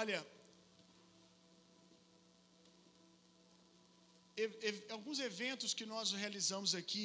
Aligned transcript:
Olha, 0.00 0.18
alguns 4.96 5.18
eventos 5.28 5.70
que 5.78 5.86
nós 5.92 6.12
realizamos 6.22 6.70
aqui, 6.80 7.04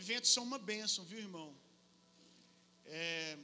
eventos 0.00 0.30
são 0.34 0.44
uma 0.50 0.60
bênção, 0.72 1.02
viu, 1.10 1.18
irmão? 1.26 1.48
É, 2.86 3.36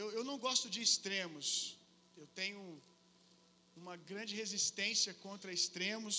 eu, 0.00 0.06
eu 0.16 0.24
não 0.30 0.36
gosto 0.46 0.68
de 0.74 0.80
extremos. 0.86 1.46
Eu 2.22 2.26
tenho 2.40 2.60
uma 3.82 3.96
grande 4.10 4.34
resistência 4.42 5.14
contra 5.26 5.58
extremos. 5.58 6.16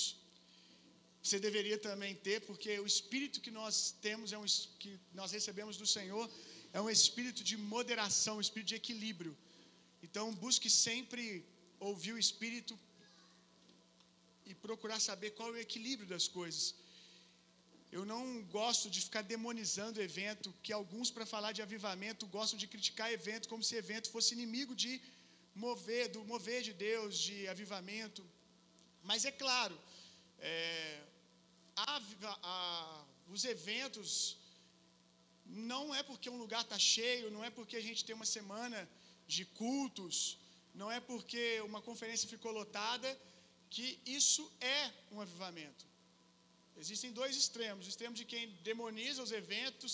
Você 1.23 1.37
deveria 1.47 1.77
também 1.89 2.15
ter, 2.27 2.39
porque 2.49 2.71
o 2.85 2.87
espírito 2.93 3.43
que 3.45 3.53
nós 3.59 3.75
temos 4.07 4.31
é 4.31 4.37
um 4.43 4.49
que 4.83 4.93
nós 5.19 5.31
recebemos 5.37 5.75
do 5.83 5.89
Senhor 5.97 6.25
é 6.71 6.79
um 6.81 6.89
espírito 6.89 7.43
de 7.43 7.55
moderação, 7.57 8.37
um 8.37 8.41
espírito 8.41 8.69
de 8.69 8.75
equilíbrio. 8.75 9.35
Então, 10.01 10.25
busque 10.45 10.69
sempre 10.69 11.23
ouvir 11.79 12.13
o 12.13 12.23
espírito 12.25 12.77
e 14.45 14.53
procurar 14.65 14.99
saber 14.99 15.31
qual 15.31 15.49
é 15.49 15.57
o 15.57 15.63
equilíbrio 15.67 16.07
das 16.13 16.27
coisas. 16.27 16.75
Eu 17.97 18.03
não 18.11 18.23
gosto 18.57 18.87
de 18.93 18.99
ficar 19.07 19.23
demonizando 19.33 20.01
evento, 20.09 20.53
que 20.63 20.71
alguns, 20.71 21.09
para 21.15 21.25
falar 21.25 21.51
de 21.57 21.61
avivamento, 21.67 22.27
gostam 22.37 22.57
de 22.61 22.67
criticar 22.73 23.11
evento 23.11 23.49
como 23.51 23.63
se 23.67 23.75
evento 23.83 24.11
fosse 24.15 24.33
inimigo 24.37 24.75
de 24.83 25.01
mover, 25.55 26.03
do 26.15 26.23
mover 26.33 26.61
de 26.67 26.73
Deus, 26.87 27.17
de 27.27 27.47
avivamento. 27.47 28.23
Mas 29.09 29.25
é 29.25 29.31
claro, 29.31 29.77
é, 30.39 31.01
a, 31.75 32.01
a, 32.43 33.05
os 33.27 33.43
eventos 33.55 34.37
não 35.45 35.83
é 35.93 36.03
porque 36.03 36.29
um 36.29 36.37
lugar 36.37 36.61
está 36.61 36.77
cheio, 36.77 37.31
não 37.31 37.43
é 37.43 37.49
porque 37.49 37.75
a 37.75 37.85
gente 37.87 38.05
tem 38.05 38.15
uma 38.15 38.25
semana 38.37 38.87
de 39.35 39.43
cultos, 39.61 40.17
não 40.81 40.89
é 40.97 40.99
porque 41.09 41.43
uma 41.69 41.81
conferência 41.87 42.33
ficou 42.35 42.51
lotada, 42.59 43.09
que 43.75 43.87
isso 44.19 44.43
é 44.77 44.81
um 45.13 45.19
avivamento. 45.25 45.83
Existem 46.83 47.11
dois 47.19 47.35
extremos: 47.43 47.85
o 47.85 47.91
extremo 47.93 48.15
de 48.21 48.25
quem 48.31 48.43
demoniza 48.69 49.25
os 49.25 49.33
eventos, 49.41 49.93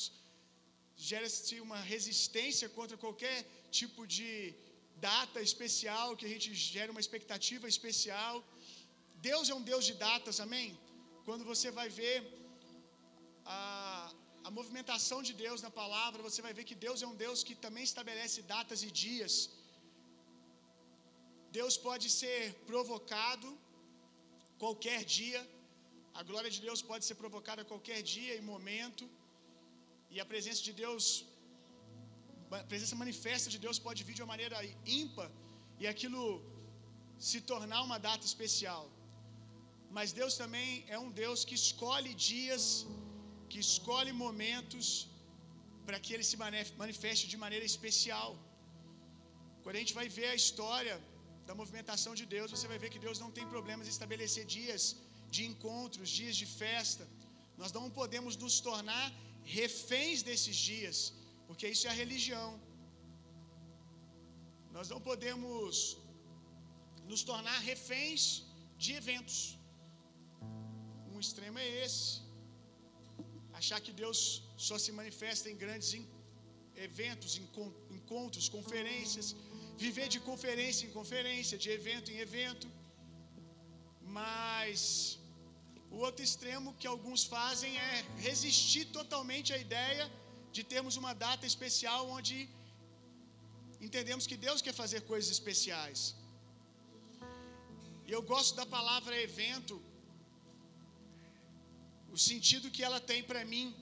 gera-se 1.09 1.56
uma 1.67 1.80
resistência 1.94 2.67
contra 2.78 3.02
qualquer 3.03 3.38
tipo 3.80 4.02
de 4.17 4.31
data 5.11 5.39
especial, 5.50 6.16
que 6.17 6.28
a 6.30 6.33
gente 6.33 6.50
gera 6.75 6.94
uma 6.95 7.03
expectativa 7.06 7.67
especial. 7.75 8.36
Deus 9.30 9.50
é 9.52 9.56
um 9.59 9.66
Deus 9.72 9.83
de 9.89 9.95
datas, 10.08 10.39
amém? 10.45 10.69
Quando 11.28 11.44
você 11.52 11.69
vai 11.80 11.89
ver 12.02 12.17
a, 13.45 13.58
a 14.47 14.51
movimentação 14.57 15.19
de 15.27 15.33
Deus 15.43 15.59
na 15.65 15.71
palavra, 15.81 16.25
você 16.27 16.41
vai 16.45 16.53
ver 16.57 16.65
que 16.69 16.77
Deus 16.85 16.99
é 17.03 17.07
um 17.11 17.17
Deus 17.25 17.39
que 17.47 17.55
também 17.65 17.85
estabelece 17.91 18.39
datas 18.53 18.81
e 18.88 18.89
dias. 19.03 19.35
Deus 21.57 21.75
pode 21.88 22.07
ser 22.19 22.41
provocado 22.69 23.49
qualquer 24.63 24.99
dia, 25.17 25.41
a 26.19 26.23
glória 26.29 26.51
de 26.55 26.59
Deus 26.67 26.81
pode 26.91 27.05
ser 27.07 27.16
provocada 27.23 27.61
a 27.63 27.69
qualquer 27.71 27.99
dia 28.16 28.33
e 28.39 28.43
momento, 28.53 29.05
e 30.13 30.19
a 30.23 30.27
presença 30.33 30.61
de 30.67 30.73
Deus, 30.83 31.05
a 32.59 32.66
presença 32.73 33.01
manifesta 33.03 33.49
de 33.55 33.59
Deus 33.66 33.79
pode 33.88 34.03
vir 34.07 34.16
de 34.17 34.23
uma 34.23 34.33
maneira 34.35 34.59
ímpar 35.01 35.29
e 35.81 35.85
aquilo 35.93 36.23
se 37.29 37.39
tornar 37.53 37.81
uma 37.88 37.99
data 38.09 38.25
especial. 38.31 38.83
Mas 39.97 40.13
Deus 40.21 40.35
também 40.43 40.69
é 40.95 40.99
um 41.05 41.11
Deus 41.23 41.41
que 41.49 41.57
escolhe 41.63 42.13
dias, 42.29 42.63
que 43.49 43.59
escolhe 43.67 44.13
momentos 44.25 44.88
para 45.85 45.99
que 46.03 46.11
ele 46.15 46.25
se 46.31 46.38
manifeste 46.83 47.25
de 47.31 47.38
maneira 47.43 47.65
especial. 47.73 48.31
Quando 49.63 49.75
a 49.77 49.81
gente 49.83 49.95
vai 49.99 50.07
ver 50.17 50.27
a 50.33 50.39
história 50.43 50.95
da 51.47 51.53
movimentação 51.59 52.13
de 52.19 52.25
Deus, 52.35 52.49
você 52.55 52.67
vai 52.71 52.79
ver 52.83 52.89
que 52.93 53.03
Deus 53.07 53.19
não 53.23 53.31
tem 53.38 53.45
problemas 53.55 53.85
em 53.88 53.93
estabelecer 53.97 54.45
dias 54.57 54.83
de 55.35 55.43
encontros, 55.51 56.16
dias 56.21 56.35
de 56.41 56.47
festa. 56.61 57.05
Nós 57.61 57.72
não 57.78 57.85
podemos 58.00 58.35
nos 58.44 58.55
tornar 58.69 59.05
reféns 59.59 60.22
desses 60.29 60.57
dias, 60.72 60.97
porque 61.47 61.67
isso 61.73 61.85
é 61.88 61.91
a 61.94 62.00
religião. 62.03 62.50
Nós 64.78 64.89
não 64.94 65.00
podemos 65.09 65.97
nos 67.11 67.23
tornar 67.31 67.57
reféns 67.72 68.22
de 68.84 68.91
eventos. 69.01 69.39
Um 71.13 71.19
extremo 71.25 71.59
é 71.66 71.69
esse. 71.85 72.25
Achar 73.59 73.79
que 73.85 73.93
Deus 74.01 74.19
só 74.67 74.77
se 74.83 74.91
manifesta 74.99 75.49
em 75.51 75.57
grandes 75.63 75.89
eventos, 76.88 77.31
encontros, 77.97 78.47
conferências, 78.55 79.27
viver 79.83 80.07
de 80.16 80.19
conferência 80.29 80.85
em 80.88 80.91
conferência, 80.99 81.57
de 81.63 81.69
evento 81.77 82.09
em 82.13 82.19
evento. 82.27 82.67
Mas 84.17 85.17
o 85.95 85.97
outro 86.07 86.21
extremo 86.27 86.75
que 86.79 86.88
alguns 86.93 87.23
fazem 87.35 87.73
é 87.89 87.95
resistir 88.27 88.85
totalmente 88.99 89.49
à 89.55 89.57
ideia 89.66 90.05
de 90.55 90.63
termos 90.73 90.95
uma 91.01 91.13
data 91.27 91.45
especial 91.51 92.01
onde 92.17 92.35
entendemos 93.87 94.27
que 94.29 94.37
Deus 94.47 94.61
quer 94.66 94.75
fazer 94.83 95.01
coisas 95.11 95.31
especiais. 95.37 96.01
E 98.07 98.11
eu 98.17 98.22
gosto 98.31 98.53
da 98.59 98.66
palavra 98.77 99.22
evento, 99.29 99.75
o 102.11 102.17
sentido 102.17 102.71
que 102.71 102.83
ela 102.83 102.99
tem 102.99 103.23
para 103.23 103.43
mim. 103.45 103.75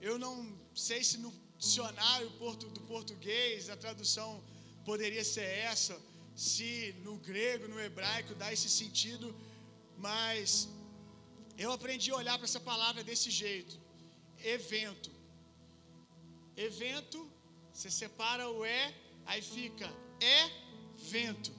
Eu 0.00 0.18
não 0.18 0.34
sei 0.74 1.02
se 1.02 1.18
no 1.18 1.32
dicionário 1.58 2.28
do 2.76 2.80
português 2.82 3.68
a 3.68 3.76
tradução 3.76 4.42
poderia 4.84 5.24
ser 5.24 5.48
essa, 5.70 6.00
se 6.34 6.94
no 7.02 7.16
grego, 7.18 7.66
no 7.68 7.80
hebraico 7.80 8.34
dá 8.34 8.52
esse 8.52 8.68
sentido, 8.68 9.34
mas 9.96 10.68
eu 11.56 11.72
aprendi 11.72 12.10
a 12.10 12.16
olhar 12.16 12.36
para 12.38 12.44
essa 12.44 12.60
palavra 12.60 13.02
desse 13.02 13.30
jeito: 13.30 13.78
evento. 14.38 15.10
Evento, 16.56 17.18
você 17.72 17.90
separa 17.90 18.48
o 18.50 18.64
é, 18.64 18.94
aí 19.26 19.42
fica 19.42 19.88
é 20.20 20.50
vento. 20.96 21.52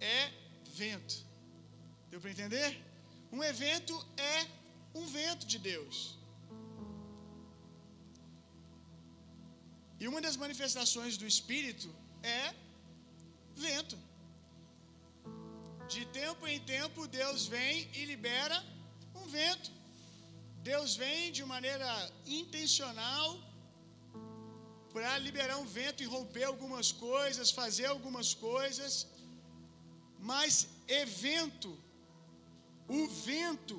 É 0.00 0.30
vento. 0.74 1.26
Deu 2.10 2.20
para 2.20 2.30
entender? 2.30 2.87
Um 3.36 3.42
evento 3.52 3.94
é 4.34 4.46
um 4.94 5.06
vento 5.06 5.46
de 5.52 5.58
Deus. 5.70 5.96
E 10.00 10.06
uma 10.10 10.20
das 10.26 10.36
manifestações 10.44 11.16
do 11.20 11.26
Espírito 11.26 11.88
é 12.22 12.54
vento. 13.66 13.98
De 15.94 16.02
tempo 16.20 16.46
em 16.52 16.60
tempo, 16.76 17.08
Deus 17.20 17.46
vem 17.54 17.76
e 17.98 18.04
libera 18.12 18.58
um 19.14 19.26
vento. 19.38 19.70
Deus 20.72 20.94
vem 21.02 21.32
de 21.36 21.44
maneira 21.54 21.90
intencional 22.40 23.28
para 24.92 25.10
liberar 25.26 25.56
um 25.62 25.68
vento 25.78 26.02
e 26.02 26.10
romper 26.16 26.44
algumas 26.44 26.88
coisas, 27.08 27.50
fazer 27.62 27.86
algumas 27.86 28.28
coisas. 28.34 29.06
Mas 30.30 30.68
evento, 30.86 31.70
o 32.88 33.00
vento, 33.26 33.76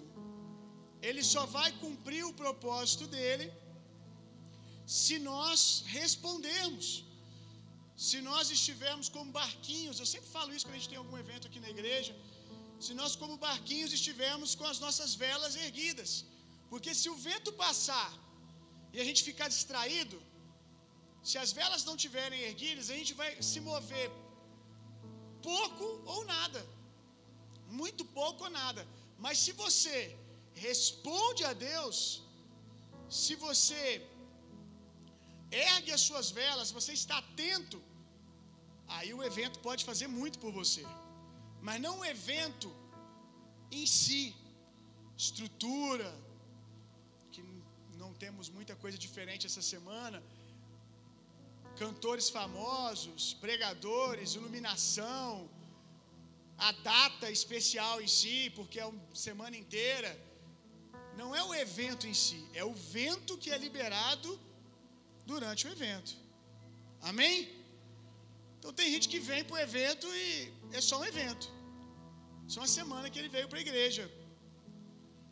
ele 1.08 1.24
só 1.34 1.44
vai 1.58 1.70
cumprir 1.84 2.24
o 2.30 2.34
propósito 2.42 3.06
dele 3.16 3.48
se 5.00 5.16
nós 5.30 5.60
respondermos. 5.98 6.88
Se 8.08 8.18
nós 8.28 8.46
estivermos 8.58 9.08
como 9.16 9.36
barquinhos, 9.40 10.00
eu 10.02 10.08
sempre 10.14 10.30
falo 10.36 10.54
isso 10.54 10.66
quando 10.66 10.78
a 10.78 10.80
gente 10.80 10.92
tem 10.94 11.02
algum 11.04 11.18
evento 11.24 11.48
aqui 11.48 11.60
na 11.66 11.72
igreja. 11.76 12.14
Se 12.86 12.94
nós, 13.00 13.14
como 13.22 13.36
barquinhos, 13.48 13.92
estivermos 14.00 14.52
com 14.60 14.68
as 14.74 14.80
nossas 14.86 15.14
velas 15.24 15.56
erguidas. 15.66 16.12
Porque 16.72 16.92
se 17.00 17.10
o 17.14 17.18
vento 17.28 17.52
passar 17.64 18.10
e 18.94 19.00
a 19.04 19.06
gente 19.10 19.22
ficar 19.30 19.48
distraído, 19.56 20.18
se 21.30 21.38
as 21.44 21.52
velas 21.60 21.84
não 21.88 21.96
estiverem 22.00 22.40
erguidas, 22.50 22.90
a 22.90 22.98
gente 23.00 23.14
vai 23.22 23.30
se 23.50 23.60
mover 23.70 24.10
pouco 25.50 25.86
ou 26.14 26.22
nada. 26.36 26.62
Muito 27.82 28.04
pouco 28.20 28.44
ou 28.46 28.52
nada. 28.62 28.84
Mas 29.26 29.38
se 29.46 29.52
você 29.64 29.98
responde 30.68 31.44
a 31.50 31.54
Deus, 31.70 31.98
se 33.22 33.34
você 33.46 33.84
ergue 35.52 35.92
as 35.98 36.04
suas 36.10 36.28
velas, 36.40 36.72
você 36.78 36.94
está 37.02 37.18
atento, 37.24 37.80
aí 38.96 39.12
o 39.18 39.24
evento 39.30 39.58
pode 39.68 39.84
fazer 39.90 40.08
muito 40.20 40.38
por 40.44 40.52
você. 40.62 40.84
Mas 41.68 41.82
não 41.86 41.96
o 42.00 42.06
evento 42.16 42.70
em 43.80 43.86
si, 44.00 44.24
estrutura, 45.26 46.10
que 47.34 47.42
não 48.02 48.12
temos 48.24 48.48
muita 48.58 48.76
coisa 48.84 48.98
diferente 49.08 49.46
essa 49.52 49.64
semana. 49.74 50.20
Cantores 51.84 52.28
famosos, 52.38 53.34
pregadores, 53.46 54.36
iluminação, 54.40 55.32
a 56.68 56.72
data 56.72 57.28
especial 57.38 57.96
em 58.02 58.10
si, 58.20 58.52
porque 58.56 58.80
é 58.80 58.86
uma 58.86 59.16
semana 59.28 59.56
inteira. 59.64 60.12
Não 61.20 61.30
é 61.40 61.44
o 61.44 61.54
evento 61.66 62.06
em 62.12 62.14
si, 62.14 62.40
é 62.54 62.64
o 62.72 62.74
vento 62.98 63.38
que 63.38 63.50
é 63.56 63.58
liberado 63.58 64.30
durante 65.32 65.68
o 65.68 65.72
evento. 65.78 66.12
Amém? 67.10 67.36
Então 68.58 68.72
tem 68.80 68.88
gente 68.94 69.08
que 69.14 69.20
vem 69.30 69.44
para 69.48 69.58
o 69.58 69.64
evento 69.68 70.08
e 70.24 70.28
é 70.78 70.82
só 70.90 70.96
um 71.02 71.06
evento. 71.14 71.48
Só 72.54 72.60
uma 72.62 72.74
semana 72.80 73.10
que 73.10 73.20
ele 73.20 73.32
veio 73.36 73.48
para 73.52 73.60
a 73.60 73.66
igreja 73.68 74.06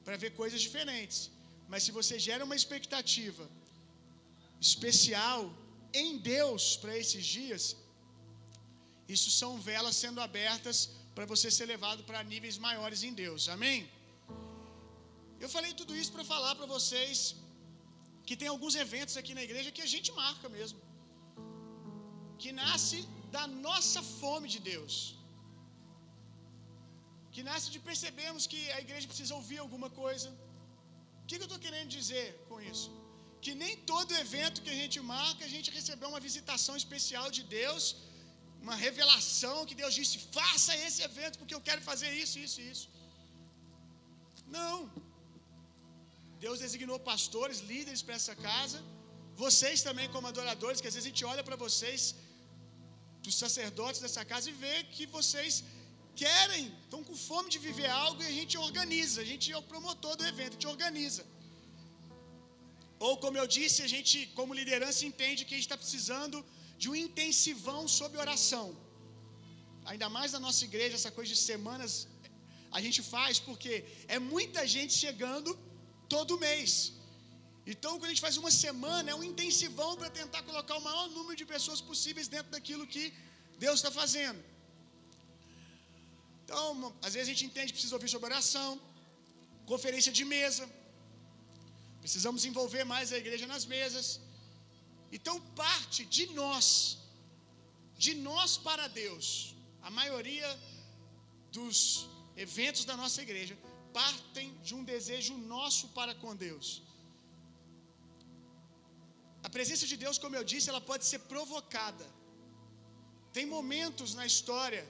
para 0.06 0.18
ver 0.24 0.32
coisas 0.42 0.62
diferentes. 0.68 1.20
Mas 1.72 1.84
se 1.86 1.92
você 2.00 2.16
gera 2.28 2.46
uma 2.50 2.58
expectativa 2.62 3.46
especial 4.68 5.40
em 6.02 6.18
Deus 6.34 6.64
para 6.82 6.94
esses 7.02 7.26
dias, 7.38 7.64
isso 9.16 9.30
são 9.42 9.52
velas 9.70 9.96
sendo 10.04 10.22
abertas 10.28 10.78
para 11.18 11.28
você 11.34 11.50
ser 11.58 11.68
levado 11.74 12.02
para 12.08 12.20
níveis 12.32 12.58
maiores 12.66 13.02
em 13.08 13.14
Deus. 13.24 13.44
Amém? 13.56 13.78
Eu 15.44 15.50
falei 15.54 15.72
tudo 15.82 15.94
isso 16.02 16.12
para 16.16 16.26
falar 16.34 16.54
para 16.60 16.68
vocês 16.76 17.18
que 18.28 18.36
tem 18.42 18.50
alguns 18.54 18.76
eventos 18.86 19.16
aqui 19.22 19.34
na 19.38 19.44
igreja 19.48 19.76
que 19.78 19.84
a 19.88 19.92
gente 19.94 20.10
marca 20.22 20.48
mesmo. 20.58 20.80
Que 22.42 22.52
nasce 22.64 23.00
da 23.36 23.44
nossa 23.68 24.02
fome 24.20 24.48
de 24.56 24.60
Deus. 24.72 24.96
Que 27.34 27.44
nasce 27.50 27.70
de 27.76 27.80
percebermos 27.90 28.46
que 28.52 28.62
a 28.78 28.80
igreja 28.86 29.12
precisa 29.14 29.34
ouvir 29.40 29.60
alguma 29.66 29.90
coisa. 30.04 30.30
O 31.22 31.26
que, 31.28 31.36
que 31.38 31.44
eu 31.46 31.52
estou 31.52 31.64
querendo 31.66 31.92
dizer 32.00 32.28
com 32.50 32.60
isso? 32.74 32.90
Que 33.46 33.54
nem 33.64 33.74
todo 33.94 34.20
evento 34.26 34.64
que 34.66 34.74
a 34.76 34.80
gente 34.82 35.00
marca, 35.16 35.42
a 35.50 35.54
gente 35.56 35.70
recebeu 35.80 36.10
uma 36.14 36.24
visitação 36.28 36.76
especial 36.84 37.28
de 37.38 37.44
Deus, 37.60 37.84
uma 38.66 38.76
revelação 38.86 39.56
que 39.70 39.76
Deus 39.82 39.94
disse: 40.00 40.16
faça 40.40 40.72
esse 40.86 41.02
evento 41.10 41.38
porque 41.40 41.56
eu 41.58 41.64
quero 41.70 41.82
fazer 41.90 42.12
isso, 42.24 42.38
isso, 42.46 42.60
isso. 42.72 42.88
Não. 44.58 44.76
Deus 46.46 46.60
designou 46.66 47.00
pastores, 47.12 47.60
líderes 47.72 48.02
para 48.06 48.18
essa 48.20 48.36
casa. 48.48 48.80
Vocês 49.44 49.82
também, 49.88 50.08
como 50.14 50.32
adoradores, 50.34 50.80
que 50.82 50.90
às 50.90 50.96
vezes 50.96 51.08
a 51.08 51.12
gente 51.12 51.26
olha 51.32 51.44
para 51.48 51.58
vocês, 51.66 52.02
dos 53.26 53.36
sacerdotes 53.44 54.02
dessa 54.06 54.24
casa, 54.32 54.46
e 54.52 54.60
vê 54.66 54.76
que 54.96 55.06
vocês 55.18 55.56
querem, 56.24 56.64
estão 56.84 57.02
com 57.08 57.16
fome 57.30 57.50
de 57.56 57.60
viver 57.68 57.90
algo 58.04 58.20
e 58.24 58.28
a 58.34 58.36
gente 58.40 58.56
organiza. 58.68 59.18
A 59.26 59.30
gente 59.32 59.48
é 59.56 59.58
o 59.64 59.68
promotor 59.74 60.16
do 60.20 60.26
evento, 60.32 60.54
a 60.54 60.58
gente 60.58 60.72
organiza. 60.76 61.24
Ou, 63.06 63.14
como 63.24 63.38
eu 63.42 63.48
disse, 63.58 63.80
a 63.88 63.90
gente, 63.96 64.18
como 64.38 64.60
liderança, 64.62 65.06
entende 65.10 65.46
que 65.46 65.54
a 65.54 65.58
gente 65.58 65.70
está 65.70 65.80
precisando 65.84 66.38
de 66.82 66.88
um 66.92 66.96
intensivão 67.06 67.82
sobre 68.00 68.18
oração. 68.26 68.66
Ainda 69.90 70.08
mais 70.16 70.32
na 70.36 70.42
nossa 70.46 70.64
igreja, 70.70 70.96
essa 71.00 71.12
coisa 71.18 71.30
de 71.34 71.40
semanas 71.52 71.92
a 72.78 72.80
gente 72.86 73.02
faz 73.14 73.36
porque 73.48 73.74
é 74.16 74.20
muita 74.34 74.62
gente 74.76 74.94
chegando 75.04 75.52
todo 76.16 76.42
mês. 76.48 76.72
Então, 77.74 77.92
quando 77.94 78.10
a 78.10 78.14
gente 78.14 78.26
faz 78.28 78.36
uma 78.42 78.52
semana, 78.66 79.08
é 79.14 79.16
um 79.22 79.26
intensivão 79.32 79.92
para 80.00 80.10
tentar 80.20 80.42
colocar 80.50 80.76
o 80.78 80.84
maior 80.90 81.08
número 81.16 81.38
de 81.42 81.46
pessoas 81.56 81.80
possíveis 81.90 82.28
dentro 82.36 82.52
daquilo 82.56 82.86
que 82.94 83.06
Deus 83.66 83.76
está 83.80 83.92
fazendo. 84.02 84.40
Então, 86.44 86.94
às 87.06 87.14
vezes 87.14 87.28
a 87.28 87.32
gente 87.34 87.46
entende 87.50 87.68
que 87.68 87.78
precisa 87.78 87.96
ouvir 87.98 88.10
sobre 88.14 88.28
oração, 88.34 88.70
conferência 89.72 90.14
de 90.20 90.24
mesa, 90.36 90.66
precisamos 92.04 92.46
envolver 92.50 92.84
mais 92.94 93.12
a 93.12 93.18
igreja 93.24 93.46
nas 93.54 93.66
mesas. 93.76 94.06
Então, 95.12 95.40
parte 95.56 96.04
de 96.06 96.28
nós, 96.28 96.98
de 97.98 98.14
nós 98.14 98.58
para 98.58 98.88
Deus, 98.88 99.56
a 99.82 99.90
maioria 99.90 100.50
dos 101.52 102.08
eventos 102.36 102.84
da 102.86 102.96
nossa 102.98 103.22
igreja 103.22 103.58
partem 103.94 104.54
de 104.66 104.76
um 104.76 104.84
desejo 104.84 105.36
nosso 105.38 105.88
para 105.90 106.14
com 106.14 106.36
Deus. 106.36 106.84
A 109.48 109.50
presença 109.50 109.88
de 109.88 109.98
Deus, 110.04 110.18
como 110.18 110.36
eu 110.36 110.44
disse, 110.44 110.70
ela 110.70 110.82
pode 110.82 111.06
ser 111.06 111.20
provocada. 111.34 112.06
Tem 113.32 113.46
momentos 113.46 114.14
na 114.14 114.26
história, 114.26 114.86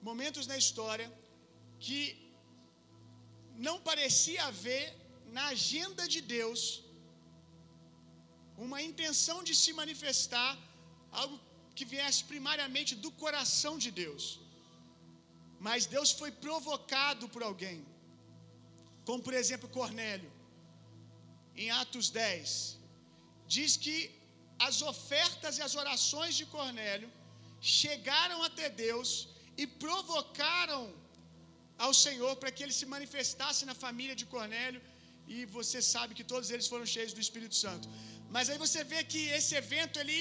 momentos 0.00 0.46
na 0.46 0.56
história 0.56 1.12
que 1.80 2.00
não 3.56 3.80
parecia 3.80 4.44
haver 4.44 4.84
na 5.36 5.46
agenda 5.48 6.06
de 6.06 6.20
Deus 6.20 6.81
uma 8.66 8.80
intenção 8.88 9.38
de 9.48 9.54
se 9.62 9.72
manifestar 9.80 10.50
algo 11.20 11.36
que 11.76 11.84
viesse 11.92 12.22
primariamente 12.32 12.92
do 13.04 13.10
coração 13.22 13.74
de 13.84 13.90
Deus. 14.02 14.24
Mas 15.66 15.86
Deus 15.96 16.10
foi 16.20 16.30
provocado 16.46 17.26
por 17.34 17.42
alguém. 17.48 17.78
Como 19.08 19.22
por 19.26 19.34
exemplo 19.40 19.74
Cornélio, 19.78 20.30
em 21.62 21.68
Atos 21.82 22.08
10, 22.22 22.42
diz 23.54 23.72
que 23.84 23.96
as 24.68 24.76
ofertas 24.92 25.54
e 25.58 25.62
as 25.68 25.74
orações 25.82 26.34
de 26.40 26.46
Cornélio 26.56 27.10
chegaram 27.78 28.38
até 28.48 28.66
Deus 28.86 29.10
e 29.62 29.66
provocaram 29.84 30.82
ao 31.84 31.92
Senhor 32.04 32.32
para 32.40 32.52
que 32.54 32.62
ele 32.64 32.76
se 32.80 32.86
manifestasse 32.94 33.62
na 33.70 33.74
família 33.84 34.16
de 34.20 34.26
Cornélio, 34.34 34.80
e 35.34 35.36
você 35.56 35.78
sabe 35.94 36.16
que 36.18 36.26
todos 36.32 36.48
eles 36.54 36.66
foram 36.72 36.86
cheios 36.94 37.12
do 37.16 37.22
Espírito 37.26 37.56
Santo. 37.64 37.86
Mas 38.34 38.48
aí 38.50 38.58
você 38.64 38.80
vê 38.92 39.00
que 39.12 39.22
esse 39.38 39.54
evento 39.62 39.96
ali 40.02 40.20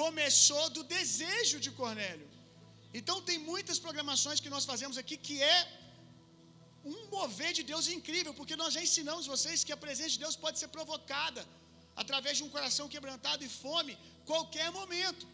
começou 0.00 0.64
do 0.76 0.82
desejo 0.96 1.58
de 1.64 1.70
Cornélio. 1.80 2.28
Então 2.98 3.16
tem 3.28 3.38
muitas 3.50 3.78
programações 3.84 4.40
que 4.44 4.52
nós 4.54 4.64
fazemos 4.70 4.96
aqui 5.02 5.16
que 5.26 5.36
é 5.54 5.58
um 6.92 6.98
mover 7.16 7.52
de 7.58 7.62
Deus 7.70 7.86
incrível, 7.96 8.32
porque 8.38 8.56
nós 8.62 8.72
já 8.76 8.82
ensinamos 8.86 9.26
vocês 9.34 9.64
que 9.66 9.74
a 9.76 9.82
presença 9.84 10.14
de 10.16 10.22
Deus 10.24 10.36
pode 10.44 10.58
ser 10.62 10.68
provocada 10.76 11.42
através 12.02 12.34
de 12.38 12.44
um 12.46 12.50
coração 12.56 12.86
quebrantado 12.94 13.44
e 13.48 13.50
fome, 13.62 13.94
qualquer 14.30 14.68
momento. 14.78 15.26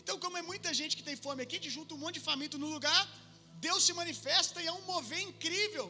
Então, 0.00 0.16
como 0.24 0.38
é 0.40 0.42
muita 0.50 0.72
gente 0.80 0.96
que 0.98 1.06
tem 1.08 1.16
fome 1.26 1.42
aqui, 1.44 1.58
te 1.64 1.70
junta 1.76 1.94
um 1.94 2.02
monte 2.04 2.16
de 2.18 2.26
faminto 2.28 2.58
no 2.64 2.70
lugar, 2.76 3.02
Deus 3.66 3.82
se 3.86 3.92
manifesta 4.00 4.62
e 4.62 4.66
é 4.66 4.72
um 4.72 4.84
mover 4.92 5.22
incrível, 5.30 5.86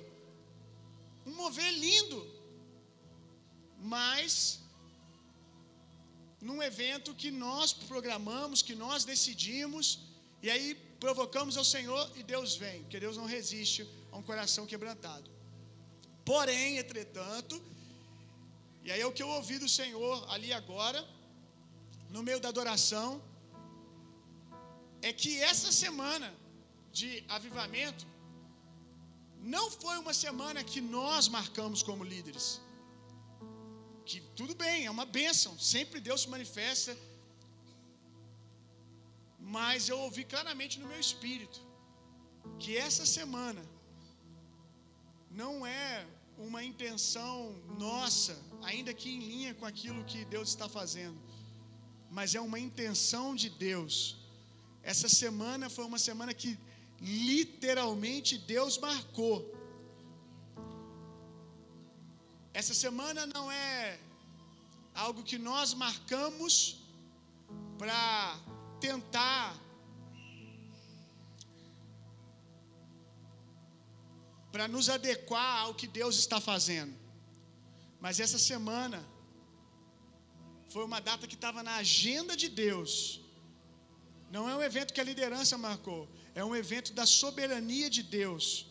um 1.26 1.34
mover 1.42 1.70
lindo. 1.86 2.39
Mas, 3.80 4.60
num 6.40 6.62
evento 6.62 7.14
que 7.14 7.30
nós 7.30 7.72
programamos, 7.72 8.62
que 8.62 8.74
nós 8.74 9.04
decidimos, 9.04 10.00
e 10.42 10.50
aí 10.50 10.74
provocamos 10.98 11.56
ao 11.56 11.64
Senhor 11.64 12.10
e 12.16 12.22
Deus 12.22 12.56
vem, 12.56 12.82
porque 12.82 13.00
Deus 13.00 13.16
não 13.16 13.24
resiste 13.24 13.88
a 14.12 14.16
um 14.16 14.22
coração 14.22 14.66
quebrantado. 14.66 15.30
Porém, 16.24 16.78
entretanto, 16.78 17.60
e 18.84 18.90
aí 18.90 19.00
é 19.00 19.06
o 19.06 19.12
que 19.12 19.22
eu 19.22 19.28
ouvi 19.28 19.58
do 19.58 19.68
Senhor 19.68 20.14
ali 20.30 20.52
agora, 20.52 21.00
no 22.10 22.22
meio 22.22 22.40
da 22.40 22.48
adoração, 22.48 23.22
é 25.02 25.12
que 25.12 25.40
essa 25.40 25.72
semana 25.72 26.32
de 26.92 27.24
avivamento 27.28 28.06
não 29.40 29.70
foi 29.70 29.96
uma 29.96 30.12
semana 30.12 30.62
que 30.62 30.80
nós 30.80 31.28
marcamos 31.28 31.82
como 31.82 32.04
líderes. 32.04 32.60
Que 34.10 34.20
tudo 34.40 34.54
bem, 34.64 34.86
é 34.86 34.90
uma 34.90 35.06
bênção, 35.20 35.52
sempre 35.72 36.00
Deus 36.08 36.22
se 36.22 36.28
manifesta 36.36 36.92
mas 39.56 39.88
eu 39.88 39.98
ouvi 40.06 40.22
claramente 40.32 40.78
no 40.78 40.86
meu 40.86 41.00
espírito 41.00 41.60
que 42.58 42.76
essa 42.76 43.04
semana 43.04 43.62
não 45.28 45.66
é 45.66 46.06
uma 46.38 46.62
intenção 46.62 47.34
nossa, 47.76 48.34
ainda 48.62 48.94
que 48.94 49.10
em 49.10 49.18
linha 49.18 49.52
com 49.54 49.66
aquilo 49.66 50.04
que 50.04 50.24
Deus 50.24 50.50
está 50.50 50.68
fazendo, 50.68 51.18
mas 52.10 52.34
é 52.34 52.40
uma 52.40 52.60
intenção 52.60 53.34
de 53.34 53.50
Deus. 53.50 53.94
Essa 54.82 55.08
semana 55.08 55.68
foi 55.68 55.84
uma 55.84 55.98
semana 55.98 56.32
que 56.32 56.56
literalmente 57.00 58.38
Deus 58.38 58.78
marcou. 58.78 59.36
Essa 62.60 62.74
semana 62.74 63.22
não 63.34 63.44
é 63.50 63.98
algo 65.04 65.20
que 65.28 65.38
nós 65.48 65.68
marcamos 65.82 66.52
para 67.80 68.00
tentar 68.86 69.44
para 74.52 74.66
nos 74.74 74.90
adequar 74.96 75.54
ao 75.62 75.72
que 75.80 75.88
Deus 76.00 76.16
está 76.24 76.38
fazendo. 76.50 76.94
Mas 78.04 78.20
essa 78.24 78.38
semana 78.50 79.00
foi 80.74 80.84
uma 80.90 81.00
data 81.10 81.26
que 81.30 81.38
estava 81.40 81.62
na 81.62 81.76
agenda 81.84 82.36
de 82.42 82.50
Deus. 82.64 82.92
Não 84.36 84.46
é 84.50 84.54
um 84.54 84.64
evento 84.70 84.92
que 84.92 85.04
a 85.04 85.10
liderança 85.12 85.56
marcou, 85.56 86.02
é 86.34 86.44
um 86.44 86.54
evento 86.64 86.92
da 86.92 87.06
soberania 87.06 87.88
de 87.88 88.02
Deus, 88.02 88.66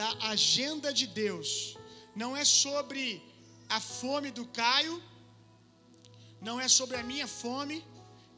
da 0.00 0.10
agenda 0.34 0.92
de 0.92 1.06
Deus. 1.24 1.77
Não 2.14 2.36
é 2.36 2.44
sobre 2.44 3.22
a 3.68 3.80
fome 3.80 4.30
do 4.30 4.46
Caio, 4.46 5.02
não 6.40 6.60
é 6.60 6.68
sobre 6.68 6.96
a 6.96 7.02
minha 7.02 7.26
fome, 7.26 7.84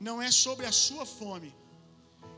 não 0.01 0.21
é 0.21 0.31
sobre 0.31 0.67
a 0.67 0.73
sua 0.73 1.05
fome. 1.05 1.55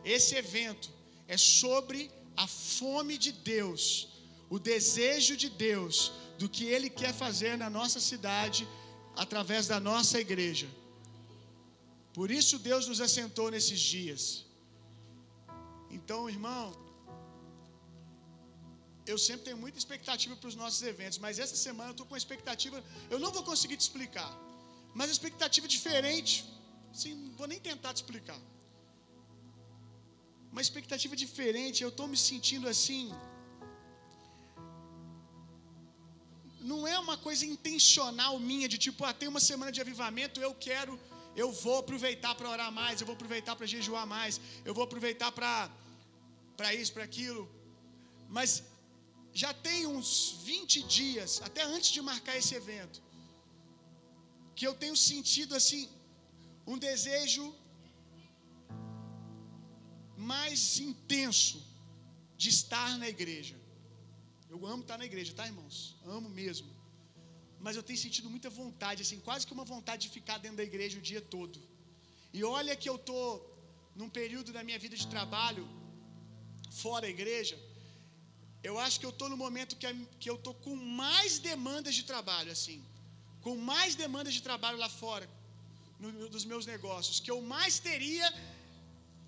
Esse 0.05 0.35
evento 0.35 0.91
é 1.29 1.37
sobre 1.37 2.11
a 2.37 2.47
fome 2.47 3.17
de 3.17 3.33
Deus, 3.33 4.09
o 4.51 4.59
desejo 4.59 5.37
de 5.37 5.49
Deus 5.49 6.13
do 6.39 6.49
que 6.49 6.65
Ele 6.65 6.91
quer 6.91 7.15
fazer 7.15 7.57
na 7.57 7.71
nossa 7.71 8.01
cidade 8.01 8.67
através 9.17 9.67
da 9.67 9.79
nossa 9.79 10.21
igreja. 10.21 10.69
Por 12.13 12.31
isso 12.31 12.59
Deus 12.59 12.87
nos 12.87 13.01
assentou 13.01 13.51
nesses 13.51 13.81
dias. 13.81 14.45
Então, 15.91 16.29
irmão, 16.29 16.82
eu 19.07 19.19
sempre 19.19 19.45
tenho 19.47 19.57
muita 19.57 19.79
expectativa 19.79 20.35
para 20.37 20.49
os 20.49 20.55
nossos 20.55 20.83
eventos, 20.83 21.19
mas 21.19 21.39
essa 21.39 21.57
semana 21.57 21.91
eu 21.91 21.93
estou 21.93 22.07
com 22.07 22.15
uma 22.15 22.23
expectativa, 22.25 22.83
eu 23.11 23.19
não 23.19 23.33
vou 23.33 23.43
conseguir 23.43 23.77
te 23.77 23.85
explicar, 23.89 24.31
mas 24.95 25.09
uma 25.09 25.13
expectativa 25.19 25.67
diferente, 25.67 26.45
assim, 26.93 27.15
não 27.15 27.33
vou 27.41 27.49
nem 27.53 27.59
tentar 27.59 27.93
te 27.93 27.97
explicar. 28.03 28.41
Uma 30.53 30.61
expectativa 30.61 31.15
diferente, 31.17 31.83
eu 31.83 31.89
estou 31.89 32.07
me 32.07 32.17
sentindo 32.17 32.69
assim. 32.69 33.05
Não 36.61 36.87
é 36.87 36.97
uma 36.99 37.17
coisa 37.17 37.45
intencional 37.47 38.39
minha, 38.39 38.69
de 38.69 38.79
tipo, 38.87 39.05
ah, 39.05 39.15
tem 39.15 39.29
uma 39.29 39.41
semana 39.41 39.73
de 39.73 39.81
avivamento, 39.81 40.41
eu 40.41 40.55
quero, 40.55 41.01
eu 41.35 41.51
vou 41.51 41.79
aproveitar 41.79 42.35
para 42.35 42.51
orar 42.51 42.71
mais, 42.71 43.01
eu 43.01 43.07
vou 43.07 43.15
aproveitar 43.15 43.57
para 43.57 43.67
jejuar 43.67 44.07
mais, 44.07 44.41
eu 44.65 44.75
vou 44.75 44.85
aproveitar 44.85 45.33
para 45.33 46.75
isso, 46.75 46.93
para 46.93 47.05
aquilo. 47.11 47.43
Mas 48.29 48.63
já 49.33 49.53
tem 49.55 49.87
uns 49.87 50.11
20 50.45 50.83
dias, 50.99 51.41
até 51.43 51.63
antes 51.63 51.91
de 51.91 52.01
marcar 52.03 52.37
esse 52.37 52.55
evento, 52.55 53.03
que 54.55 54.67
eu 54.67 54.75
tenho 54.75 54.97
sentido 54.97 55.55
assim 55.55 55.89
um 56.67 56.79
desejo 56.79 57.45
mais 60.17 60.79
intenso 60.79 61.59
de 62.37 62.49
estar 62.51 62.99
na 62.99 63.09
igreja. 63.09 63.57
Eu 64.51 64.67
amo 64.67 64.83
estar 64.83 64.99
na 64.99 65.07
igreja, 65.11 65.33
tá, 65.39 65.47
irmãos? 65.47 65.97
Amo 66.05 66.29
mesmo. 66.29 66.71
Mas 67.65 67.77
eu 67.77 67.83
tenho 67.83 67.99
sentido 67.99 68.29
muita 68.29 68.51
vontade, 68.51 69.03
assim, 69.03 69.19
quase 69.29 69.47
que 69.47 69.55
uma 69.59 69.65
vontade 69.65 70.03
de 70.07 70.11
ficar 70.19 70.39
dentro 70.39 70.59
da 70.59 70.65
igreja 70.71 70.99
o 70.99 71.07
dia 71.11 71.23
todo. 71.37 71.59
E 72.37 72.45
olha 72.45 72.77
que 72.77 72.89
eu 72.93 72.99
tô 73.11 73.23
num 73.95 74.11
período 74.21 74.53
da 74.57 74.63
minha 74.67 74.79
vida 74.79 74.97
de 75.03 75.07
trabalho 75.07 75.65
fora 76.83 77.03
da 77.03 77.11
igreja, 77.17 77.57
eu 78.69 78.79
acho 78.79 78.99
que 79.01 79.07
eu 79.07 79.15
estou 79.15 79.29
no 79.29 79.37
momento 79.37 79.77
que, 79.77 79.87
que 80.21 80.31
eu 80.31 80.37
estou 80.37 80.55
com 80.55 80.75
mais 80.77 81.39
demandas 81.39 81.95
de 81.95 82.05
trabalho, 82.05 82.51
assim. 82.57 82.81
Com 83.41 83.57
mais 83.57 83.95
demandas 83.95 84.35
de 84.35 84.43
trabalho 84.43 84.79
lá 84.79 84.89
fora, 84.89 85.29
no, 85.99 86.29
dos 86.29 86.45
meus 86.45 86.65
negócios. 86.65 87.19
Que 87.19 87.31
eu 87.31 87.41
mais 87.55 87.79
teria 87.79 88.29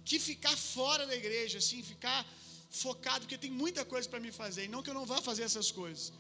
que 0.05 0.19
ficar 0.19 0.57
fora 0.57 1.07
da 1.07 1.17
igreja, 1.23 1.59
assim, 1.59 1.83
ficar 1.83 2.21
focado, 2.71 3.21
porque 3.21 3.39
tem 3.39 3.51
muita 3.51 3.85
coisa 3.85 4.09
para 4.09 4.21
me 4.21 4.31
fazer. 4.31 4.65
E 4.65 4.69
não 4.69 4.83
que 4.83 4.91
eu 4.91 4.99
não 5.01 5.07
vá 5.13 5.21
fazer 5.31 5.43
essas 5.43 5.71
coisas. 5.71 6.13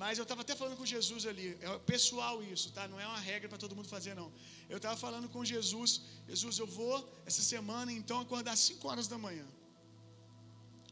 Mas 0.00 0.18
eu 0.18 0.22
estava 0.22 0.42
até 0.42 0.54
falando 0.54 0.76
com 0.76 0.86
Jesus 0.86 1.24
ali. 1.26 1.46
É 1.60 1.78
pessoal 1.94 2.42
isso, 2.42 2.70
tá? 2.76 2.86
Não 2.92 3.00
é 3.00 3.06
uma 3.06 3.18
regra 3.18 3.48
para 3.48 3.58
todo 3.58 3.74
mundo 3.74 3.88
fazer, 3.88 4.14
não. 4.14 4.30
Eu 4.68 4.76
estava 4.76 4.96
falando 4.96 5.28
com 5.28 5.44
Jesus. 5.44 6.02
Jesus, 6.28 6.58
eu 6.58 6.66
vou 6.66 6.96
essa 7.26 7.42
semana 7.42 7.90
então 7.92 8.20
acordar 8.20 8.56
5 8.56 8.88
horas 8.88 9.08
da 9.08 9.18
manhã. 9.18 9.46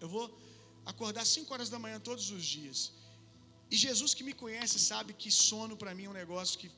Eu 0.00 0.08
vou 0.08 0.26
acordar 0.92 1.25
5 1.25 1.52
horas 1.52 1.68
da 1.75 1.78
manhã 1.85 1.99
todos 2.11 2.26
os 2.37 2.45
dias. 2.57 2.78
E 3.73 3.76
Jesus 3.87 4.11
que 4.16 4.25
me 4.28 4.35
conhece 4.42 4.76
sabe 4.90 5.12
que 5.12 5.30
sono 5.30 5.76
para 5.80 5.95
mim 5.97 6.04
é 6.07 6.11
um 6.14 6.21
negócio 6.25 6.59
que 6.61 6.71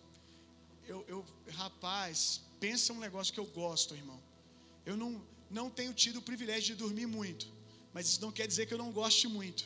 eu, 0.93 1.01
eu, 1.13 1.19
rapaz, 1.63 2.19
pensa 2.65 2.93
um 2.93 3.03
negócio 3.07 3.33
que 3.33 3.43
eu 3.43 3.49
gosto, 3.63 3.95
irmão. 3.95 4.21
Eu 4.85 4.97
não, 5.03 5.11
não 5.59 5.67
tenho 5.79 5.93
tido 5.95 6.17
o 6.19 6.27
privilégio 6.31 6.75
de 6.75 6.83
dormir 6.85 7.07
muito, 7.07 7.47
mas 7.95 8.09
isso 8.09 8.21
não 8.21 8.33
quer 8.39 8.47
dizer 8.53 8.67
que 8.67 8.75
eu 8.75 8.83
não 8.85 8.91
goste 9.01 9.29
muito. 9.39 9.63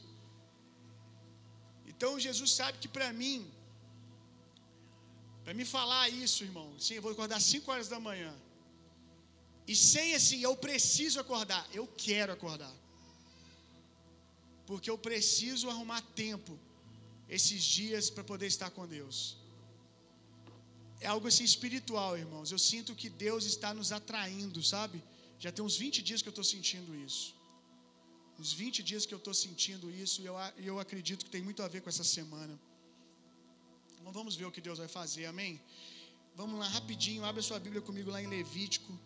Então 1.90 2.20
Jesus 2.26 2.50
sabe 2.60 2.76
que 2.82 2.88
para 2.96 3.10
mim, 3.20 3.50
para 5.42 5.54
me 5.54 5.64
falar 5.64 6.04
isso, 6.10 6.44
irmão, 6.44 6.68
sim, 6.78 6.94
eu 6.94 7.02
vou 7.02 7.12
acordar 7.12 7.40
5 7.40 7.70
horas 7.70 7.88
da 7.88 7.98
manhã. 7.98 8.32
E 9.66 9.74
sem 9.74 10.14
assim, 10.14 10.40
eu 10.42 10.54
preciso 10.68 11.18
acordar, 11.18 11.66
eu 11.72 11.86
quero 12.06 12.32
acordar 12.38 12.74
porque 14.66 14.90
eu 14.90 14.98
preciso 14.98 15.68
arrumar 15.68 16.00
tempo 16.24 16.58
esses 17.28 17.62
dias 17.62 18.10
para 18.10 18.24
poder 18.24 18.46
estar 18.46 18.70
com 18.70 18.86
Deus. 18.86 19.36
É 21.00 21.06
algo 21.06 21.26
assim 21.28 21.44
espiritual, 21.44 22.16
irmãos. 22.16 22.50
Eu 22.50 22.58
sinto 22.58 22.94
que 22.94 23.08
Deus 23.26 23.44
está 23.44 23.72
nos 23.74 23.92
atraindo, 23.92 24.62
sabe? 24.62 25.02
Já 25.38 25.50
tem 25.52 25.64
uns 25.64 25.76
20 25.76 26.02
dias 26.02 26.22
que 26.22 26.28
eu 26.28 26.36
estou 26.36 26.44
sentindo 26.44 26.94
isso. 27.06 27.34
Uns 28.38 28.52
20 28.52 28.82
dias 28.82 29.04
que 29.06 29.14
eu 29.16 29.18
estou 29.18 29.34
sentindo 29.34 29.90
isso 29.90 30.22
e 30.22 30.26
eu, 30.26 30.36
eu 30.56 30.80
acredito 30.80 31.24
que 31.24 31.30
tem 31.30 31.42
muito 31.42 31.62
a 31.62 31.68
ver 31.68 31.80
com 31.82 31.88
essa 31.88 32.04
semana. 32.04 32.58
Então 34.00 34.12
vamos 34.12 34.34
ver 34.36 34.46
o 34.46 34.52
que 34.52 34.60
Deus 34.60 34.78
vai 34.78 34.88
fazer, 34.88 35.26
amém? 35.26 35.60
Vamos 36.34 36.58
lá 36.58 36.68
rapidinho, 36.68 37.24
abre 37.24 37.40
a 37.40 37.42
sua 37.42 37.60
Bíblia 37.60 37.80
comigo 37.80 38.10
lá 38.10 38.20
em 38.22 38.26
Levítico. 38.26 38.98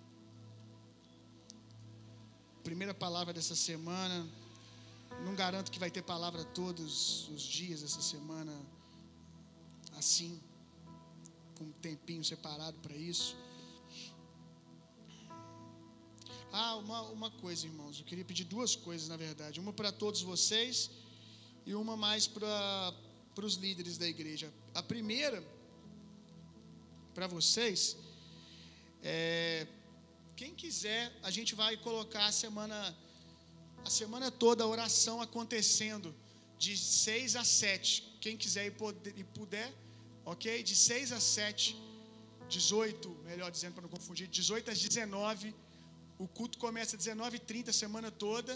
Primeira 2.63 2.95
palavra 2.95 3.33
dessa 3.35 3.55
semana. 3.55 4.27
Não 5.25 5.35
garanto 5.35 5.71
que 5.71 5.79
vai 5.79 5.91
ter 5.91 6.03
palavra 6.03 6.45
todos 6.45 7.29
os 7.29 7.43
dias 7.43 7.83
essa 7.83 8.01
semana, 8.01 8.55
assim, 9.97 10.41
com 11.57 11.65
um 11.65 11.73
tempinho 11.73 12.25
separado 12.25 12.79
para 12.79 12.97
isso. 12.97 13.37
Ah, 16.53 16.77
uma, 16.77 17.03
uma 17.03 17.31
coisa, 17.31 17.67
irmãos, 17.67 17.99
eu 17.99 18.07
queria 18.07 18.25
pedir 18.25 18.45
duas 18.45 18.75
coisas, 18.75 19.09
na 19.09 19.17
verdade. 19.17 19.61
Uma 19.61 19.73
para 19.73 19.93
todos 19.93 20.23
vocês 20.23 20.91
e 21.67 21.75
uma 21.75 21.97
mais 21.97 22.27
para 22.27 22.95
os 23.43 23.55
líderes 23.55 23.99
da 23.99 24.07
igreja. 24.07 24.53
A 24.75 24.83
primeira, 24.83 25.43
para 27.15 27.27
vocês, 27.27 27.97
é, 29.03 29.67
quem 30.37 30.55
quiser, 30.55 31.13
a 31.23 31.31
gente 31.31 31.55
vai 31.55 31.77
colocar 31.77 32.27
a 32.27 32.33
semana 32.33 32.97
a 33.89 33.97
semana 34.03 34.27
toda 34.45 34.61
a 34.65 34.69
oração 34.77 35.17
acontecendo 35.27 36.09
de 36.65 36.73
6 36.77 37.37
a 37.43 37.45
7. 37.45 37.91
Quem 38.25 38.37
quiser 38.43 38.65
e 39.21 39.25
puder, 39.39 39.69
ok? 40.33 40.63
De 40.71 40.75
6 40.77 41.13
a 41.19 41.21
7, 41.21 41.77
18, 42.49 43.09
melhor 43.31 43.51
dizendo 43.57 43.75
para 43.77 43.87
não 43.87 43.95
confundir, 43.97 44.27
18 44.41 44.71
às 44.73 44.79
19. 44.87 45.55
O 46.25 46.27
culto 46.39 46.57
começa 46.67 46.97
às 46.97 47.03
19h30 47.03 47.69
a 47.75 47.77
semana 47.85 48.11
toda. 48.11 48.53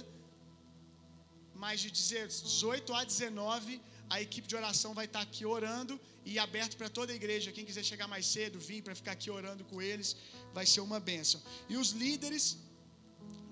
Mas 1.63 1.81
de 1.85 1.91
18 1.91 2.93
a 3.01 3.03
19, 3.05 3.81
a 4.15 4.21
equipe 4.27 4.47
de 4.51 4.57
oração 4.61 4.93
vai 4.99 5.07
estar 5.07 5.23
aqui 5.29 5.45
orando 5.57 5.95
e 6.31 6.39
aberto 6.47 6.77
para 6.81 6.91
toda 6.99 7.11
a 7.15 7.17
igreja. 7.21 7.55
Quem 7.57 7.65
quiser 7.69 7.85
chegar 7.91 8.09
mais 8.15 8.27
cedo, 8.35 8.59
vir 8.69 8.83
para 8.87 8.95
ficar 9.01 9.13
aqui 9.19 9.31
orando 9.31 9.65
com 9.71 9.81
eles, 9.91 10.09
vai 10.53 10.67
ser 10.73 10.81
uma 10.89 11.01
bênção. 11.13 11.41
E 11.73 11.77
os 11.83 11.91
líderes, 12.03 12.45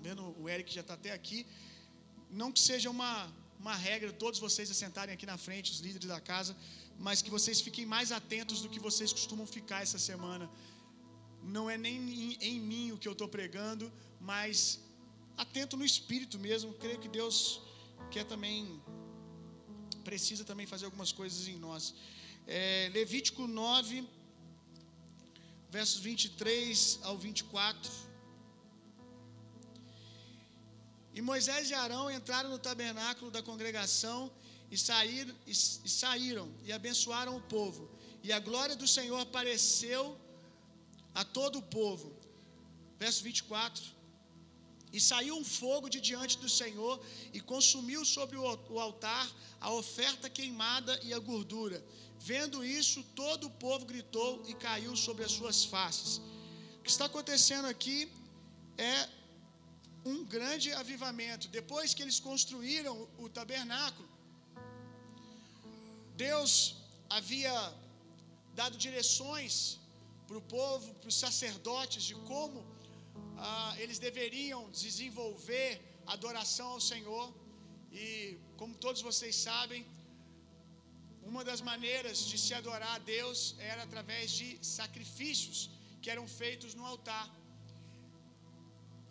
vendo 0.05 0.23
o 0.41 0.49
Eric 0.55 0.69
já 0.77 0.81
está 0.85 0.95
até 1.01 1.11
aqui, 1.19 1.39
não 2.31 2.51
que 2.51 2.59
seja 2.59 2.89
uma, 2.89 3.13
uma 3.59 3.75
regra 3.75 4.11
todos 4.23 4.39
vocês 4.39 4.71
assentarem 4.71 5.13
aqui 5.13 5.25
na 5.25 5.37
frente, 5.37 5.71
os 5.71 5.79
líderes 5.79 6.07
da 6.07 6.19
casa, 6.19 6.55
mas 6.97 7.21
que 7.21 7.31
vocês 7.37 7.59
fiquem 7.61 7.85
mais 7.85 8.11
atentos 8.11 8.61
do 8.61 8.69
que 8.69 8.79
vocês 8.79 9.11
costumam 9.11 9.45
ficar 9.45 9.81
essa 9.81 9.99
semana. 9.99 10.49
Não 11.43 11.69
é 11.69 11.77
nem 11.77 11.97
em, 11.97 12.37
em 12.49 12.59
mim 12.59 12.91
o 12.91 12.97
que 12.97 13.07
eu 13.07 13.13
estou 13.13 13.27
pregando, 13.27 13.91
mas 14.19 14.79
atento 15.37 15.75
no 15.75 15.85
espírito 15.91 16.37
mesmo. 16.39 16.73
Creio 16.75 16.99
que 16.99 17.11
Deus 17.19 17.61
quer 18.09 18.25
também, 18.25 18.81
precisa 20.03 20.43
também 20.43 20.67
fazer 20.73 20.85
algumas 20.85 21.11
coisas 21.11 21.47
em 21.47 21.57
nós. 21.57 21.93
É, 22.47 22.89
Levítico 22.93 23.47
9, 23.47 24.07
versos 25.69 25.99
23 25.99 26.99
ao 27.03 27.17
24. 27.17 28.10
E 31.13 31.21
Moisés 31.21 31.69
e 31.69 31.73
Arão 31.73 32.09
entraram 32.09 32.49
no 32.49 32.59
tabernáculo 32.59 33.29
da 33.29 33.43
congregação 33.43 34.31
e 34.69 34.77
saíram, 34.77 35.35
e, 35.45 35.51
e 35.51 35.89
saíram 35.89 36.49
e 36.63 36.71
abençoaram 36.71 37.35
o 37.35 37.41
povo. 37.41 37.89
E 38.23 38.31
a 38.31 38.39
glória 38.39 38.75
do 38.75 38.87
Senhor 38.87 39.19
apareceu 39.19 40.17
a 41.13 41.23
todo 41.25 41.59
o 41.59 41.61
povo. 41.61 42.15
Verso 42.97 43.23
24. 43.23 43.83
E 44.93 44.99
saiu 44.99 45.35
um 45.37 45.43
fogo 45.43 45.89
de 45.89 45.99
diante 45.99 46.37
do 46.37 46.49
Senhor 46.49 47.01
e 47.33 47.39
consumiu 47.39 48.03
sobre 48.05 48.37
o 48.37 48.79
altar 48.79 49.29
a 49.59 49.71
oferta 49.71 50.29
queimada 50.29 50.99
e 51.03 51.13
a 51.13 51.19
gordura. 51.19 51.83
Vendo 52.19 52.63
isso, 52.63 53.03
todo 53.15 53.47
o 53.47 53.49
povo 53.49 53.85
gritou 53.85 54.43
e 54.47 54.53
caiu 54.53 54.95
sobre 54.95 55.23
as 55.23 55.31
suas 55.31 55.63
faces. 55.63 56.21
O 56.77 56.83
que 56.83 56.89
está 56.89 57.05
acontecendo 57.05 57.65
aqui 57.65 58.11
é 58.77 59.07
um 60.05 60.23
grande 60.35 60.71
avivamento. 60.73 61.47
Depois 61.59 61.93
que 61.93 62.01
eles 62.01 62.19
construíram 62.19 63.07
o 63.17 63.29
tabernáculo, 63.29 64.09
Deus 66.15 66.75
havia 67.09 67.55
dado 68.53 68.77
direções 68.77 69.53
para 70.27 70.37
o 70.37 70.41
povo, 70.41 70.93
para 70.95 71.09
os 71.09 71.19
sacerdotes, 71.25 72.03
de 72.09 72.15
como 72.31 72.59
ah, 73.37 73.75
eles 73.77 73.99
deveriam 73.99 74.61
desenvolver 74.71 75.69
adoração 76.15 76.67
ao 76.75 76.81
Senhor. 76.91 77.27
E 77.91 78.37
como 78.59 78.73
todos 78.85 79.01
vocês 79.01 79.35
sabem, 79.35 79.85
uma 81.31 81.43
das 81.49 81.61
maneiras 81.71 82.19
de 82.29 82.37
se 82.43 82.53
adorar 82.59 82.95
a 82.95 83.03
Deus 83.15 83.55
era 83.71 83.83
através 83.83 84.31
de 84.31 84.47
sacrifícios 84.77 85.69
que 86.01 86.09
eram 86.09 86.27
feitos 86.27 86.73
no 86.73 86.85
altar. 86.85 87.25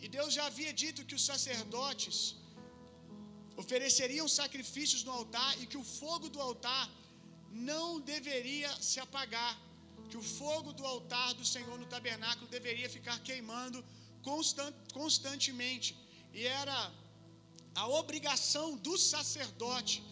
E 0.02 0.08
Deus 0.16 0.30
já 0.36 0.44
havia 0.50 0.72
dito 0.82 1.04
que 1.08 1.16
os 1.18 1.24
sacerdotes 1.30 2.16
ofereceriam 3.62 4.26
sacrifícios 4.40 5.02
no 5.06 5.12
altar 5.20 5.50
e 5.62 5.66
que 5.70 5.78
o 5.82 5.86
fogo 6.00 6.28
do 6.34 6.40
altar 6.48 6.84
não 7.70 8.00
deveria 8.12 8.70
se 8.88 8.98
apagar, 9.06 9.54
que 10.10 10.18
o 10.22 10.26
fogo 10.38 10.70
do 10.78 10.84
altar 10.94 11.30
do 11.40 11.46
Senhor 11.54 11.76
no 11.82 11.88
tabernáculo 11.94 12.48
deveria 12.56 12.88
ficar 12.96 13.18
queimando 13.28 13.84
constantemente. 14.98 15.88
E 16.32 16.46
era 16.46 16.78
a 17.82 17.86
obrigação 18.00 18.66
do 18.76 18.96
sacerdote 19.12 20.02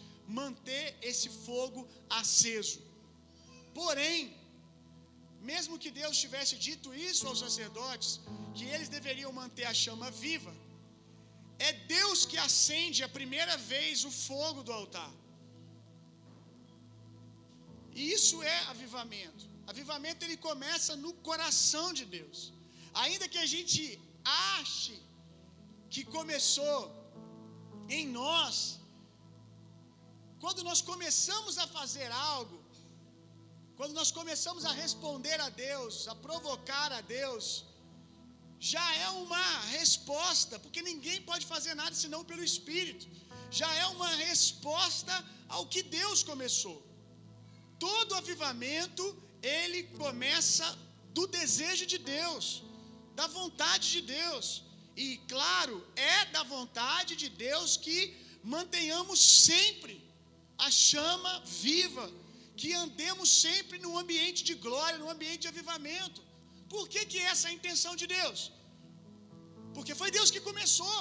manter 0.41 0.85
esse 1.09 1.29
fogo 1.45 1.81
aceso. 2.21 2.79
Porém, 3.73 4.17
mesmo 5.51 5.79
que 5.83 5.91
Deus 5.99 6.17
tivesse 6.23 6.55
dito 6.67 6.93
isso 7.09 7.27
aos 7.27 7.39
sacerdotes, 7.45 8.19
que 8.55 8.65
eles 8.73 8.89
deveriam 8.89 9.31
manter 9.31 9.65
a 9.65 9.73
chama 9.73 10.09
viva, 10.11 10.53
é 11.67 11.71
Deus 11.95 12.19
que 12.25 12.37
acende 12.47 12.99
a 13.03 13.09
primeira 13.17 13.55
vez 13.71 14.03
o 14.09 14.11
fogo 14.27 14.61
do 14.67 14.73
altar. 14.79 15.11
E 17.99 18.11
isso 18.17 18.37
é 18.55 18.57
avivamento. 18.73 19.45
Avivamento 19.71 20.23
ele 20.25 20.37
começa 20.49 20.95
no 21.03 21.11
coração 21.29 21.87
de 21.99 22.05
Deus. 22.17 22.53
Ainda 23.03 23.27
que 23.31 23.39
a 23.45 23.49
gente 23.53 23.83
ache 24.57 24.97
que 25.93 26.03
começou 26.17 26.79
em 27.97 28.05
nós, 28.07 28.79
quando 30.43 30.63
nós 30.69 30.81
começamos 30.81 31.57
a 31.63 31.67
fazer 31.77 32.09
algo, 32.11 32.58
quando 33.79 33.93
nós 33.99 34.11
começamos 34.11 34.63
a 34.69 34.73
responder 34.83 35.39
a 35.39 35.49
Deus, 35.67 35.93
a 36.13 36.15
provocar 36.23 36.89
a 36.91 36.99
Deus, 36.99 37.43
já 38.71 38.87
é 39.03 39.07
uma 39.25 39.45
resposta, 39.77 40.59
porque 40.63 40.81
ninguém 40.81 41.21
pode 41.29 41.45
fazer 41.45 41.73
nada 41.81 41.95
senão 41.95 42.21
pelo 42.31 42.43
Espírito. 42.43 43.05
Já 43.59 43.69
é 43.75 43.85
uma 43.95 44.09
resposta 44.27 45.13
ao 45.47 45.65
que 45.65 45.81
Deus 45.81 46.21
começou. 46.31 46.77
Todo 47.85 48.15
avivamento, 48.15 49.05
ele 49.41 49.83
começa 50.03 50.67
do 51.13 51.25
desejo 51.39 51.85
de 51.93 51.99
Deus, 51.99 52.45
da 53.15 53.27
vontade 53.27 53.89
de 53.95 54.01
Deus. 54.01 54.47
E 54.97 55.07
claro, 55.33 55.77
é 55.95 56.25
da 56.37 56.43
vontade 56.55 57.15
de 57.15 57.29
Deus 57.29 57.77
que 57.77 57.97
mantenhamos 58.43 59.21
sempre 59.47 59.95
a 60.57 60.69
chama 60.69 61.33
viva, 61.45 62.07
que 62.59 62.69
andemos 62.85 63.29
sempre 63.45 63.77
num 63.83 63.95
ambiente 64.03 64.41
de 64.49 64.55
glória, 64.65 65.01
num 65.01 65.11
ambiente 65.15 65.43
de 65.45 65.51
avivamento. 65.53 66.21
Por 66.73 66.83
que, 66.91 67.01
que 67.11 67.19
essa 67.31 67.45
é 67.47 67.51
a 67.51 67.57
intenção 67.59 67.93
de 68.01 68.07
Deus? 68.17 68.39
Porque 69.75 69.93
foi 70.01 70.09
Deus 70.17 70.31
que 70.35 70.47
começou. 70.49 70.99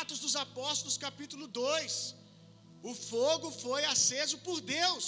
Atos 0.00 0.20
dos 0.24 0.36
Apóstolos, 0.44 0.96
capítulo 1.06 1.46
2. 1.64 1.92
O 2.90 2.92
fogo 3.10 3.48
foi 3.64 3.82
aceso 3.94 4.36
por 4.46 4.58
Deus. 4.76 5.06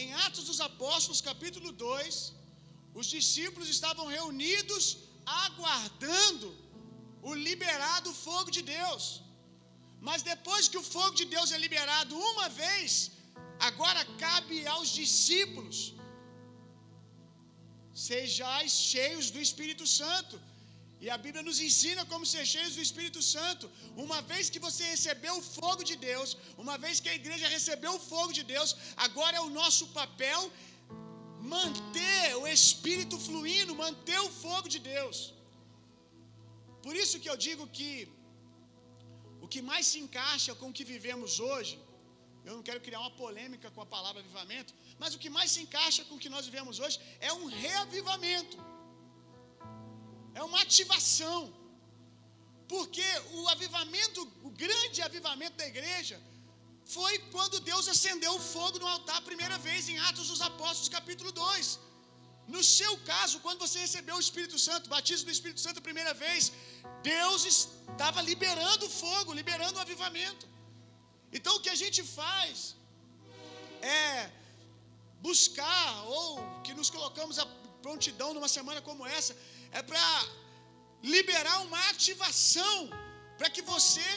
Em 0.00 0.08
Atos 0.26 0.44
dos 0.50 0.60
Apóstolos, 0.68 1.20
capítulo 1.30 1.70
2, 1.72 2.14
os 3.00 3.06
discípulos 3.16 3.68
estavam 3.76 4.06
reunidos 4.16 4.84
aguardando 5.44 6.48
o 7.30 7.34
liberado 7.48 8.16
fogo 8.26 8.50
de 8.56 8.62
Deus. 8.76 9.04
Mas 10.08 10.20
depois 10.32 10.68
que 10.70 10.80
o 10.82 10.86
fogo 10.94 11.14
de 11.20 11.26
Deus 11.34 11.50
é 11.56 11.58
liberado 11.64 12.12
uma 12.30 12.46
vez, 12.62 12.90
agora 13.68 14.00
cabe 14.24 14.56
aos 14.74 14.88
discípulos 15.00 15.78
sejais 18.08 18.72
cheios 18.92 19.26
do 19.34 19.40
Espírito 19.48 19.86
Santo. 20.00 20.36
E 21.04 21.08
a 21.14 21.18
Bíblia 21.24 21.44
nos 21.48 21.58
ensina 21.66 22.02
como 22.10 22.30
ser 22.32 22.44
cheios 22.52 22.74
do 22.76 22.82
Espírito 22.86 23.20
Santo. 23.34 23.66
Uma 24.04 24.18
vez 24.30 24.50
que 24.52 24.64
você 24.66 24.84
recebeu 24.94 25.34
o 25.38 25.46
fogo 25.56 25.82
de 25.90 25.96
Deus, 26.10 26.30
uma 26.64 26.76
vez 26.84 27.00
que 27.02 27.10
a 27.12 27.18
igreja 27.20 27.54
recebeu 27.56 27.92
o 27.96 28.04
fogo 28.12 28.32
de 28.38 28.44
Deus, 28.54 28.70
agora 29.06 29.36
é 29.40 29.44
o 29.48 29.54
nosso 29.60 29.86
papel 30.00 30.40
manter 31.56 32.24
o 32.40 32.46
Espírito 32.56 33.16
fluindo, 33.28 33.80
manter 33.84 34.20
o 34.28 34.32
fogo 34.44 34.68
de 34.74 34.80
Deus. 34.94 35.18
Por 36.84 36.94
isso 37.02 37.20
que 37.22 37.30
eu 37.32 37.38
digo 37.48 37.66
que 37.78 37.90
o 39.44 39.48
que 39.52 39.60
mais 39.70 39.84
se 39.90 39.98
encaixa 40.04 40.52
com 40.58 40.68
o 40.68 40.74
que 40.78 40.84
vivemos 40.92 41.32
hoje, 41.48 41.74
eu 42.46 42.54
não 42.56 42.64
quero 42.68 42.80
criar 42.86 43.00
uma 43.04 43.14
polêmica 43.22 43.68
com 43.74 43.82
a 43.84 43.88
palavra 43.94 44.20
avivamento, 44.22 44.72
mas 45.00 45.14
o 45.14 45.20
que 45.22 45.30
mais 45.36 45.50
se 45.54 45.60
encaixa 45.64 46.02
com 46.06 46.14
o 46.16 46.22
que 46.24 46.32
nós 46.34 46.46
vivemos 46.48 46.78
hoje 46.84 46.98
é 47.28 47.32
um 47.40 47.46
reavivamento, 47.62 48.56
é 50.40 50.42
uma 50.50 50.60
ativação, 50.66 51.40
porque 52.74 53.08
o 53.38 53.48
avivamento, 53.54 54.20
o 54.48 54.50
grande 54.64 55.00
avivamento 55.08 55.56
da 55.62 55.66
igreja, 55.72 56.18
foi 56.96 57.12
quando 57.34 57.64
Deus 57.70 57.86
acendeu 57.94 58.32
o 58.36 58.44
fogo 58.54 58.78
no 58.82 58.88
altar 58.94 59.18
a 59.18 59.28
primeira 59.30 59.58
vez 59.66 59.88
em 59.88 59.98
Atos 60.08 60.28
dos 60.32 60.42
Apóstolos, 60.50 60.88
capítulo 60.98 61.32
2. 61.32 61.78
No 62.54 62.62
seu 62.76 62.92
caso, 63.12 63.40
quando 63.44 63.62
você 63.64 63.78
recebeu 63.86 64.16
o 64.16 64.24
Espírito 64.26 64.58
Santo, 64.66 64.92
batismo 64.94 65.26
do 65.28 65.34
Espírito 65.36 65.60
Santo 65.64 65.78
a 65.80 65.88
primeira 65.88 66.12
vez, 66.24 66.52
Deus 67.12 67.40
estava 67.50 68.20
liberando 68.30 68.94
fogo, 69.02 69.38
liberando 69.40 69.78
o 69.78 69.84
avivamento. 69.86 70.44
Então 71.36 71.52
o 71.56 71.62
que 71.64 71.72
a 71.74 71.80
gente 71.82 72.00
faz 72.18 72.76
é 73.80 74.30
buscar 75.28 75.88
ou 76.18 76.26
que 76.64 76.74
nos 76.78 76.90
colocamos 76.96 77.38
a 77.42 77.46
prontidão 77.84 78.28
numa 78.36 78.50
semana 78.56 78.80
como 78.88 79.06
essa 79.18 79.34
é 79.78 79.82
para 79.90 80.04
liberar 81.14 81.56
uma 81.66 81.80
ativação 81.92 82.78
para 83.38 83.50
que 83.54 83.62
você 83.74 84.08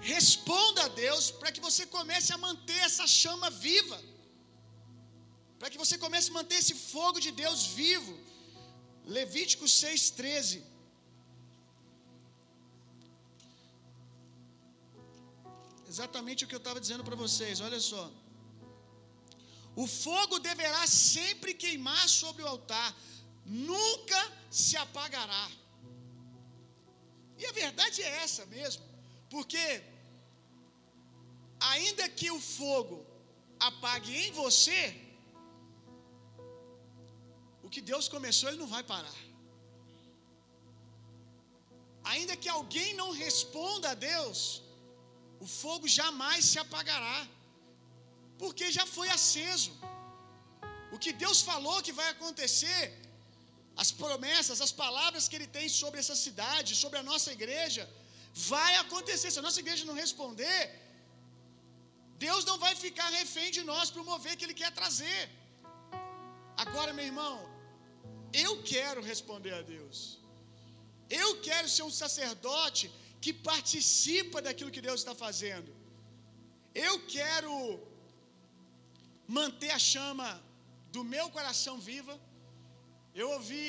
responda 0.00 0.80
a 0.84 0.92
Deus, 1.04 1.24
para 1.40 1.52
que 1.54 1.60
você 1.68 1.84
comece 1.96 2.30
a 2.32 2.38
manter 2.46 2.80
essa 2.88 3.06
chama 3.20 3.48
viva, 3.50 3.98
para 5.58 5.70
que 5.70 5.78
você 5.82 5.96
comece 6.04 6.30
a 6.30 6.34
manter 6.38 6.58
esse 6.62 6.74
fogo 6.74 7.18
de 7.26 7.30
Deus 7.42 7.66
vivo. 7.80 8.14
Levítico 9.16 9.64
6,13. 9.64 10.62
Exatamente 15.88 16.44
o 16.44 16.48
que 16.48 16.54
eu 16.54 16.64
estava 16.64 16.80
dizendo 16.84 17.04
para 17.08 17.16
vocês, 17.24 17.60
olha 17.60 17.80
só. 17.80 18.04
O 19.82 19.86
fogo 19.86 20.38
deverá 20.38 20.86
sempre 20.86 21.52
queimar 21.62 22.08
sobre 22.08 22.42
o 22.42 22.48
altar, 22.54 22.88
nunca 23.44 24.20
se 24.50 24.76
apagará. 24.84 25.46
E 27.38 27.46
a 27.46 27.52
verdade 27.52 28.02
é 28.02 28.12
essa 28.24 28.44
mesmo, 28.46 28.82
porque 29.28 29.64
ainda 31.60 32.08
que 32.08 32.30
o 32.30 32.40
fogo 32.40 33.06
apague 33.60 34.14
em 34.24 34.32
você, 34.32 34.82
o 37.66 37.72
que 37.74 37.82
Deus 37.92 38.06
começou, 38.14 38.48
Ele 38.48 38.62
não 38.64 38.72
vai 38.74 38.82
parar. 38.92 39.18
Ainda 42.12 42.34
que 42.42 42.50
alguém 42.58 42.90
não 43.00 43.08
responda 43.24 43.86
a 43.92 43.98
Deus, 44.10 44.38
o 45.44 45.48
fogo 45.62 45.86
jamais 46.00 46.42
se 46.50 46.58
apagará, 46.64 47.18
porque 48.42 48.66
já 48.78 48.84
foi 48.96 49.08
aceso. 49.18 49.72
O 50.94 50.98
que 51.04 51.12
Deus 51.24 51.38
falou 51.50 51.76
que 51.86 51.94
vai 52.00 52.08
acontecer, 52.14 52.82
as 53.82 53.90
promessas, 54.02 54.60
as 54.66 54.74
palavras 54.82 55.26
que 55.28 55.36
Ele 55.38 55.50
tem 55.56 55.66
sobre 55.80 55.98
essa 56.02 56.16
cidade, 56.24 56.78
sobre 56.82 56.98
a 57.02 57.06
nossa 57.10 57.30
igreja, 57.38 57.84
vai 58.52 58.72
acontecer. 58.84 59.28
Se 59.30 59.40
a 59.42 59.46
nossa 59.48 59.62
igreja 59.64 59.88
não 59.90 59.98
responder, 60.04 60.60
Deus 62.26 62.44
não 62.50 62.58
vai 62.64 62.74
ficar 62.86 63.08
refém 63.20 63.50
de 63.56 63.64
nós 63.72 63.90
para 63.90 64.04
o 64.04 64.08
mover 64.12 64.36
que 64.36 64.46
Ele 64.46 64.58
quer 64.62 64.72
trazer. 64.80 65.20
Agora, 66.64 66.92
meu 66.98 67.06
irmão, 67.12 67.34
eu 68.44 68.52
quero 68.72 69.00
responder 69.12 69.54
a 69.58 69.62
Deus. 69.74 69.98
Eu 71.22 71.28
quero 71.48 71.68
ser 71.74 71.84
um 71.88 71.94
sacerdote 72.02 72.84
que 73.24 73.32
participa 73.50 74.40
daquilo 74.46 74.74
que 74.76 74.86
Deus 74.88 75.00
está 75.02 75.14
fazendo. 75.24 75.70
Eu 76.86 76.94
quero 77.16 77.52
manter 79.38 79.70
a 79.78 79.80
chama 79.92 80.28
do 80.94 81.02
meu 81.14 81.26
coração 81.36 81.74
viva. 81.90 82.14
Eu 83.20 83.28
ouvi, 83.36 83.66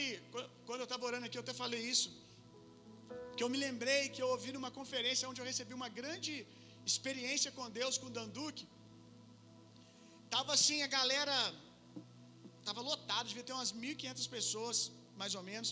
quando 0.67 0.81
eu 0.83 0.89
estava 0.89 1.05
orando 1.09 1.25
aqui, 1.27 1.37
eu 1.39 1.45
até 1.45 1.55
falei 1.63 1.81
isso. 1.93 2.09
Que 3.35 3.43
eu 3.43 3.49
me 3.53 3.59
lembrei 3.65 4.01
que 4.13 4.21
eu 4.23 4.29
ouvi 4.35 4.51
numa 4.55 4.71
conferência 4.79 5.29
onde 5.29 5.41
eu 5.41 5.49
recebi 5.51 5.73
uma 5.81 5.89
grande 5.99 6.33
experiência 6.91 7.51
com 7.55 7.69
Deus, 7.79 7.97
com 8.01 8.07
o 8.11 8.15
Danduque. 8.17 8.65
Tava 10.35 10.51
assim, 10.57 10.79
a 10.87 10.89
galera 10.97 11.35
tava 12.67 12.81
lotado, 12.91 13.29
devia 13.31 13.45
ter 13.47 13.55
umas 13.57 13.71
1.500 13.73 14.29
pessoas, 14.35 14.77
mais 15.21 15.33
ou 15.39 15.43
menos. 15.49 15.69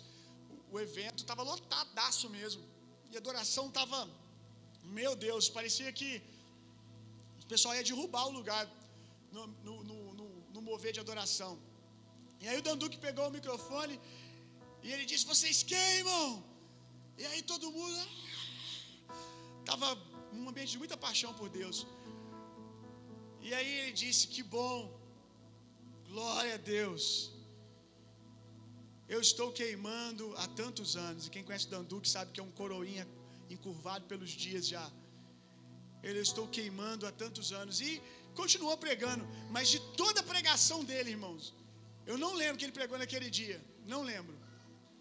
O 0.74 0.80
evento 0.86 1.28
tava 1.32 1.44
lotadaço 1.52 2.28
mesmo. 2.38 2.64
E 3.12 3.16
a 3.18 3.22
adoração 3.24 3.66
tava, 3.80 4.00
meu 5.00 5.14
Deus, 5.28 5.46
parecia 5.58 5.92
que 6.00 6.12
o 7.44 7.48
pessoal 7.54 7.76
ia 7.78 7.86
derrubar 7.92 8.26
o 8.30 8.36
lugar 8.40 8.64
no, 9.36 9.44
no, 9.68 9.76
no, 9.90 10.28
no 10.54 10.62
mover 10.70 10.94
de 10.98 11.02
adoração. 11.06 11.52
E 12.42 12.48
aí 12.50 12.58
o 12.62 12.66
Danduque 12.68 12.98
pegou 13.08 13.26
o 13.28 13.36
microfone 13.38 13.96
e 14.86 14.92
ele 14.94 15.06
disse: 15.12 15.26
Vocês 15.34 15.58
queimam! 15.74 16.26
E 17.22 17.26
aí 17.30 17.42
todo 17.52 17.72
mundo. 17.78 18.00
Ah, 19.10 19.24
tava 19.70 19.88
um 20.38 20.50
ambiente 20.50 20.72
de 20.76 20.82
muita 20.84 20.98
paixão 21.06 21.34
por 21.40 21.50
Deus. 21.60 21.80
E 23.48 23.54
aí 23.58 23.72
ele 23.80 23.94
disse: 24.04 24.24
Que 24.34 24.44
bom, 24.58 24.78
glória 26.10 26.56
a 26.56 26.58
Deus. 26.58 27.06
Eu 29.08 29.20
estou 29.28 29.52
queimando 29.60 30.34
há 30.41 30.48
tantos 30.62 30.96
anos. 31.08 31.28
E 31.28 31.30
quem 31.30 31.44
conhece 31.44 31.68
Danduque 31.74 32.10
sabe 32.15 32.32
que 32.34 32.39
é 32.39 32.44
um 32.44 32.56
coroinha 32.62 33.08
encurvado 33.50 34.06
pelos 34.12 34.32
dias 34.44 34.68
já. 34.68 34.86
Ele 36.08 36.20
estou 36.20 36.48
queimando 36.48 37.06
há 37.08 37.12
tantos 37.24 37.52
anos. 37.62 37.82
E 37.82 38.02
continuou 38.39 38.78
pregando. 38.86 39.26
Mas 39.52 39.70
de 39.74 39.80
toda 40.02 40.20
a 40.22 40.30
pregação 40.34 40.84
dele, 40.84 41.12
irmãos, 41.18 41.54
eu 42.06 42.18
não 42.18 42.34
lembro 42.41 42.58
que 42.58 42.65
ele 42.65 42.80
pregou 42.80 42.98
naquele 43.04 43.30
dia. 43.30 43.60
Não 43.94 44.02
lembro. 44.12 44.36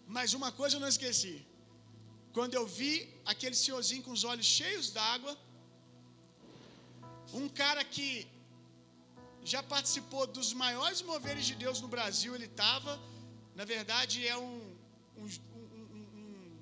Mas 0.07 0.33
uma 0.39 0.51
coisa 0.51 0.75
eu 0.75 0.83
não 0.85 0.91
esqueci. 0.95 1.35
Quando 2.35 2.53
eu 2.59 2.65
vi 2.79 2.93
aquele 3.25 3.55
senhorzinho 3.55 4.03
com 4.03 4.11
os 4.11 4.23
olhos 4.31 4.45
cheios 4.45 4.91
d'água, 4.95 5.33
um 7.33 7.47
cara 7.61 7.83
que 7.83 8.09
já 9.53 9.61
participou 9.73 10.23
dos 10.37 10.49
maiores 10.63 10.99
moveres 11.11 11.45
de 11.49 11.55
Deus 11.63 11.79
no 11.83 11.89
Brasil, 11.95 12.31
ele 12.33 12.49
estava, 12.53 12.93
na 13.59 13.65
verdade, 13.73 14.27
é 14.33 14.35
um, 14.45 14.55
um, 15.21 15.27
um, 15.59 16.57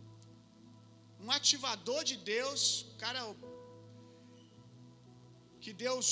um, 1.22 1.32
ativador 1.38 2.02
de 2.12 2.17
Deus, 2.34 2.62
cara 3.04 3.22
que 5.63 5.72
Deus 5.86 6.08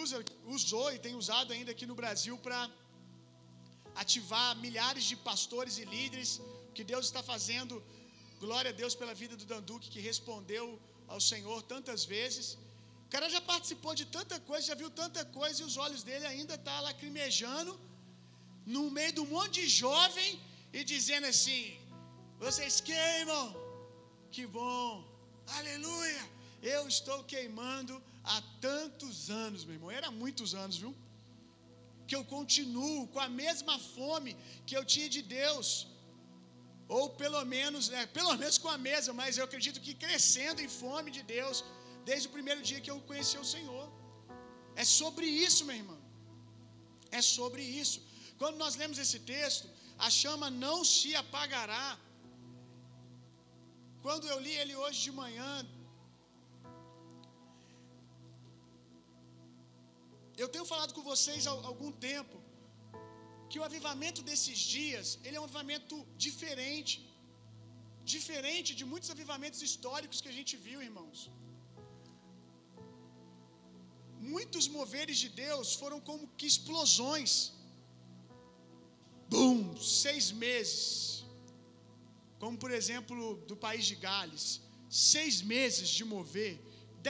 usa, 0.00 0.18
usou 0.56 0.86
e 0.92 0.98
tem 1.06 1.14
usado 1.22 1.52
ainda 1.52 1.70
aqui 1.74 1.86
no 1.90 1.98
Brasil 2.02 2.36
para 2.46 2.60
ativar 4.02 4.48
milhares 4.66 5.04
de 5.10 5.16
pastores 5.30 5.76
e 5.78 5.84
líderes, 5.96 6.40
que 6.74 6.84
Deus 6.92 7.06
está 7.06 7.22
fazendo. 7.32 7.74
Glória 8.44 8.70
a 8.72 8.78
Deus 8.82 8.94
pela 9.00 9.14
vida 9.22 9.36
do 9.40 9.46
Danduque 9.52 9.92
que 9.94 10.00
respondeu 10.10 10.66
ao 11.06 11.20
Senhor 11.30 11.58
tantas 11.74 12.04
vezes. 12.04 12.46
Cara 13.12 13.28
já 13.34 13.40
participou 13.52 13.92
de 14.00 14.04
tanta 14.16 14.36
coisa, 14.48 14.68
já 14.70 14.76
viu 14.82 14.90
tanta 15.00 15.22
coisa 15.38 15.56
e 15.62 15.66
os 15.70 15.76
olhos 15.84 16.02
dele 16.08 16.26
ainda 16.32 16.54
tá 16.68 16.76
lacrimejando 16.86 17.72
no 18.74 18.84
meio 18.96 19.12
de 19.16 19.20
um 19.24 19.30
monte 19.34 19.54
de 19.60 19.66
jovem 19.84 20.30
e 20.76 20.82
dizendo 20.92 21.26
assim: 21.32 21.62
Vocês 22.44 22.76
queimam, 22.90 23.46
que 24.34 24.44
bom, 24.58 24.88
aleluia. 25.58 26.22
Eu 26.74 26.82
estou 26.94 27.18
queimando 27.32 27.94
há 28.32 28.38
tantos 28.68 29.14
anos, 29.44 29.64
meu 29.66 29.74
irmão. 29.76 29.92
Era 30.00 30.10
muitos 30.22 30.50
anos, 30.62 30.78
viu? 30.82 30.94
Que 32.08 32.16
eu 32.18 32.24
continuo 32.36 33.00
com 33.12 33.22
a 33.26 33.30
mesma 33.42 33.76
fome 33.96 34.32
que 34.66 34.76
eu 34.78 34.84
tinha 34.94 35.10
de 35.16 35.22
Deus. 35.38 35.68
Ou 36.96 37.04
pelo 37.22 37.44
menos, 37.56 37.84
é, 38.00 38.06
pelo 38.18 38.34
menos 38.40 38.58
com 38.64 38.70
a 38.76 38.78
mesa, 38.88 39.12
mas 39.20 39.36
eu 39.36 39.44
acredito 39.48 39.84
que 39.86 39.94
crescendo 40.06 40.60
em 40.66 40.72
fome 40.82 41.10
de 41.18 41.22
Deus, 41.36 41.58
desde 42.10 42.26
o 42.28 42.34
primeiro 42.36 42.62
dia 42.68 42.80
que 42.84 42.92
eu 42.92 42.98
conheci 43.10 43.36
o 43.44 43.50
Senhor. 43.54 43.86
É 44.82 44.84
sobre 45.00 45.26
isso, 45.46 45.64
meu 45.68 45.76
irmão. 45.82 46.00
É 47.18 47.22
sobre 47.36 47.62
isso. 47.82 47.98
Quando 48.40 48.56
nós 48.64 48.76
lemos 48.82 48.98
esse 49.04 49.18
texto, 49.34 49.66
a 50.06 50.10
chama 50.20 50.48
não 50.64 50.78
se 50.94 51.10
apagará. 51.22 51.88
Quando 54.04 54.26
eu 54.32 54.38
li 54.46 54.54
ele 54.62 54.74
hoje 54.82 55.00
de 55.06 55.12
manhã, 55.22 55.50
Eu 60.42 60.48
tenho 60.52 60.66
falado 60.70 60.92
com 60.96 61.02
vocês 61.12 61.46
há 61.46 61.52
algum 61.70 61.90
tempo 62.10 62.36
que 63.50 63.58
o 63.60 63.64
avivamento 63.68 64.20
desses 64.28 64.58
dias, 64.76 65.06
ele 65.24 65.36
é 65.36 65.40
um 65.40 65.48
avivamento 65.48 65.96
diferente. 66.26 66.94
Diferente 68.14 68.70
de 68.78 68.84
muitos 68.92 69.10
avivamentos 69.14 69.60
históricos 69.66 70.20
que 70.22 70.30
a 70.32 70.36
gente 70.38 70.54
viu, 70.66 70.78
irmãos. 70.90 71.18
Muitos 74.34 74.66
moveres 74.76 75.18
de 75.22 75.28
Deus 75.44 75.68
foram 75.80 75.98
como 76.08 76.30
que 76.38 76.46
explosões. 76.52 77.32
Bum, 79.32 79.76
seis 79.76 80.26
meses. 80.44 81.24
Como 82.42 82.56
por 82.62 82.70
exemplo 82.78 83.16
do 83.50 83.56
país 83.64 83.84
de 83.90 83.96
Gales, 84.04 84.46
seis 84.88 85.36
meses 85.54 85.88
de 85.98 86.04
mover, 86.14 86.54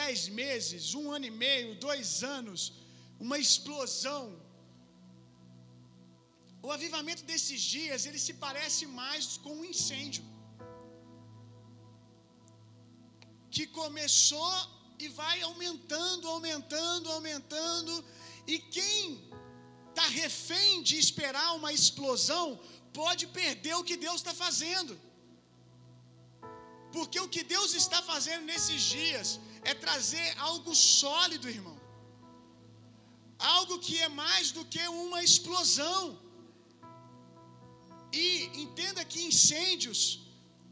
dez 0.01 0.29
meses, 0.43 0.95
um 1.01 1.07
ano 1.17 1.27
e 1.31 1.35
meio, 1.45 1.79
dois 1.89 2.11
anos, 2.37 2.61
uma 3.27 3.39
explosão. 3.45 4.25
O 6.67 6.71
avivamento 6.77 7.25
desses 7.31 7.61
dias, 7.77 8.07
ele 8.09 8.21
se 8.27 8.35
parece 8.47 8.85
mais 9.01 9.25
com 9.45 9.55
um 9.61 9.65
incêndio. 9.73 10.25
Que 13.55 13.67
começou 13.81 14.53
e 15.05 15.09
vai 15.21 15.37
aumentando, 15.51 16.29
aumentando, 16.35 17.07
aumentando, 17.17 17.93
e 18.53 18.59
quem 18.77 18.99
está 19.91 20.07
refém 20.25 20.83
de 20.89 20.97
esperar 21.05 21.49
uma 21.61 21.73
explosão, 21.81 22.47
pode 23.01 23.25
perder 23.41 23.75
o 23.77 23.87
que 23.89 23.97
Deus 24.07 24.19
está 24.23 24.35
fazendo. 24.45 24.95
Porque 26.97 27.19
o 27.25 27.31
que 27.35 27.43
Deus 27.55 27.71
está 27.83 28.01
fazendo 28.13 28.45
nesses 28.53 28.83
dias 28.97 29.29
é 29.71 29.75
trazer 29.87 30.29
algo 30.49 30.75
sólido, 30.75 31.49
irmão 31.59 31.83
algo 33.43 33.79
que 33.87 33.97
é 34.07 34.09
mais 34.09 34.53
do 34.57 34.65
que 34.73 34.83
uma 35.05 35.23
explosão. 35.29 36.03
E 38.13 38.25
entenda 38.65 39.05
que 39.05 39.21
incêndios, 39.31 40.01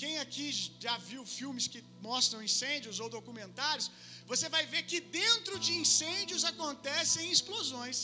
quem 0.01 0.15
aqui 0.25 0.47
já 0.85 0.97
viu 1.11 1.23
filmes 1.39 1.67
que 1.73 1.83
mostram 2.09 2.43
incêndios 2.49 3.01
ou 3.01 3.09
documentários, 3.19 3.91
você 4.31 4.49
vai 4.55 4.65
ver 4.73 4.83
que 4.91 4.99
dentro 5.21 5.55
de 5.65 5.73
incêndios 5.83 6.43
acontecem 6.51 7.33
explosões. 7.37 7.99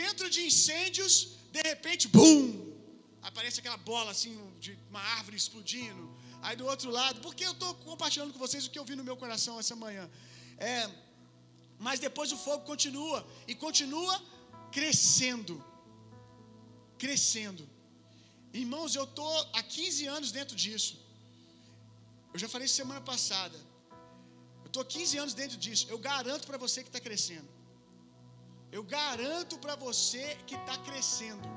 Dentro 0.00 0.26
de 0.34 0.40
incêndios, 0.48 1.12
de 1.56 1.62
repente, 1.70 2.04
bum! 2.16 2.40
Aparece 3.28 3.60
aquela 3.60 3.80
bola 3.92 4.10
assim, 4.14 4.32
de 4.64 4.72
uma 4.90 5.04
árvore 5.18 5.36
explodindo. 5.42 6.04
Aí 6.42 6.56
do 6.60 6.66
outro 6.72 6.90
lado, 6.98 7.20
porque 7.26 7.44
eu 7.48 7.54
estou 7.56 7.72
compartilhando 7.90 8.32
com 8.32 8.42
vocês 8.46 8.66
o 8.66 8.70
que 8.72 8.80
eu 8.80 8.88
vi 8.90 8.96
no 9.00 9.06
meu 9.08 9.16
coração 9.22 9.54
essa 9.62 9.76
manhã. 9.84 10.04
É, 10.58 10.90
mas 11.86 12.00
depois 12.08 12.32
o 12.32 12.42
fogo 12.46 12.64
continua 12.72 13.20
e 13.46 13.54
continua 13.66 14.14
crescendo. 14.76 15.56
Crescendo. 16.98 17.64
Irmãos, 18.52 18.92
eu 19.00 19.04
estou 19.04 19.34
há 19.58 19.62
15 19.62 20.06
anos 20.18 20.30
dentro 20.32 20.56
disso. 20.64 21.05
Eu 22.36 22.40
já 22.44 22.48
falei 22.54 22.68
semana 22.68 23.00
passada. 23.00 23.58
Eu 24.62 24.70
estou 24.70 24.84
15 24.84 25.16
anos 25.20 25.34
dentro 25.38 25.56
disso. 25.64 25.84
Eu 25.92 25.98
garanto 26.06 26.44
para 26.48 26.58
você 26.64 26.78
que 26.84 26.90
está 26.90 27.00
crescendo. 27.06 27.48
Eu 28.70 28.82
garanto 28.82 29.54
para 29.64 29.74
você 29.84 30.24
que 30.48 30.56
está 30.62 30.76
crescendo. 30.88 31.48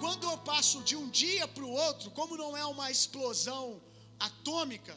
Quando 0.00 0.24
eu 0.30 0.38
passo 0.50 0.78
de 0.88 0.94
um 1.00 1.06
dia 1.22 1.46
para 1.54 1.66
o 1.70 1.72
outro, 1.86 2.10
como 2.18 2.38
não 2.42 2.56
é 2.56 2.64
uma 2.74 2.90
explosão 2.90 3.64
atômica, 4.28 4.94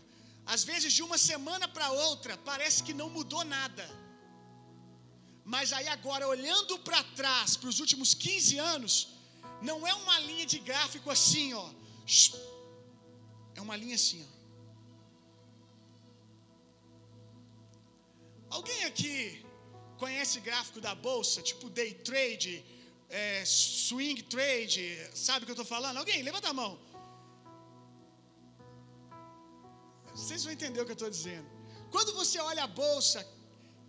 às 0.54 0.63
vezes, 0.70 0.94
de 0.98 1.04
uma 1.08 1.18
semana 1.18 1.68
para 1.68 1.89
outra, 2.08 2.38
parece 2.52 2.82
que 2.82 2.94
não 3.02 3.10
mudou 3.18 3.44
nada. 3.44 3.86
Mas 5.44 5.74
aí 5.74 5.89
agora, 5.98 6.30
olhando 6.36 6.80
para 6.88 7.04
trás, 7.22 7.58
para 7.58 7.72
os 7.74 7.82
últimos 7.82 8.13
15 8.13 8.58
anos, 8.74 8.94
não 9.70 9.86
é 9.86 9.94
uma 10.04 10.18
linha 10.30 10.46
de 10.46 10.60
gráfico 10.60 11.10
assim, 11.18 11.54
ó. 11.65 11.68
É 13.54 13.62
uma 13.68 13.76
linha 13.84 13.96
assim, 13.96 14.22
ó. 14.32 14.35
Alguém 18.56 18.82
aqui 18.91 19.18
conhece 20.04 20.39
gráfico 20.48 20.80
da 20.86 20.94
bolsa, 21.08 21.41
tipo 21.50 21.70
day 21.78 21.94
trade, 22.10 22.54
é, 23.10 23.44
swing 23.46 24.20
trade, 24.36 24.86
sabe 25.13 25.41
o 25.41 25.46
que 25.46 25.54
eu 25.54 25.60
estou 25.60 25.72
falando? 25.76 25.98
Alguém, 25.98 26.22
levanta 26.30 26.50
a 26.50 26.54
mão. 26.62 26.72
Vocês 30.13 30.44
vão 30.46 30.54
entender 30.54 30.80
o 30.80 30.86
que 30.86 30.94
eu 30.96 31.00
estou 31.02 31.10
dizendo. 31.18 31.48
Quando 31.96 32.13
você 32.22 32.38
olha 32.39 32.63
a 32.63 32.68
bolsa, 32.84 33.20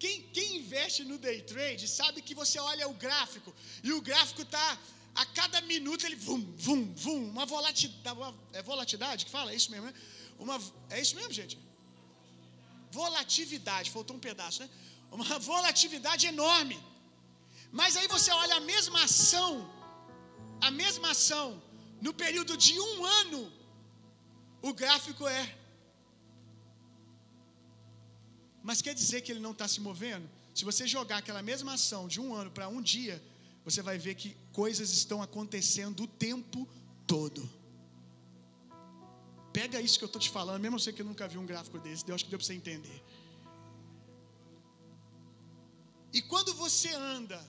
quem, 0.00 0.16
quem 0.34 0.56
investe 0.56 1.04
no 1.04 1.16
day 1.26 1.40
trade 1.52 1.86
sabe 1.86 2.20
que 2.20 2.34
você 2.34 2.58
olha 2.58 2.88
o 2.88 2.94
gráfico 3.06 3.54
e 3.84 3.92
o 3.92 4.00
gráfico 4.00 4.42
está 4.42 4.68
a 5.14 5.26
cada 5.26 5.60
minuto 5.72 6.04
ele 6.04 6.16
vum, 6.16 6.42
vum, 6.56 6.92
vum, 7.04 7.22
uma 7.34 7.46
volatilidade, 7.46 8.18
é 8.52 8.62
volatilidade 8.62 9.24
que 9.26 9.30
fala, 9.30 9.52
é 9.52 9.56
isso 9.60 9.70
mesmo, 9.70 9.86
né? 9.86 9.94
Uma, 10.38 10.60
é 10.90 11.00
isso 11.00 11.14
mesmo, 11.14 11.32
gente? 11.32 11.56
Volatilidade, 12.98 13.94
faltou 13.96 14.16
um 14.16 14.24
pedaço, 14.28 14.60
né? 14.62 14.68
Uma 15.18 15.38
volatilidade 15.50 16.24
enorme. 16.34 16.78
Mas 17.80 17.96
aí 17.96 18.08
você 18.16 18.30
olha 18.42 18.56
a 18.56 18.64
mesma 18.72 19.00
ação, 19.08 19.50
a 20.68 20.70
mesma 20.82 21.08
ação, 21.14 21.46
no 22.06 22.12
período 22.22 22.54
de 22.66 22.74
um 22.88 23.04
ano, 23.20 23.40
o 24.68 24.72
gráfico 24.80 25.26
é 25.40 25.42
mas 28.68 28.82
quer 28.82 28.94
dizer 29.00 29.20
que 29.20 29.30
ele 29.30 29.38
não 29.38 29.52
está 29.52 29.68
se 29.68 29.80
movendo? 29.80 30.28
Se 30.52 30.64
você 30.64 30.88
jogar 30.88 31.18
aquela 31.18 31.40
mesma 31.40 31.74
ação 31.74 32.08
de 32.08 32.20
um 32.20 32.34
ano 32.34 32.50
para 32.50 32.66
um 32.66 32.82
dia, 32.82 33.22
você 33.64 33.80
vai 33.80 33.96
ver 33.96 34.16
que 34.16 34.36
coisas 34.52 34.90
estão 34.90 35.22
acontecendo 35.22 36.02
o 36.02 36.08
tempo 36.08 36.68
todo. 37.06 37.48
Pega 39.58 39.80
isso 39.84 39.98
que 39.98 40.04
eu 40.06 40.12
estou 40.12 40.20
te 40.24 40.30
falando, 40.36 40.60
mesmo 40.64 40.78
você 40.78 40.92
que 40.96 41.04
nunca 41.10 41.26
viu 41.32 41.40
um 41.42 41.48
gráfico 41.50 41.78
desse, 41.84 42.04
Deus 42.08 42.22
que 42.22 42.30
deu 42.32 42.38
para 42.38 42.46
você 42.46 42.56
entender. 42.60 42.98
E 46.16 46.20
quando 46.30 46.52
você 46.64 46.90
anda 47.18 47.40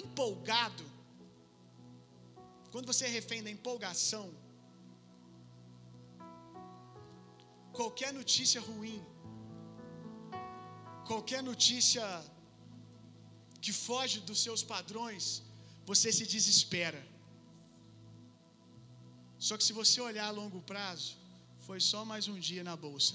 empolgado, 0.00 0.84
quando 2.72 2.86
você 2.90 3.04
é 3.08 3.12
refém 3.18 3.42
da 3.46 3.50
empolgação, 3.56 4.26
qualquer 7.78 8.12
notícia 8.20 8.60
ruim, 8.70 9.00
qualquer 11.10 11.42
notícia 11.50 12.06
que 13.60 13.72
foge 13.72 14.18
dos 14.30 14.40
seus 14.46 14.62
padrões, 14.74 15.42
você 15.90 16.10
se 16.18 16.26
desespera. 16.36 17.02
Só 19.46 19.56
que 19.56 19.64
se 19.68 19.72
você 19.72 20.00
olhar 20.00 20.26
a 20.26 20.36
longo 20.40 20.60
prazo, 20.72 21.16
foi 21.66 21.80
só 21.80 22.04
mais 22.04 22.26
um 22.32 22.38
dia 22.48 22.64
na 22.68 22.76
bolsa. 22.76 23.14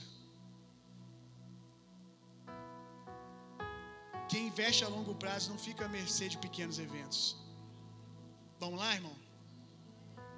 Quem 4.30 4.48
investe 4.48 4.84
a 4.86 4.88
longo 4.88 5.14
prazo 5.24 5.50
não 5.52 5.60
fica 5.68 5.86
à 5.86 5.90
mercê 5.98 6.28
de 6.34 6.38
pequenos 6.46 6.80
eventos. 6.80 7.22
Vamos 8.60 8.80
lá, 8.80 8.90
irmão? 8.96 9.16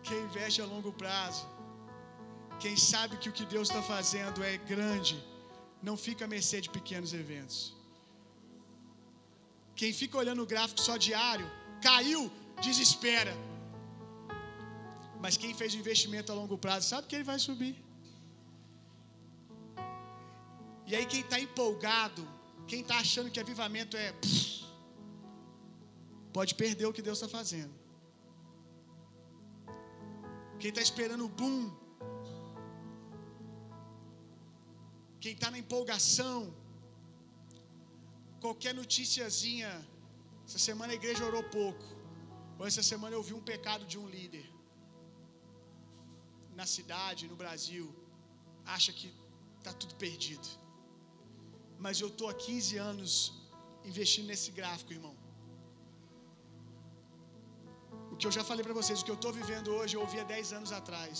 Quem 0.03 0.19
investe 0.27 0.61
a 0.61 0.65
longo 0.65 0.91
prazo, 0.91 1.45
quem 2.63 2.75
sabe 2.75 3.17
que 3.17 3.29
o 3.29 3.35
que 3.37 3.45
Deus 3.45 3.69
está 3.69 3.81
fazendo 3.81 4.43
é 4.43 4.57
grande, 4.73 5.15
não 5.87 5.95
fica 6.05 6.25
à 6.25 6.27
mercê 6.27 6.59
de 6.65 6.69
pequenos 6.77 7.13
eventos. 7.13 7.57
Quem 9.75 9.91
fica 10.01 10.17
olhando 10.17 10.41
o 10.43 10.51
gráfico 10.53 10.81
só 10.81 10.95
diário, 10.97 11.47
caiu, 11.81 12.31
desespera. 12.61 13.33
Mas 15.23 15.37
quem 15.37 15.53
fez 15.59 15.73
o 15.73 15.77
investimento 15.83 16.31
a 16.31 16.35
longo 16.35 16.57
prazo 16.57 16.87
sabe 16.89 17.07
que 17.07 17.15
ele 17.15 17.29
vai 17.31 17.39
subir. 17.47 17.75
E 20.87 20.95
aí, 20.95 21.05
quem 21.05 21.21
está 21.21 21.39
empolgado, 21.39 22.23
quem 22.67 22.81
está 22.81 22.97
achando 23.05 23.31
que 23.31 23.39
avivamento 23.39 23.97
é. 23.97 24.13
Pode 26.37 26.53
perder 26.61 26.85
o 26.87 26.93
que 26.93 27.01
Deus 27.07 27.17
está 27.17 27.29
fazendo. 27.39 27.73
Quem 30.59 30.69
está 30.69 30.81
esperando 30.81 31.25
o 31.25 31.33
boom. 31.39 31.63
Quem 35.23 35.33
está 35.33 35.49
na 35.49 35.59
empolgação. 35.63 36.53
Qualquer 38.43 38.73
noticiazinha. 38.81 39.71
Essa 40.47 40.59
semana 40.59 40.93
a 40.93 40.99
igreja 41.01 41.25
orou 41.29 41.43
pouco. 41.59 41.85
Ou 42.59 42.67
essa 42.67 42.83
semana 42.91 43.15
eu 43.15 43.23
vi 43.23 43.33
um 43.33 43.45
pecado 43.53 43.85
de 43.85 43.97
um 43.97 44.07
líder. 44.07 44.45
Na 46.59 46.65
cidade, 46.75 47.27
no 47.31 47.37
Brasil. 47.43 47.85
Acha 48.77 48.91
que 48.97 49.07
está 49.59 49.73
tudo 49.81 49.95
perdido. 50.05 50.47
Mas 51.85 51.99
eu 52.03 52.09
estou 52.11 52.27
há 52.29 52.33
15 52.33 52.77
anos 52.91 53.11
investindo 53.91 54.27
nesse 54.31 54.51
gráfico, 54.59 54.93
irmão. 54.99 55.15
O 58.11 58.17
que 58.17 58.27
eu 58.27 58.33
já 58.37 58.43
falei 58.49 58.63
para 58.67 58.75
vocês, 58.79 59.01
o 59.01 59.05
que 59.05 59.13
eu 59.15 59.19
estou 59.21 59.33
vivendo 59.39 59.69
hoje, 59.77 59.95
eu 59.95 60.01
ouvi 60.05 60.19
há 60.19 60.23
10 60.23 60.53
anos 60.59 60.71
atrás. 60.79 61.17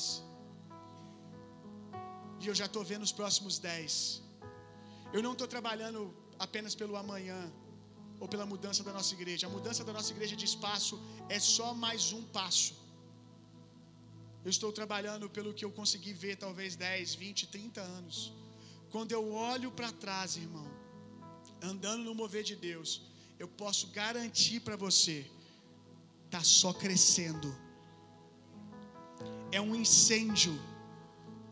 E 2.41 2.47
eu 2.47 2.55
já 2.59 2.67
estou 2.69 2.83
vendo 2.91 3.03
os 3.09 3.11
próximos 3.19 3.55
10. 3.59 3.91
Eu 5.15 5.21
não 5.25 5.33
estou 5.33 5.47
trabalhando 5.55 5.99
apenas 6.45 6.73
pelo 6.81 6.95
amanhã 7.03 7.41
ou 8.21 8.27
pela 8.27 8.45
mudança 8.45 8.81
da 8.87 8.93
nossa 8.97 9.13
igreja. 9.17 9.47
A 9.47 9.49
mudança 9.57 9.83
da 9.83 9.93
nossa 9.97 10.11
igreja 10.15 10.35
de 10.41 10.45
espaço 10.51 10.95
é 11.27 11.39
só 11.39 11.73
mais 11.85 12.13
um 12.17 12.23
passo. 12.37 12.73
Eu 14.45 14.51
estou 14.55 14.71
trabalhando 14.71 15.27
pelo 15.27 15.55
que 15.55 15.65
eu 15.65 15.71
consegui 15.71 16.13
ver 16.13 16.35
talvez 16.35 16.75
10, 16.75 17.15
20, 17.15 17.47
30 17.47 17.81
anos. 17.81 18.31
Quando 18.91 19.11
eu 19.11 19.33
olho 19.33 19.71
para 19.71 19.91
trás, 19.91 20.37
irmão, 20.37 20.67
andando 21.69 22.03
no 22.03 22.13
mover 22.13 22.43
de 22.43 22.55
Deus, 22.55 23.01
eu 23.39 23.47
posso 23.47 23.87
garantir 23.87 24.59
para 24.59 24.75
você, 24.75 25.25
tá 26.29 26.43
só 26.43 26.71
crescendo. 26.71 27.49
É 29.51 29.59
um 29.59 29.73
incêndio 29.75 30.55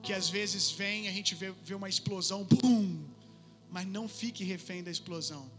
que 0.03 0.13
às 0.13 0.29
vezes 0.29 0.69
vem, 0.69 1.07
a 1.07 1.11
gente 1.11 1.33
vê, 1.33 1.49
vê 1.63 1.73
uma 1.73 1.89
explosão, 1.89 2.43
bum, 2.43 3.03
mas 3.71 3.87
não 3.87 4.07
fique 4.07 4.43
refém 4.43 4.83
da 4.83 4.91
explosão. 4.91 5.51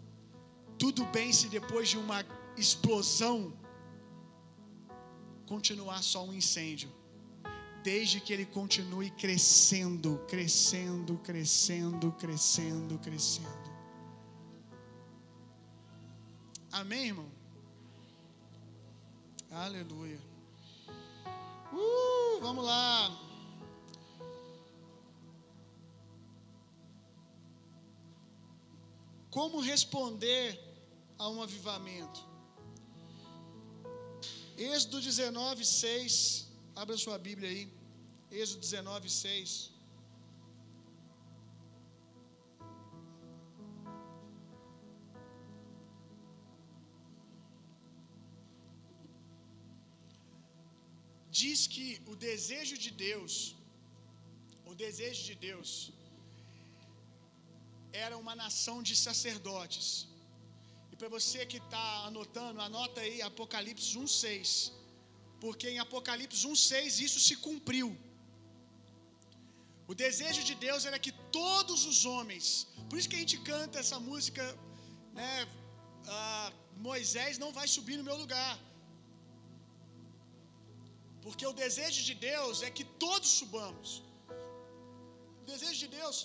Tudo 0.78 1.04
bem 1.06 1.32
se 1.32 1.48
depois 1.48 1.88
de 1.88 1.98
uma 1.98 2.24
explosão 2.56 3.52
continuar 5.46 6.00
só 6.00 6.24
um 6.24 6.32
incêndio 6.32 6.92
desde 7.84 8.18
que 8.18 8.32
ele 8.32 8.46
continue 8.46 9.10
crescendo, 9.10 10.24
crescendo, 10.26 11.18
crescendo, 11.18 12.10
crescendo, 12.12 12.98
crescendo. 12.98 13.70
Amém, 16.72 17.08
irmão? 17.08 17.30
Aleluia. 19.50 20.18
Uh, 21.70 22.40
vamos 22.40 22.64
lá. 22.64 23.20
Como 29.30 29.60
responder 29.60 30.58
a 31.18 31.28
um 31.28 31.42
avivamento? 31.42 32.26
Êxodo 34.56 35.02
19, 35.02 35.66
6. 35.66 36.53
Abra 36.82 36.96
sua 37.02 37.16
Bíblia 37.26 37.48
aí. 37.52 37.64
Êxodo 38.42 38.60
19, 38.60 39.08
6. 39.08 39.50
Diz 51.40 51.60
que 51.74 51.86
o 52.12 52.16
desejo 52.28 52.76
de 52.84 52.90
Deus, 53.06 53.34
o 54.72 54.74
desejo 54.84 55.22
de 55.30 55.34
Deus, 55.48 55.70
era 58.04 58.16
uma 58.22 58.34
nação 58.44 58.78
de 58.88 58.96
sacerdotes. 59.06 59.88
E 60.92 60.96
para 60.96 61.08
você 61.08 61.40
que 61.52 61.60
está 61.66 61.86
anotando, 62.10 62.60
anota 62.60 63.00
aí 63.00 63.18
Apocalipse 63.22 63.92
1,6 64.06 64.83
porque 65.44 65.66
em 65.72 65.78
Apocalipse 65.84 66.42
1,6 66.52 67.00
isso 67.06 67.20
se 67.26 67.34
cumpriu. 67.46 67.88
O 69.90 69.94
desejo 70.04 70.42
de 70.48 70.54
Deus 70.66 70.82
era 70.90 70.98
que 71.04 71.12
todos 71.38 71.80
os 71.90 71.98
homens, 72.12 72.46
por 72.88 72.96
isso 72.98 73.10
que 73.10 73.18
a 73.18 73.22
gente 73.24 73.38
canta 73.50 73.78
essa 73.82 73.98
música, 74.10 74.44
né? 75.18 75.32
Moisés 76.88 77.34
não 77.42 77.50
vai 77.58 77.66
subir 77.74 77.96
no 77.98 78.06
meu 78.08 78.16
lugar, 78.22 78.54
porque 81.24 81.44
o 81.50 81.54
desejo 81.64 82.00
de 82.08 82.14
Deus 82.30 82.62
é 82.68 82.70
que 82.78 82.86
todos 83.04 83.30
subamos. 83.40 83.90
O 85.42 85.44
desejo 85.52 85.78
de 85.84 85.90
Deus 85.98 86.16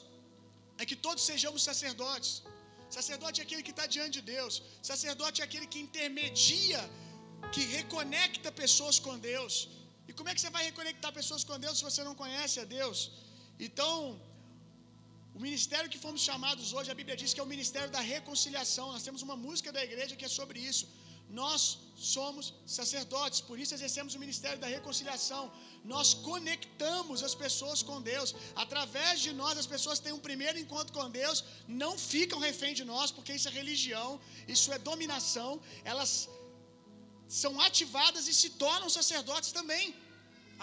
é 0.81 0.85
que 0.89 0.97
todos 1.07 1.23
sejamos 1.31 1.67
sacerdotes. 1.69 2.31
Sacerdote 2.97 3.37
é 3.41 3.43
aquele 3.47 3.63
que 3.67 3.75
está 3.75 3.85
diante 3.97 4.15
de 4.19 4.25
Deus. 4.35 4.55
Sacerdote 4.91 5.37
é 5.41 5.45
aquele 5.49 5.67
que 5.73 5.81
intermedia 5.87 6.81
que 7.53 7.63
reconecta 7.77 8.51
pessoas 8.63 8.97
com 9.05 9.15
Deus. 9.31 9.53
E 10.09 10.13
como 10.17 10.29
é 10.29 10.33
que 10.35 10.41
você 10.41 10.51
vai 10.57 10.63
reconectar 10.69 11.11
pessoas 11.19 11.43
com 11.49 11.57
Deus 11.65 11.77
se 11.79 11.85
você 11.89 12.03
não 12.09 12.15
conhece 12.23 12.57
a 12.63 12.67
Deus? 12.77 12.99
Então, 13.67 13.93
o 15.37 15.39
ministério 15.47 15.91
que 15.93 15.99
fomos 16.05 16.21
chamados 16.29 16.67
hoje, 16.77 16.89
a 16.93 16.97
Bíblia 16.99 17.17
diz 17.21 17.33
que 17.33 17.41
é 17.43 17.45
o 17.47 17.53
ministério 17.55 17.91
da 17.97 18.01
reconciliação. 18.15 18.85
Nós 18.95 19.05
temos 19.07 19.21
uma 19.27 19.37
música 19.45 19.71
da 19.77 19.83
igreja 19.89 20.17
que 20.19 20.27
é 20.29 20.33
sobre 20.39 20.59
isso. 20.71 20.85
Nós 21.41 21.61
somos 22.13 22.45
sacerdotes, 22.77 23.39
por 23.47 23.57
isso 23.63 23.73
exercemos 23.77 24.15
o 24.15 24.21
ministério 24.23 24.59
da 24.63 24.69
reconciliação. 24.75 25.43
Nós 25.93 26.07
conectamos 26.29 27.21
as 27.27 27.35
pessoas 27.43 27.83
com 27.89 27.97
Deus. 28.13 28.29
Através 28.63 29.15
de 29.25 29.31
nós, 29.41 29.55
as 29.63 29.69
pessoas 29.73 29.99
têm 30.05 30.15
um 30.17 30.25
primeiro 30.29 30.57
encontro 30.63 30.91
com 30.97 31.07
Deus, 31.21 31.43
não 31.83 31.93
ficam 32.13 32.39
refém 32.49 32.73
de 32.79 32.85
nós, 32.93 33.11
porque 33.11 33.35
isso 33.37 33.49
é 33.49 33.53
religião, 33.61 34.09
isso 34.55 34.73
é 34.75 34.79
dominação. 34.91 35.51
Elas 35.91 36.11
são 37.41 37.53
ativadas 37.67 38.27
e 38.31 38.33
se 38.41 38.49
tornam 38.63 38.89
sacerdotes 38.97 39.51
também. 39.57 39.85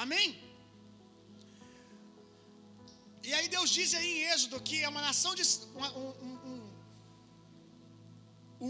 Amém? 0.05 0.29
E 3.29 3.33
aí 3.37 3.47
Deus 3.55 3.71
diz 3.77 3.91
aí 3.99 4.09
em 4.17 4.23
Êxodo 4.33 4.61
que 4.69 4.77
é 4.85 4.89
uma 4.95 5.05
nação 5.09 5.33
de 5.39 5.45
uma, 5.79 5.91
um, 6.01 6.35
um, 6.51 6.61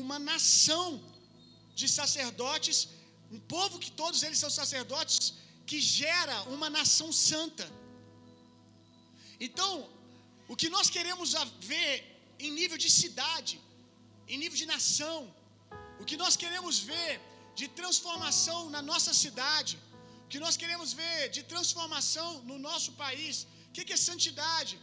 uma 0.03 0.19
nação 0.31 0.87
de 1.81 1.89
sacerdotes, 2.01 2.79
um 3.37 3.41
povo 3.55 3.79
que 3.85 3.91
todos 4.03 4.23
eles 4.27 4.39
são 4.45 4.51
sacerdotes, 4.61 5.35
que 5.69 5.79
gera 5.81 6.37
uma 6.55 6.69
nação 6.79 7.09
santa. 7.31 7.67
Então, 9.47 9.73
o 10.53 10.57
que 10.61 10.69
nós 10.77 10.89
queremos 10.97 11.33
ver 11.73 11.93
em 12.39 12.51
nível 12.61 12.79
de 12.85 12.91
cidade, 13.01 13.55
em 14.29 14.39
nível 14.43 14.59
de 14.63 14.67
nação, 14.75 15.19
o 16.01 16.05
que 16.05 16.17
nós 16.23 16.37
queremos 16.43 16.79
ver 16.79 17.11
de 17.61 17.67
transformação 17.81 18.61
na 18.75 18.83
nossa 18.91 19.13
cidade, 19.23 19.75
o 20.25 20.29
que 20.33 20.41
nós 20.45 20.57
queremos 20.63 20.91
ver 21.01 21.21
de 21.37 21.43
transformação 21.53 22.31
no 22.51 22.59
nosso 22.69 22.91
país, 23.03 23.35
o 23.69 23.73
que 23.75 23.95
é 23.99 24.05
santidade? 24.11 24.75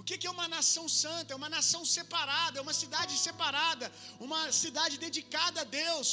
O 0.00 0.04
que 0.08 0.26
é 0.28 0.32
uma 0.36 0.48
nação 0.56 0.84
santa? 1.02 1.30
É 1.34 1.36
uma 1.40 1.50
nação 1.56 1.82
separada, 1.96 2.56
é 2.60 2.62
uma 2.66 2.76
cidade 2.82 3.14
separada, 3.26 3.86
uma 4.26 4.40
cidade 4.62 4.94
dedicada 5.06 5.58
a 5.64 5.68
Deus. 5.82 6.08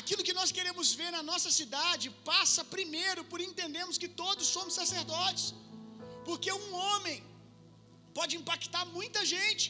Aquilo 0.00 0.24
que 0.28 0.36
nós 0.38 0.50
queremos 0.56 0.88
ver 1.00 1.10
na 1.16 1.22
nossa 1.30 1.50
cidade 1.58 2.06
passa 2.30 2.62
primeiro 2.74 3.22
por 3.30 3.40
entendermos 3.48 4.00
que 4.02 4.10
todos 4.22 4.46
somos 4.56 4.74
sacerdotes. 4.80 5.46
Porque 6.28 6.50
um 6.62 6.70
homem 6.84 7.18
pode 8.18 8.34
impactar 8.40 8.84
muita 8.96 9.22
gente. 9.34 9.66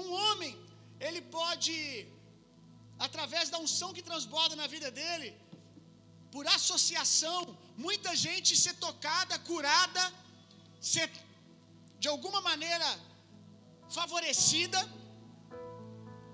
Um 0.00 0.08
homem, 0.20 0.52
ele 1.06 1.22
pode, 1.38 1.74
através 3.06 3.46
da 3.52 3.58
unção 3.64 3.94
que 3.96 4.08
transborda 4.08 4.54
na 4.60 4.66
vida 4.74 4.88
dele, 4.98 5.28
por 6.34 6.44
associação, 6.58 7.40
muita 7.86 8.10
gente 8.24 8.50
ser 8.64 8.74
tocada, 8.86 9.36
curada, 9.50 10.02
ser 10.92 11.08
de 12.02 12.08
alguma 12.12 12.40
maneira 12.50 12.88
favorecida. 13.96 14.80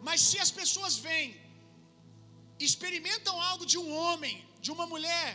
Mas 0.07 0.21
se 0.29 0.39
as 0.45 0.53
pessoas 0.61 0.97
vêm 1.07 1.27
experimentam 2.67 3.35
algo 3.51 3.65
de 3.73 3.79
um 3.83 3.89
homem, 4.03 4.37
de 4.65 4.71
uma 4.75 4.87
mulher, 4.93 5.29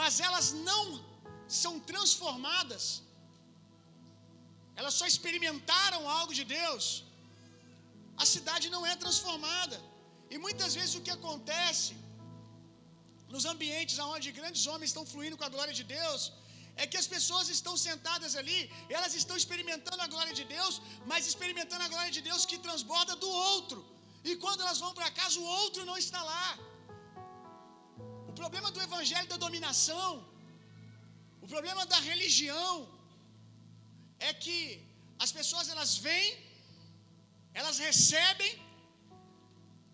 mas 0.00 0.20
elas 0.26 0.46
não 0.68 0.84
são 1.62 1.74
transformadas, 1.90 2.84
elas 4.78 4.94
só 5.00 5.06
experimentaram 5.12 6.02
algo 6.18 6.32
de 6.40 6.44
Deus, 6.58 6.84
a 8.22 8.26
cidade 8.34 8.68
não 8.76 8.84
é 8.92 8.94
transformada. 9.04 9.76
E 10.32 10.38
muitas 10.46 10.72
vezes 10.78 10.94
o 10.98 11.04
que 11.06 11.14
acontece 11.18 11.92
nos 13.34 13.44
ambientes 13.52 13.98
onde 14.12 14.36
grandes 14.40 14.64
homens 14.70 14.90
estão 14.90 15.04
fluindo 15.12 15.36
com 15.38 15.46
a 15.48 15.54
glória 15.54 15.74
de 15.80 15.84
Deus, 15.98 16.22
é 16.82 16.84
que 16.90 16.98
as 17.00 17.08
pessoas 17.14 17.48
estão 17.56 17.74
sentadas 17.88 18.32
ali, 18.40 18.60
elas 18.96 19.12
estão 19.20 19.36
experimentando 19.40 20.00
a 20.04 20.08
glória 20.14 20.34
de 20.40 20.44
Deus, 20.54 20.74
mas 21.10 21.28
experimentando 21.30 21.84
a 21.86 21.90
glória 21.94 22.12
de 22.16 22.22
Deus 22.28 22.44
que 22.50 22.58
transborda 22.66 23.14
do 23.24 23.30
outro. 23.50 23.78
E 24.28 24.32
quando 24.44 24.62
elas 24.64 24.80
vão 24.84 24.92
para 24.98 25.10
casa, 25.20 25.38
o 25.44 25.48
outro 25.62 25.82
não 25.90 25.98
está 26.04 26.20
lá. 26.32 26.48
O 28.30 28.34
problema 28.40 28.70
do 28.76 28.80
evangelho 28.88 29.28
da 29.32 29.38
dominação, 29.46 30.10
o 31.44 31.48
problema 31.54 31.82
da 31.92 32.00
religião, 32.10 32.72
é 34.28 34.32
que 34.44 34.58
as 35.24 35.32
pessoas 35.38 35.68
elas 35.74 35.92
vêm, 36.06 36.28
elas 37.60 37.78
recebem, 37.86 38.52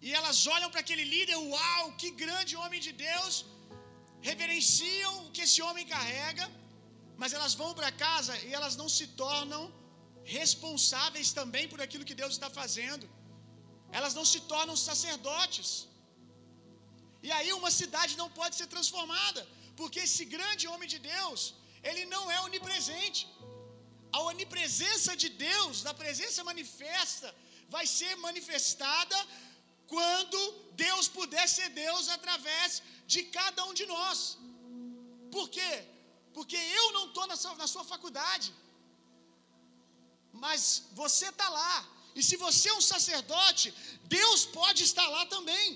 e 0.06 0.08
elas 0.18 0.38
olham 0.54 0.70
para 0.72 0.82
aquele 0.84 1.04
líder, 1.14 1.36
uau, 1.54 1.84
que 2.00 2.10
grande 2.24 2.54
homem 2.62 2.80
de 2.86 2.92
Deus, 3.08 3.34
reverenciam 4.28 5.12
o 5.24 5.30
que 5.34 5.44
esse 5.46 5.60
homem 5.66 5.86
carrega, 5.94 6.46
mas 7.20 7.32
elas 7.36 7.54
vão 7.60 7.70
para 7.78 7.90
casa 8.06 8.34
e 8.46 8.50
elas 8.58 8.76
não 8.80 8.88
se 8.98 9.06
tornam 9.22 9.62
responsáveis 10.38 11.28
também 11.40 11.66
por 11.72 11.80
aquilo 11.86 12.08
que 12.10 12.18
Deus 12.22 12.34
está 12.36 12.50
fazendo 12.60 13.06
elas 13.98 14.14
não 14.18 14.26
se 14.32 14.40
tornam 14.52 14.76
sacerdotes. 14.88 15.68
E 17.26 17.30
aí 17.36 17.50
uma 17.60 17.72
cidade 17.80 18.12
não 18.22 18.28
pode 18.38 18.54
ser 18.60 18.68
transformada, 18.74 19.42
porque 19.80 20.00
esse 20.06 20.24
grande 20.36 20.64
homem 20.72 20.88
de 20.94 20.98
Deus, 21.14 21.40
ele 21.90 22.04
não 22.14 22.24
é 22.36 22.38
onipresente. 22.48 23.22
A 24.16 24.20
onipresença 24.32 25.12
de 25.22 25.28
Deus, 25.48 25.82
da 25.86 25.94
presença 26.02 26.48
manifesta, 26.50 27.28
vai 27.74 27.84
ser 27.98 28.12
manifestada 28.28 29.18
quando 29.92 30.40
Deus 30.86 31.06
puder 31.18 31.46
ser 31.56 31.68
Deus 31.84 32.04
através 32.16 32.82
de 33.12 33.20
cada 33.36 33.60
um 33.68 33.74
de 33.80 33.86
nós. 33.94 34.18
Por 35.36 35.46
quê? 35.56 35.72
Porque 36.36 36.58
eu 36.80 36.86
não 36.96 37.04
estou 37.08 37.26
na, 37.30 37.36
na 37.62 37.68
sua 37.74 37.84
faculdade, 37.92 38.48
mas 40.44 40.62
você 41.02 41.26
está 41.32 41.48
lá, 41.60 41.76
e 42.18 42.22
se 42.28 42.36
você 42.44 42.68
é 42.72 42.76
um 42.80 42.86
sacerdote, 42.94 43.66
Deus 44.18 44.40
pode 44.58 44.82
estar 44.88 45.06
lá 45.16 45.24
também. 45.34 45.66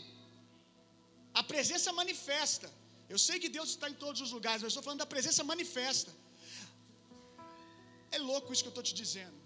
A 1.40 1.42
presença 1.53 1.92
manifesta. 2.00 2.68
Eu 3.12 3.18
sei 3.27 3.37
que 3.42 3.50
Deus 3.57 3.70
está 3.74 3.88
em 3.92 3.98
todos 4.05 4.20
os 4.24 4.33
lugares, 4.37 4.61
mas 4.62 4.68
eu 4.68 4.72
estou 4.74 4.85
falando 4.87 5.05
da 5.05 5.12
presença 5.14 5.42
manifesta. 5.53 6.12
É 8.16 8.18
louco 8.31 8.53
isso 8.53 8.62
que 8.64 8.70
eu 8.70 8.77
estou 8.77 8.87
te 8.90 8.94
dizendo. 9.03 9.38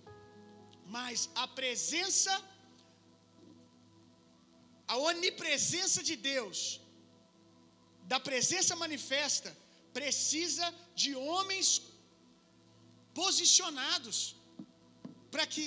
Mas 0.96 1.28
a 1.34 1.46
presença, 1.60 2.32
a 4.92 4.96
onipresença 5.10 6.00
de 6.08 6.16
Deus, 6.30 6.58
da 8.12 8.18
presença 8.28 8.74
manifesta, 8.84 9.50
precisa 9.98 10.66
de 11.02 11.10
homens 11.28 11.68
posicionados 13.20 14.18
para 15.32 15.44
que 15.52 15.64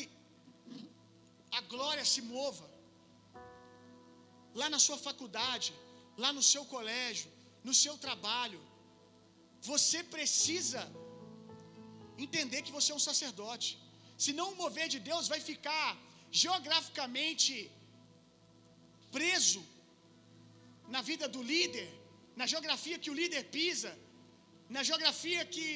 a 1.60 1.62
glória 1.74 2.06
se 2.14 2.22
mova. 2.36 2.68
Lá 4.62 4.68
na 4.74 4.80
sua 4.86 4.98
faculdade, 5.08 5.70
lá 6.24 6.32
no 6.38 6.44
seu 6.52 6.64
colégio, 6.74 7.30
no 7.68 7.74
seu 7.84 7.96
trabalho, 8.06 8.62
você 9.70 10.00
precisa 10.16 10.82
entender 12.26 12.62
que 12.66 12.76
você 12.78 12.90
é 12.94 12.98
um 13.00 13.08
sacerdote. 13.12 13.70
Se 14.24 14.32
não 14.40 14.48
mover 14.64 14.88
de 14.96 15.00
Deus, 15.10 15.28
vai 15.34 15.42
ficar 15.52 15.90
geograficamente 16.44 17.54
preso 19.18 19.62
na 20.96 21.02
vida 21.10 21.26
do 21.36 21.42
líder, 21.54 21.90
na 22.42 22.46
geografia 22.54 22.98
que 23.04 23.12
o 23.14 23.18
líder 23.22 23.44
pisa, 23.58 23.92
na 24.76 24.84
geografia 24.90 25.42
que, 25.54 25.68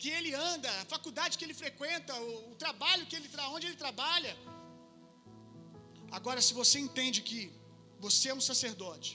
que 0.00 0.08
ele 0.16 0.32
anda, 0.52 0.70
a 0.82 0.86
faculdade 0.94 1.36
que 1.38 1.44
ele 1.46 1.56
frequenta, 1.64 2.12
o, 2.26 2.52
o 2.52 2.54
trabalho 2.64 3.06
que 3.08 3.16
ele 3.18 3.28
onde 3.56 3.66
ele 3.68 3.78
trabalha. 3.84 4.34
Agora, 6.18 6.40
se 6.48 6.54
você 6.60 6.78
entende 6.86 7.20
que 7.28 7.40
você 8.06 8.28
é 8.32 8.34
um 8.40 8.44
sacerdote, 8.50 9.10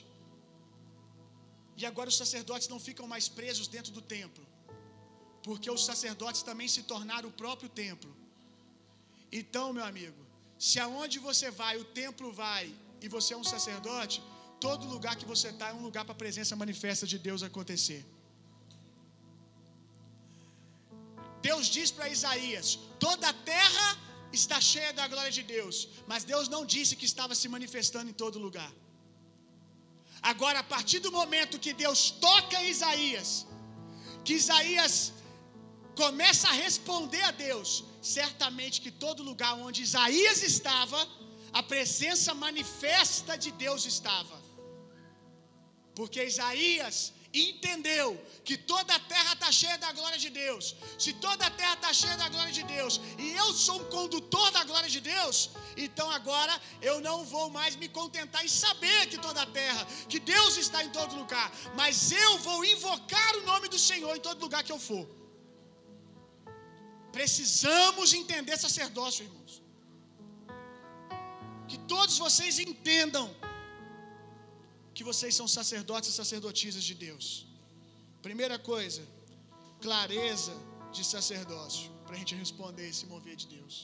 e 1.80 1.86
agora 1.90 2.08
os 2.12 2.18
sacerdotes 2.22 2.68
não 2.72 2.80
ficam 2.88 3.06
mais 3.14 3.26
presos 3.38 3.66
dentro 3.76 3.92
do 3.96 4.02
templo, 4.16 4.44
porque 5.46 5.70
os 5.76 5.84
sacerdotes 5.90 6.42
também 6.48 6.68
se 6.74 6.82
tornaram 6.92 7.28
o 7.28 7.38
próprio 7.42 7.68
templo. 7.68 8.10
Então, 9.40 9.66
meu 9.76 9.84
amigo, 9.92 10.20
se 10.66 10.78
aonde 10.84 11.18
você 11.28 11.50
vai, 11.50 11.74
o 11.76 11.86
templo 12.02 12.28
vai, 12.44 12.66
e 13.06 13.08
você 13.16 13.30
é 13.34 13.38
um 13.42 13.48
sacerdote, 13.54 14.16
todo 14.66 14.90
lugar 14.94 15.14
que 15.20 15.28
você 15.32 15.48
está 15.54 15.68
é 15.72 15.76
um 15.78 15.84
lugar 15.88 16.04
para 16.06 16.16
a 16.16 16.22
presença 16.24 16.60
manifesta 16.64 17.06
de 17.12 17.18
Deus 17.28 17.42
acontecer. 17.48 18.00
Deus 21.48 21.66
diz 21.76 21.90
para 21.96 22.12
Isaías: 22.16 22.66
toda 23.06 23.26
a 23.32 23.38
terra 23.54 23.88
está 24.40 24.58
cheia 24.72 24.92
da 24.98 25.06
glória 25.12 25.34
de 25.38 25.44
Deus, 25.56 25.76
mas 26.10 26.28
Deus 26.32 26.46
não 26.54 26.62
disse 26.74 26.98
que 27.00 27.08
estava 27.12 27.34
se 27.40 27.48
manifestando 27.56 28.10
em 28.12 28.18
todo 28.24 28.44
lugar. 28.46 28.72
Agora, 30.30 30.58
a 30.64 30.68
partir 30.74 31.00
do 31.06 31.12
momento 31.20 31.62
que 31.64 31.72
Deus 31.84 32.00
toca 32.26 32.66
Isaías, 32.74 33.30
que 34.24 34.34
Isaías 34.42 34.94
começa 36.02 36.46
a 36.50 36.58
responder 36.64 37.22
a 37.30 37.32
Deus, 37.46 37.70
certamente 38.16 38.80
que 38.84 38.92
todo 39.04 39.28
lugar 39.30 39.52
onde 39.66 39.82
Isaías 39.88 40.38
estava, 40.52 41.00
a 41.52 41.62
presença 41.62 42.32
manifesta 42.34 43.36
de 43.36 43.50
Deus 43.64 43.84
estava. 43.94 44.36
Porque 45.94 46.24
Isaías 46.24 47.12
entendeu 47.34 48.08
que 48.44 48.56
toda 48.56 48.94
a 48.94 49.00
terra 49.12 49.32
está 49.34 49.50
cheia 49.50 49.76
da 49.78 49.90
glória 49.92 50.18
de 50.18 50.30
Deus, 50.30 50.74
se 50.98 51.12
toda 51.14 51.46
a 51.46 51.50
terra 51.50 51.74
está 51.74 51.92
cheia 51.92 52.16
da 52.16 52.28
glória 52.28 52.52
de 52.52 52.62
Deus, 52.62 53.00
e 53.18 53.32
eu 53.32 53.48
sou 53.54 53.76
um 53.80 53.84
condutor 53.96 54.50
da 54.50 54.64
glória 54.64 54.90
de 54.96 55.00
Deus, 55.00 55.50
então 55.76 56.10
agora 56.10 56.54
eu 56.82 57.00
não 57.00 57.24
vou 57.24 57.48
mais 57.48 57.74
me 57.76 57.88
contentar 57.88 58.44
em 58.44 58.48
saber 58.48 59.06
que 59.06 59.18
toda 59.18 59.42
a 59.42 59.46
terra, 59.46 59.86
que 60.08 60.18
Deus 60.18 60.56
está 60.56 60.84
em 60.84 60.90
todo 60.90 61.14
lugar, 61.14 61.50
mas 61.74 62.12
eu 62.12 62.38
vou 62.38 62.64
invocar 62.64 63.36
o 63.36 63.46
nome 63.46 63.68
do 63.68 63.78
Senhor 63.78 64.14
em 64.14 64.20
todo 64.20 64.40
lugar 64.40 64.62
que 64.62 64.72
eu 64.72 64.78
for. 64.78 65.06
Precisamos 67.12 68.12
entender 68.12 68.58
sacerdócio, 68.58 69.24
irmãos. 69.24 69.62
Que 71.72 71.78
todos 71.94 72.16
vocês 72.24 72.54
entendam 72.64 73.26
que 74.96 75.04
vocês 75.08 75.32
são 75.38 75.46
sacerdotes 75.58 76.08
e 76.10 76.18
sacerdotisas 76.22 76.84
de 76.88 76.94
Deus. 77.06 77.26
Primeira 78.26 78.58
coisa, 78.70 79.02
clareza 79.84 80.54
de 80.96 81.02
sacerdócio, 81.12 81.86
para 82.04 82.14
a 82.16 82.18
gente 82.20 82.34
responder 82.42 82.86
esse 82.90 83.06
mover 83.12 83.36
de 83.42 83.46
Deus. 83.54 83.74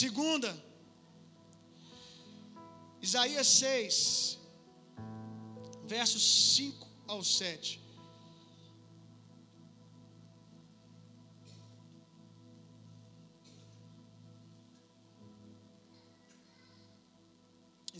Segunda, 0.00 0.50
Isaías 3.08 3.46
6, 3.46 4.38
versos 5.96 6.24
5 6.56 6.88
ao 7.14 7.22
7. 7.22 7.80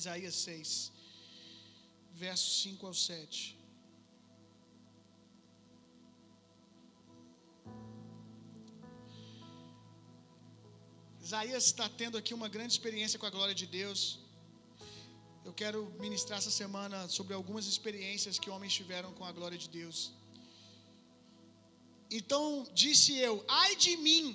Isaías 0.01 0.37
6, 0.49 0.93
versos 2.25 2.53
5 2.63 2.87
ao 2.89 2.95
7. 2.95 3.59
Isaías 11.27 11.65
está 11.71 11.87
tendo 11.89 12.17
aqui 12.21 12.33
uma 12.41 12.49
grande 12.55 12.73
experiência 12.77 13.19
com 13.19 13.27
a 13.31 13.35
glória 13.37 13.57
de 13.63 13.67
Deus. 13.67 14.01
Eu 15.49 15.53
quero 15.61 15.81
ministrar 16.05 16.39
essa 16.39 16.55
semana 16.63 16.99
sobre 17.19 17.35
algumas 17.35 17.67
experiências 17.75 18.39
que 18.39 18.51
homens 18.55 18.75
tiveram 18.81 19.13
com 19.19 19.25
a 19.31 19.33
glória 19.39 19.59
de 19.65 19.69
Deus. 19.81 19.99
Então 22.19 22.43
disse 22.83 23.13
eu: 23.29 23.35
Ai 23.63 23.73
de 23.85 23.95
mim, 24.09 24.27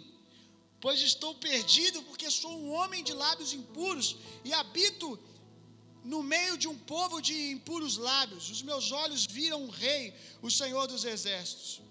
pois 0.82 1.00
estou 1.12 1.34
perdido, 1.50 2.02
porque 2.10 2.30
sou 2.42 2.54
um 2.64 2.72
homem 2.80 3.02
de 3.10 3.14
lábios 3.26 3.54
impuros 3.62 4.10
e 4.44 4.52
habito 4.62 5.08
no 6.04 6.22
meio 6.22 6.58
de 6.58 6.68
um 6.68 6.78
povo 6.78 7.22
de 7.22 7.52
impuros 7.52 7.96
lábios. 7.98 8.50
Os 8.50 8.62
meus 8.62 8.92
olhos 8.92 9.26
viram 9.26 9.64
o 9.66 9.70
Rei, 9.70 10.14
o 10.42 10.52
Senhor 10.52 10.86
dos 10.88 11.06
Exércitos. 11.06 11.82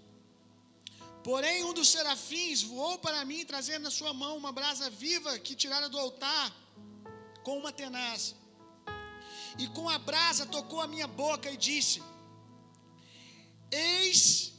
Porém, 1.24 1.64
um 1.64 1.72
dos 1.72 1.88
serafins 1.88 2.62
voou 2.62 2.98
para 2.98 3.24
mim, 3.24 3.44
trazendo 3.44 3.84
na 3.84 3.90
sua 3.90 4.12
mão 4.12 4.36
uma 4.36 4.52
brasa 4.52 4.90
viva 4.90 5.38
que 5.38 5.54
tirara 5.54 5.88
do 5.88 5.98
altar 5.98 6.52
com 7.44 7.58
uma 7.58 7.72
tenaz. 7.72 8.34
E 9.58 9.66
com 9.68 9.88
a 9.88 9.98
brasa 9.98 10.44
tocou 10.46 10.80
a 10.80 10.88
minha 10.88 11.06
boca 11.06 11.50
e 11.50 11.56
disse: 11.56 12.02
Eis 13.70 14.52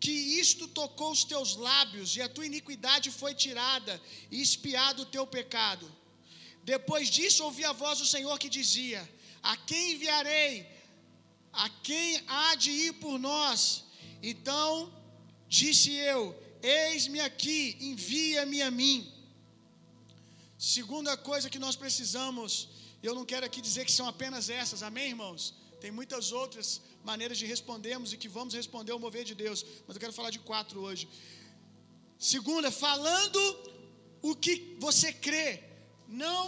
que 0.00 0.10
isto 0.10 0.66
tocou 0.68 1.10
os 1.10 1.24
teus 1.24 1.56
lábios, 1.56 2.16
e 2.16 2.22
a 2.22 2.28
tua 2.28 2.46
iniquidade 2.46 3.10
foi 3.10 3.34
tirada, 3.34 4.00
e 4.30 4.40
espiado 4.40 5.02
o 5.02 5.06
teu 5.06 5.26
pecado. 5.26 5.86
Depois 6.72 7.04
disso 7.16 7.44
ouvi 7.48 7.64
a 7.64 7.74
voz 7.82 7.96
do 8.02 8.08
Senhor 8.14 8.34
que 8.42 8.50
dizia: 8.58 9.00
A 9.50 9.54
quem 9.68 9.84
enviarei? 9.92 10.54
A 11.64 11.68
quem 11.88 12.08
há 12.38 12.48
de 12.62 12.70
ir 12.86 12.92
por 13.04 13.14
nós? 13.28 13.60
Então 14.30 14.68
disse 15.58 15.90
eu: 16.14 16.20
Eis-me 16.80 17.20
aqui, 17.28 17.60
envia-me 17.90 18.60
a 18.68 18.70
mim. 18.80 18.98
Segunda 20.58 21.12
coisa 21.30 21.50
que 21.54 21.64
nós 21.64 21.76
precisamos, 21.84 22.50
eu 23.08 23.14
não 23.18 23.24
quero 23.32 23.46
aqui 23.48 23.60
dizer 23.68 23.84
que 23.88 23.96
são 23.98 24.06
apenas 24.12 24.44
essas, 24.60 24.82
amém, 24.88 25.08
irmãos? 25.14 25.42
Tem 25.82 25.92
muitas 25.98 26.32
outras 26.40 26.68
maneiras 27.10 27.38
de 27.40 27.46
respondermos 27.54 28.12
e 28.12 28.20
que 28.22 28.30
vamos 28.36 28.54
responder 28.60 28.92
ao 28.92 29.04
mover 29.06 29.24
de 29.30 29.34
Deus, 29.44 29.64
mas 29.86 29.94
eu 29.94 30.00
quero 30.04 30.16
falar 30.20 30.32
de 30.36 30.40
quatro 30.50 30.80
hoje. 30.86 31.04
Segunda, 32.32 32.70
falando 32.86 33.40
o 34.20 34.34
que 34.34 34.54
você 34.86 35.12
crê, 35.26 35.67
não 36.08 36.44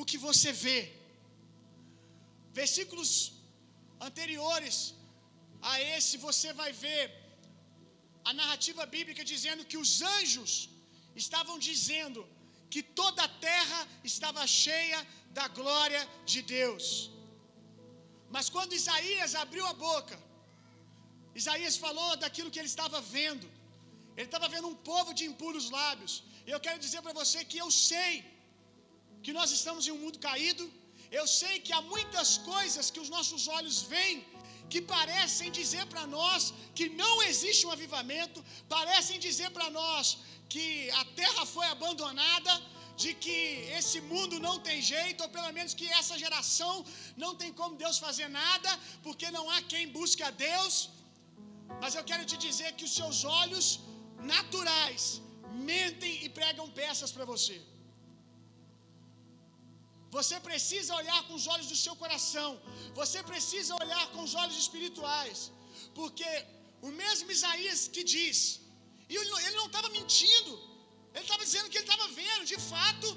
o 0.00 0.04
que 0.10 0.18
você 0.26 0.50
vê. 0.64 0.80
Versículos 2.60 3.10
anteriores 4.08 4.76
a 5.70 5.74
esse, 5.94 6.16
você 6.28 6.52
vai 6.60 6.70
ver 6.84 7.04
a 8.28 8.32
narrativa 8.40 8.84
bíblica 8.94 9.24
dizendo 9.32 9.64
que 9.70 9.78
os 9.84 9.92
anjos 10.16 10.52
estavam 11.22 11.56
dizendo 11.68 12.20
que 12.72 12.82
toda 13.00 13.22
a 13.24 13.32
terra 13.50 13.80
estava 14.10 14.42
cheia 14.46 14.98
da 15.38 15.46
glória 15.60 16.02
de 16.32 16.40
Deus. 16.56 16.86
Mas 18.34 18.48
quando 18.54 18.78
Isaías 18.80 19.32
abriu 19.44 19.64
a 19.72 19.74
boca, 19.88 20.16
Isaías 21.40 21.76
falou 21.84 22.10
daquilo 22.22 22.50
que 22.52 22.60
ele 22.62 22.72
estava 22.74 23.00
vendo. 23.16 23.46
Ele 24.16 24.28
estava 24.30 24.48
vendo 24.54 24.68
um 24.72 24.78
povo 24.90 25.10
de 25.18 25.24
impuros 25.30 25.66
lábios. 25.78 26.14
E 26.46 26.50
eu 26.54 26.60
quero 26.66 26.78
dizer 26.86 27.00
para 27.04 27.18
você 27.20 27.38
que 27.50 27.58
eu 27.64 27.70
sei 27.88 28.10
que 29.24 29.32
nós 29.38 29.50
estamos 29.58 29.86
em 29.86 29.92
um 29.96 30.02
mundo 30.04 30.18
caído. 30.28 30.64
Eu 31.20 31.26
sei 31.40 31.54
que 31.64 31.72
há 31.76 31.82
muitas 31.94 32.30
coisas 32.52 32.90
que 32.92 33.02
os 33.04 33.10
nossos 33.16 33.42
olhos 33.56 33.78
veem 33.94 34.18
que 34.72 34.80
parecem 34.96 35.48
dizer 35.60 35.84
para 35.92 36.04
nós 36.16 36.42
que 36.78 36.86
não 37.02 37.14
existe 37.30 37.62
um 37.66 37.72
avivamento, 37.76 38.38
parecem 38.76 39.18
dizer 39.26 39.50
para 39.56 39.68
nós 39.80 40.04
que 40.52 40.66
a 41.00 41.04
terra 41.20 41.44
foi 41.54 41.66
abandonada, 41.74 42.54
de 43.02 43.10
que 43.24 43.38
esse 43.78 43.98
mundo 44.12 44.34
não 44.46 44.56
tem 44.66 44.78
jeito, 44.94 45.20
ou 45.24 45.30
pelo 45.36 45.50
menos 45.56 45.72
que 45.78 45.86
essa 46.00 46.16
geração 46.24 46.74
não 47.22 47.32
tem 47.40 47.50
como 47.60 47.80
Deus 47.84 47.98
fazer 48.06 48.28
nada, 48.42 48.70
porque 49.06 49.28
não 49.36 49.44
há 49.52 49.58
quem 49.72 49.84
busque 49.98 50.22
a 50.30 50.32
Deus. 50.48 50.74
Mas 51.82 51.94
eu 51.98 52.04
quero 52.10 52.24
te 52.30 52.36
dizer 52.46 52.70
que 52.78 52.86
os 52.88 52.94
seus 53.00 53.20
olhos 53.42 53.66
naturais 54.34 55.04
mentem 55.70 56.14
e 56.24 56.28
pregam 56.38 56.68
peças 56.82 57.12
para 57.16 57.26
você. 57.32 57.56
Você 60.16 60.36
precisa 60.48 60.90
olhar 61.00 61.20
com 61.26 61.34
os 61.38 61.46
olhos 61.52 61.68
do 61.72 61.78
seu 61.84 61.94
coração. 62.02 62.50
Você 63.00 63.18
precisa 63.30 63.72
olhar 63.82 64.04
com 64.14 64.22
os 64.26 64.34
olhos 64.42 64.58
espirituais. 64.64 65.38
Porque 65.98 66.30
o 66.88 66.90
mesmo 67.02 67.34
Isaías 67.36 67.80
que 67.94 68.02
diz, 68.14 68.38
e 69.12 69.16
ele 69.16 69.58
não 69.60 69.68
estava 69.70 69.88
mentindo, 69.98 70.52
ele 71.14 71.26
estava 71.28 71.44
dizendo 71.48 71.70
que 71.70 71.78
ele 71.78 71.88
estava 71.88 72.08
vendo, 72.20 72.44
de 72.52 72.58
fato, 72.72 73.08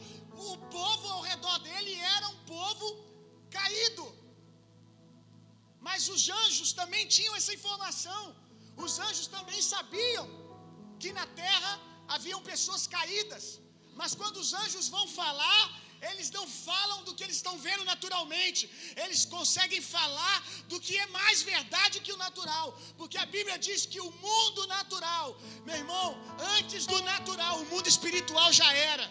o 0.50 0.58
povo 0.78 1.08
ao 1.16 1.22
redor 1.32 1.58
dele 1.68 1.94
era 2.16 2.28
um 2.34 2.40
povo 2.56 2.88
caído. 3.58 4.06
Mas 5.88 6.10
os 6.16 6.24
anjos 6.42 6.72
também 6.82 7.04
tinham 7.18 7.36
essa 7.40 7.54
informação. 7.60 8.24
Os 8.86 8.94
anjos 9.08 9.28
também 9.36 9.62
sabiam 9.74 10.26
que 11.02 11.12
na 11.20 11.28
terra 11.44 11.74
haviam 12.16 12.42
pessoas 12.52 12.84
caídas. 12.98 13.46
Mas 14.00 14.14
quando 14.22 14.38
os 14.44 14.52
anjos 14.64 14.88
vão 14.96 15.06
falar, 15.22 15.64
eles 16.10 16.30
não 16.38 16.46
falam 16.48 17.04
do 17.04 17.14
que 17.16 17.24
eles 17.26 17.38
estão 17.38 17.56
vendo 17.66 17.84
naturalmente, 17.92 18.70
eles 19.04 19.22
conseguem 19.36 19.82
falar 19.82 20.38
do 20.72 20.80
que 20.86 20.96
é 20.98 21.08
mais 21.20 21.42
verdade 21.42 22.04
que 22.06 22.14
o 22.16 22.22
natural, 22.26 22.68
porque 23.00 23.18
a 23.18 23.28
Bíblia 23.36 23.58
diz 23.68 23.86
que 23.86 24.02
o 24.08 24.12
mundo 24.28 24.68
natural, 24.68 25.28
meu 25.68 25.78
irmão, 25.84 26.08
antes 26.58 26.86
do 26.86 27.00
natural, 27.14 27.56
o 27.62 27.68
mundo 27.74 27.88
espiritual 27.96 28.52
já 28.62 28.72
era. 28.94 29.08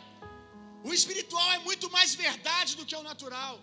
O 0.89 0.93
espiritual 0.99 1.51
é 1.53 1.61
muito 1.69 1.89
mais 1.97 2.11
verdade 2.27 2.77
do 2.79 2.87
que 2.89 2.97
o 3.03 3.07
natural. 3.11 3.55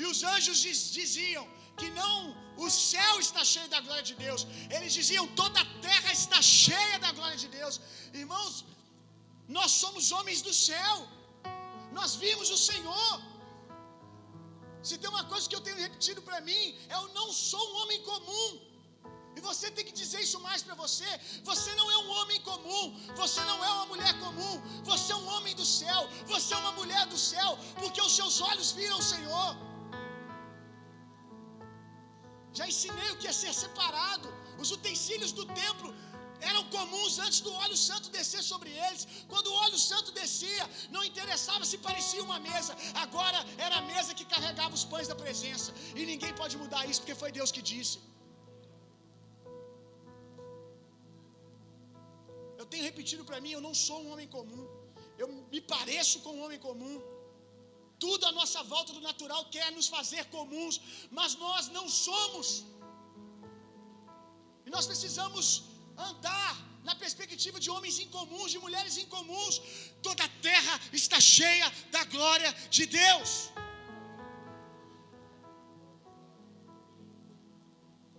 E 0.00 0.04
os 0.10 0.22
anjos 0.34 0.58
diz, 0.66 0.78
diziam 1.00 1.46
que 1.80 1.88
não 2.00 2.16
o 2.66 2.68
céu 2.70 3.14
está 3.24 3.42
cheio 3.52 3.68
da 3.74 3.80
glória 3.86 4.06
de 4.10 4.14
Deus. 4.24 4.40
Eles 4.76 4.92
diziam 4.98 5.24
toda 5.40 5.60
a 5.64 5.68
terra 5.88 6.10
está 6.12 6.40
cheia 6.42 6.98
da 7.04 7.10
glória 7.18 7.38
de 7.44 7.48
Deus. 7.58 7.74
Irmãos, 8.22 8.64
nós 9.56 9.70
somos 9.82 10.10
homens 10.16 10.40
do 10.48 10.54
céu. 10.68 10.96
Nós 11.92 12.14
vimos 12.24 12.50
o 12.50 12.58
Senhor. 12.70 13.14
Se 14.82 14.96
tem 14.98 15.10
uma 15.10 15.24
coisa 15.24 15.48
que 15.48 15.56
eu 15.58 15.60
tenho 15.66 15.78
repetido 15.86 16.20
para 16.22 16.40
mim, 16.40 16.64
é 16.88 16.94
eu 16.94 17.06
não 17.18 17.28
sou 17.32 17.62
um 17.70 17.76
homem 17.82 18.00
comum. 18.10 18.50
E 19.36 19.40
você 19.48 19.66
tem 19.70 19.84
que 19.88 19.92
dizer 20.00 20.20
isso 20.26 20.38
mais 20.46 20.62
para 20.66 20.74
você. 20.82 21.08
Você 21.50 21.70
não 21.80 21.86
é 21.94 21.98
um 22.04 22.10
homem 22.18 22.40
comum. 22.50 22.84
Você 23.22 23.40
não 23.50 23.58
é 23.64 23.70
uma 23.76 23.86
mulher 23.92 24.12
comum. 24.24 24.54
Você 24.90 25.12
é 25.12 25.18
um 25.22 25.28
homem 25.34 25.54
do 25.60 25.66
céu. 25.80 26.00
Você 26.32 26.50
é 26.54 26.58
uma 26.64 26.72
mulher 26.80 27.04
do 27.06 27.18
céu. 27.30 27.50
Porque 27.80 28.00
os 28.06 28.14
seus 28.18 28.40
olhos 28.50 28.70
viram 28.72 28.98
o 28.98 29.08
Senhor. 29.14 29.50
Já 32.58 32.66
ensinei 32.72 33.10
o 33.12 33.18
que 33.20 33.28
é 33.32 33.34
ser 33.42 33.54
separado. 33.62 34.28
Os 34.62 34.70
utensílios 34.76 35.32
do 35.38 35.44
templo 35.62 35.90
eram 36.50 36.62
comuns 36.76 37.18
antes 37.26 37.40
do 37.46 37.52
óleo 37.64 37.76
santo 37.76 38.08
descer 38.16 38.42
sobre 38.50 38.70
eles. 38.86 39.06
Quando 39.32 39.48
o 39.52 39.56
óleo 39.64 39.78
santo 39.90 40.10
descia, 40.20 40.64
não 40.94 41.02
interessava 41.10 41.64
se 41.70 41.78
parecia 41.88 42.22
uma 42.28 42.38
mesa, 42.50 42.74
agora 43.04 43.38
era 43.66 43.76
a 43.80 43.86
mesa 43.92 44.16
que 44.18 44.26
carregava 44.34 44.74
os 44.80 44.84
pães 44.92 45.08
da 45.12 45.16
presença. 45.24 45.72
E 45.98 46.04
ninguém 46.12 46.32
pode 46.42 46.56
mudar 46.62 46.82
isso, 46.90 47.00
porque 47.02 47.20
foi 47.22 47.30
Deus 47.40 47.52
que 47.56 47.62
disse. 47.72 47.96
Eu 52.60 52.66
tenho 52.72 52.84
repetido 52.90 53.24
para 53.28 53.40
mim: 53.44 53.52
eu 53.58 53.64
não 53.68 53.74
sou 53.86 53.98
um 54.04 54.10
homem 54.12 54.28
comum, 54.36 54.64
eu 55.22 55.28
me 55.52 55.60
pareço 55.74 56.18
com 56.24 56.32
um 56.38 56.42
homem 56.46 56.60
comum. 56.68 56.96
Tudo 58.04 58.24
à 58.30 58.32
nossa 58.40 58.60
volta 58.72 58.90
do 58.96 59.00
natural 59.10 59.40
quer 59.54 59.68
nos 59.76 59.88
fazer 59.94 60.24
comuns, 60.36 60.74
mas 61.18 61.30
nós 61.44 61.62
não 61.76 61.86
somos. 62.06 62.48
E 64.66 64.70
nós 64.74 64.86
precisamos 64.90 65.46
andar 65.98 66.54
na 66.88 66.94
perspectiva 66.94 67.60
de 67.64 67.70
homens 67.74 67.98
incomuns, 68.04 68.50
de 68.54 68.58
mulheres 68.66 68.96
incomuns. 69.04 69.56
Toda 70.06 70.24
a 70.24 70.32
terra 70.48 70.74
está 70.92 71.20
cheia 71.20 71.66
da 71.94 72.04
glória 72.04 72.50
de 72.76 72.86
Deus. 72.86 73.30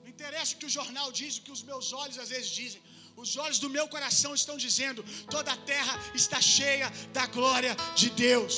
Não 0.01 0.07
interessa 0.15 0.53
o 0.55 0.59
que 0.59 0.69
o 0.71 0.75
jornal 0.77 1.11
diz, 1.11 1.37
o 1.37 1.41
que 1.45 1.55
os 1.57 1.63
meus 1.71 1.93
olhos 1.93 2.19
às 2.25 2.29
vezes 2.35 2.51
dizem. 2.61 2.81
Os 3.23 3.31
olhos 3.43 3.59
do 3.63 3.69
meu 3.69 3.87
coração 3.95 4.33
estão 4.41 4.57
dizendo: 4.65 5.03
toda 5.35 5.51
a 5.51 5.61
terra 5.73 5.95
está 6.13 6.39
cheia 6.39 6.89
da 7.17 7.25
glória 7.37 7.75
de 7.95 8.09
Deus. 8.27 8.55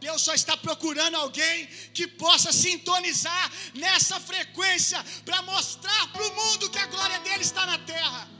Deus 0.00 0.22
só 0.22 0.34
está 0.34 0.56
procurando 0.56 1.16
alguém 1.16 1.66
que 1.96 2.06
possa 2.06 2.52
sintonizar 2.52 3.52
nessa 3.74 4.18
frequência 4.20 5.02
para 5.24 5.40
mostrar 5.42 6.02
para 6.12 6.26
o 6.26 6.34
mundo 6.34 6.70
que 6.70 6.78
a 6.78 6.86
glória 6.86 7.18
dele 7.20 7.42
está 7.42 7.64
na 7.66 7.78
terra. 7.78 8.35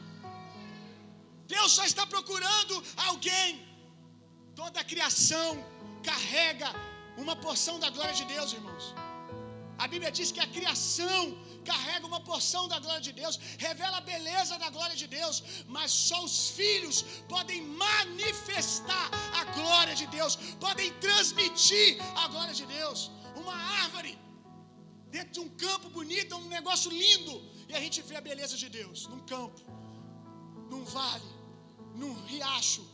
Deus 1.54 1.70
só 1.78 1.84
está 1.92 2.04
procurando 2.14 2.74
alguém. 3.08 3.50
Toda 4.60 4.80
a 4.80 4.88
criação 4.92 5.48
carrega 6.10 6.70
uma 7.24 7.36
porção 7.46 7.76
da 7.84 7.90
glória 7.96 8.16
de 8.20 8.26
Deus, 8.34 8.52
irmãos. 8.60 8.86
A 9.84 9.86
Bíblia 9.92 10.10
diz 10.18 10.28
que 10.34 10.42
a 10.44 10.52
criação 10.56 11.20
carrega 11.70 12.04
uma 12.10 12.20
porção 12.28 12.62
da 12.72 12.78
glória 12.84 13.04
de 13.08 13.12
Deus, 13.20 13.34
revela 13.66 13.96
a 13.98 14.06
beleza 14.12 14.54
da 14.62 14.68
glória 14.76 14.96
de 15.02 15.06
Deus, 15.18 15.36
mas 15.74 15.90
só 16.08 16.18
os 16.28 16.36
filhos 16.58 16.96
podem 17.34 17.60
manifestar 17.84 19.08
a 19.40 19.44
glória 19.58 19.94
de 20.00 20.06
Deus, 20.18 20.36
podem 20.66 20.90
transmitir 21.06 21.90
a 22.22 22.26
glória 22.34 22.54
de 22.60 22.66
Deus. 22.78 23.10
Uma 23.42 23.56
árvore 23.82 24.12
dentro 25.16 25.32
de 25.36 25.40
um 25.46 25.50
campo 25.66 25.88
bonito, 25.98 26.36
um 26.36 26.48
negócio 26.58 26.90
lindo, 27.04 27.34
e 27.68 27.74
a 27.78 27.80
gente 27.84 28.00
vê 28.08 28.16
a 28.16 28.26
beleza 28.30 28.56
de 28.62 28.68
Deus 28.78 29.06
num 29.12 29.22
campo, 29.34 29.60
num 30.70 30.84
vale, 30.84 31.30
num 32.00 32.14
riacho. 32.30 32.84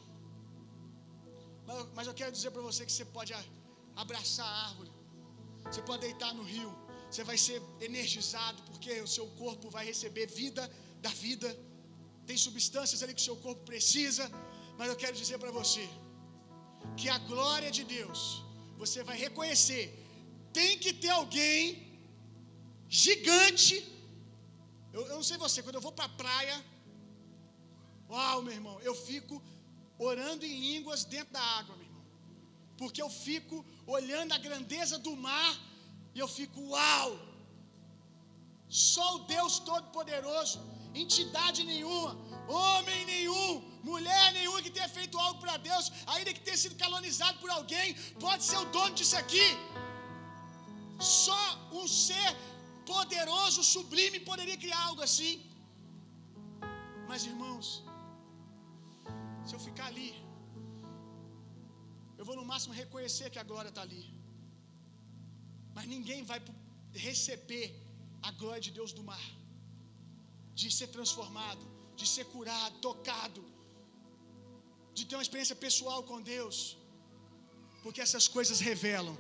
Mas, 1.67 1.79
mas 1.97 2.07
eu 2.11 2.15
quero 2.21 2.33
dizer 2.39 2.51
para 2.55 2.65
você 2.71 2.85
que 2.89 2.95
você 2.97 3.07
pode 3.19 3.33
abraçar 4.03 4.47
a 4.47 4.59
árvore 4.69 4.93
você 5.71 5.83
pode 5.89 6.03
deitar 6.07 6.33
no 6.39 6.45
rio, 6.55 6.71
você 7.11 7.23
vai 7.31 7.37
ser 7.47 7.59
energizado, 7.89 8.59
porque 8.69 8.93
o 9.07 9.11
seu 9.17 9.27
corpo 9.43 9.67
vai 9.77 9.85
receber 9.93 10.27
vida 10.43 10.63
da 11.05 11.13
vida. 11.25 11.49
Tem 12.29 12.37
substâncias 12.47 13.03
ali 13.03 13.15
que 13.15 13.25
o 13.25 13.29
seu 13.31 13.37
corpo 13.47 13.63
precisa, 13.73 14.25
mas 14.79 14.89
eu 14.89 14.97
quero 15.03 15.17
dizer 15.23 15.39
para 15.43 15.53
você 15.61 15.85
que 16.99 17.09
a 17.17 17.19
glória 17.33 17.71
de 17.79 17.85
Deus, 17.97 18.21
você 18.83 19.03
vai 19.11 19.17
reconhecer, 19.27 19.85
tem 20.59 20.73
que 20.85 20.93
ter 20.93 21.13
alguém 21.21 21.57
gigante. 22.89 23.77
Eu, 24.93 25.03
eu 25.11 25.17
não 25.21 25.27
sei 25.31 25.39
você, 25.47 25.63
quando 25.63 25.77
eu 25.77 25.87
vou 25.89 25.95
para 25.99 26.07
a 26.11 26.17
praia, 26.23 26.57
uau, 28.13 28.39
meu 28.47 28.55
irmão, 28.59 28.77
eu 28.89 28.95
fico 29.09 29.35
orando 30.09 30.45
em 30.51 30.57
línguas 30.69 31.03
dentro 31.15 31.33
da 31.39 31.45
água, 31.59 31.75
meu 31.77 31.87
irmão, 31.91 32.05
porque 32.81 33.01
eu 33.05 33.11
fico 33.27 33.57
olhando 33.97 34.33
a 34.37 34.43
grandeza 34.47 34.97
do 35.07 35.15
mar 35.29 35.53
e 36.15 36.19
eu 36.25 36.29
fico, 36.39 36.61
uau! 36.75 37.11
Só 38.93 39.07
o 39.17 39.21
Deus 39.35 39.55
Todo-Poderoso, 39.69 40.59
entidade 41.03 41.61
nenhuma, 41.73 42.13
homem 42.61 43.01
nenhum, 43.13 43.51
mulher 43.91 44.27
nenhuma 44.39 44.63
que 44.65 44.73
tenha 44.77 44.89
feito 44.99 45.19
algo 45.25 45.39
para 45.45 45.57
Deus, 45.69 45.85
ainda 46.15 46.33
que 46.35 46.45
tenha 46.47 46.61
sido 46.63 46.77
calonizado 46.83 47.39
por 47.43 47.51
alguém, 47.59 47.95
pode 48.27 48.43
ser 48.49 48.59
o 48.65 48.71
dono 48.77 48.95
disso 48.99 49.17
aqui. 49.23 49.49
Só 50.99 51.43
um 51.81 51.87
ser 52.07 52.31
poderoso, 52.93 53.69
sublime, 53.75 54.21
poderia 54.31 54.59
criar 54.65 54.83
algo 54.89 55.03
assim. 55.09 55.35
Mas 57.09 57.25
irmãos, 57.33 57.67
se 59.47 59.53
eu 59.57 59.61
ficar 59.68 59.86
ali, 59.93 60.11
eu 62.18 62.24
vou 62.28 62.36
no 62.40 62.45
máximo 62.51 62.74
reconhecer 62.82 63.28
que 63.34 63.40
a 63.43 63.47
glória 63.51 63.70
está 63.72 63.82
ali. 63.88 64.05
Mas 65.76 65.86
ninguém 65.95 66.20
vai 66.30 66.40
receber 67.09 67.66
a 68.28 68.30
glória 68.40 68.62
de 68.66 68.72
Deus 68.78 68.93
do 68.99 69.03
mar, 69.12 69.26
de 70.61 70.68
ser 70.78 70.88
transformado, 70.97 71.64
de 72.01 72.07
ser 72.14 72.24
curado, 72.34 72.74
tocado, 72.88 73.43
de 74.97 75.05
ter 75.07 75.16
uma 75.16 75.26
experiência 75.26 75.57
pessoal 75.66 76.01
com 76.11 76.18
Deus, 76.34 76.57
porque 77.82 78.01
essas 78.07 78.26
coisas 78.36 78.61
revelam, 78.70 79.16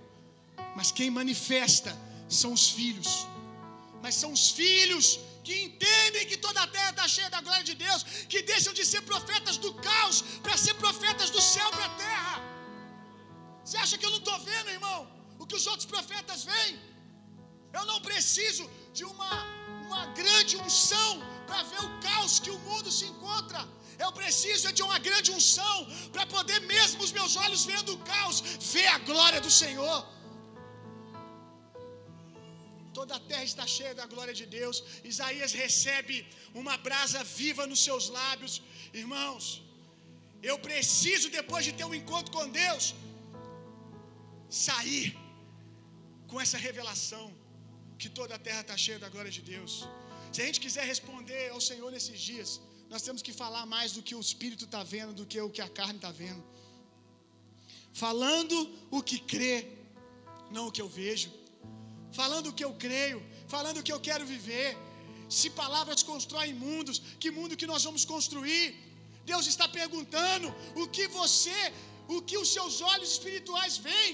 mas 0.76 0.90
quem 0.98 1.10
manifesta 1.20 1.92
são 2.40 2.52
os 2.58 2.66
filhos, 2.78 3.12
mas 4.02 4.14
são 4.22 4.32
os 4.38 4.44
filhos 4.60 5.06
que 5.46 5.54
entendem 5.66 6.24
que 6.30 6.36
toda 6.46 6.60
a 6.62 6.66
terra 6.76 6.90
está 6.90 7.06
cheia 7.14 7.30
da 7.34 7.40
glória 7.46 7.64
de 7.70 7.74
Deus, 7.86 8.02
que 8.32 8.40
deixam 8.52 8.72
de 8.78 8.84
ser 8.92 9.02
profetas 9.12 9.56
do 9.64 9.72
caos 9.88 10.22
para 10.44 10.56
ser 10.64 10.74
profetas 10.84 11.30
do 11.36 11.42
céu 11.54 11.68
para 11.76 11.86
a 11.90 11.94
terra. 12.06 12.36
Você 13.64 13.76
acha 13.84 13.98
que 13.98 14.06
eu 14.06 14.12
não 14.14 14.22
estou 14.24 14.38
vendo, 14.50 14.70
irmão? 14.78 15.00
O 15.40 15.46
que 15.46 15.56
os 15.60 15.66
outros 15.72 15.86
profetas 15.94 16.40
veem? 16.52 16.74
Eu 17.78 17.84
não 17.90 17.98
preciso 18.08 18.64
de 18.96 19.04
uma, 19.12 19.32
uma 19.86 20.04
grande 20.20 20.56
unção 20.64 21.10
para 21.46 21.62
ver 21.70 21.82
o 21.88 21.92
caos 22.06 22.38
que 22.44 22.50
o 22.56 22.58
mundo 22.68 22.90
se 22.98 23.06
encontra. 23.12 23.60
Eu 24.04 24.10
preciso 24.20 24.72
de 24.78 24.82
uma 24.88 24.98
grande 25.06 25.30
unção 25.38 25.76
para 26.12 26.24
poder, 26.26 26.60
mesmo 26.74 27.02
os 27.06 27.12
meus 27.18 27.34
olhos 27.44 27.64
vendo 27.72 27.92
o 27.94 27.98
caos, 28.12 28.40
ver 28.74 28.88
a 28.96 28.98
glória 29.10 29.40
do 29.46 29.52
Senhor. 29.62 29.98
Toda 32.98 33.12
a 33.16 33.24
terra 33.30 33.44
está 33.50 33.66
cheia 33.76 33.94
da 34.00 34.06
glória 34.12 34.34
de 34.40 34.46
Deus. 34.58 34.76
Isaías 35.12 35.52
recebe 35.64 36.16
uma 36.62 36.76
brasa 36.86 37.20
viva 37.40 37.66
nos 37.70 37.82
seus 37.86 38.06
lábios. 38.18 38.54
Irmãos, 39.02 39.44
eu 40.50 40.56
preciso, 40.68 41.28
depois 41.38 41.64
de 41.66 41.72
ter 41.78 41.86
um 41.90 41.96
encontro 42.00 42.32
com 42.36 42.46
Deus, 42.62 42.84
sair 44.66 45.06
com 46.30 46.40
essa 46.44 46.58
revelação 46.68 47.26
que 48.00 48.08
toda 48.18 48.34
a 48.34 48.42
terra 48.48 48.62
está 48.64 48.76
cheia 48.84 48.98
da 49.04 49.08
glória 49.14 49.32
de 49.38 49.42
Deus. 49.54 49.72
Se 50.32 50.40
a 50.42 50.46
gente 50.46 50.60
quiser 50.64 50.84
responder 50.92 51.44
ao 51.50 51.60
Senhor 51.70 51.90
nesses 51.96 52.20
dias, 52.30 52.50
nós 52.92 53.02
temos 53.06 53.22
que 53.26 53.32
falar 53.42 53.64
mais 53.74 53.92
do 53.96 54.02
que 54.06 54.14
o 54.14 54.22
Espírito 54.28 54.64
está 54.68 54.82
vendo, 54.94 55.12
do 55.20 55.26
que 55.30 55.40
o 55.40 55.50
que 55.56 55.62
a 55.68 55.68
carne 55.78 55.98
está 56.00 56.10
vendo. 56.10 56.42
Falando 57.92 58.56
o 58.90 59.02
que 59.08 59.18
crê, 59.32 59.56
não 60.50 60.64
o 60.68 60.72
que 60.72 60.82
eu 60.84 60.88
vejo. 60.88 61.30
Falando 62.20 62.48
o 62.48 62.56
que 62.58 62.64
eu 62.68 62.72
creio, 62.86 63.18
falando 63.54 63.78
o 63.78 63.84
que 63.86 63.94
eu 63.96 64.00
quero 64.08 64.24
viver. 64.34 64.68
Se 65.38 65.48
palavras 65.62 66.02
constroem 66.10 66.54
mundos, 66.64 66.96
que 67.22 67.30
mundo 67.38 67.58
que 67.60 67.70
nós 67.72 67.84
vamos 67.88 68.04
construir? 68.14 68.64
Deus 69.30 69.46
está 69.52 69.66
perguntando 69.80 70.48
o 70.82 70.86
que 70.96 71.06
você, 71.20 71.60
o 72.08 72.20
que 72.28 72.36
os 72.42 72.50
seus 72.56 72.76
olhos 72.92 73.10
espirituais 73.16 73.76
veem. 73.88 74.12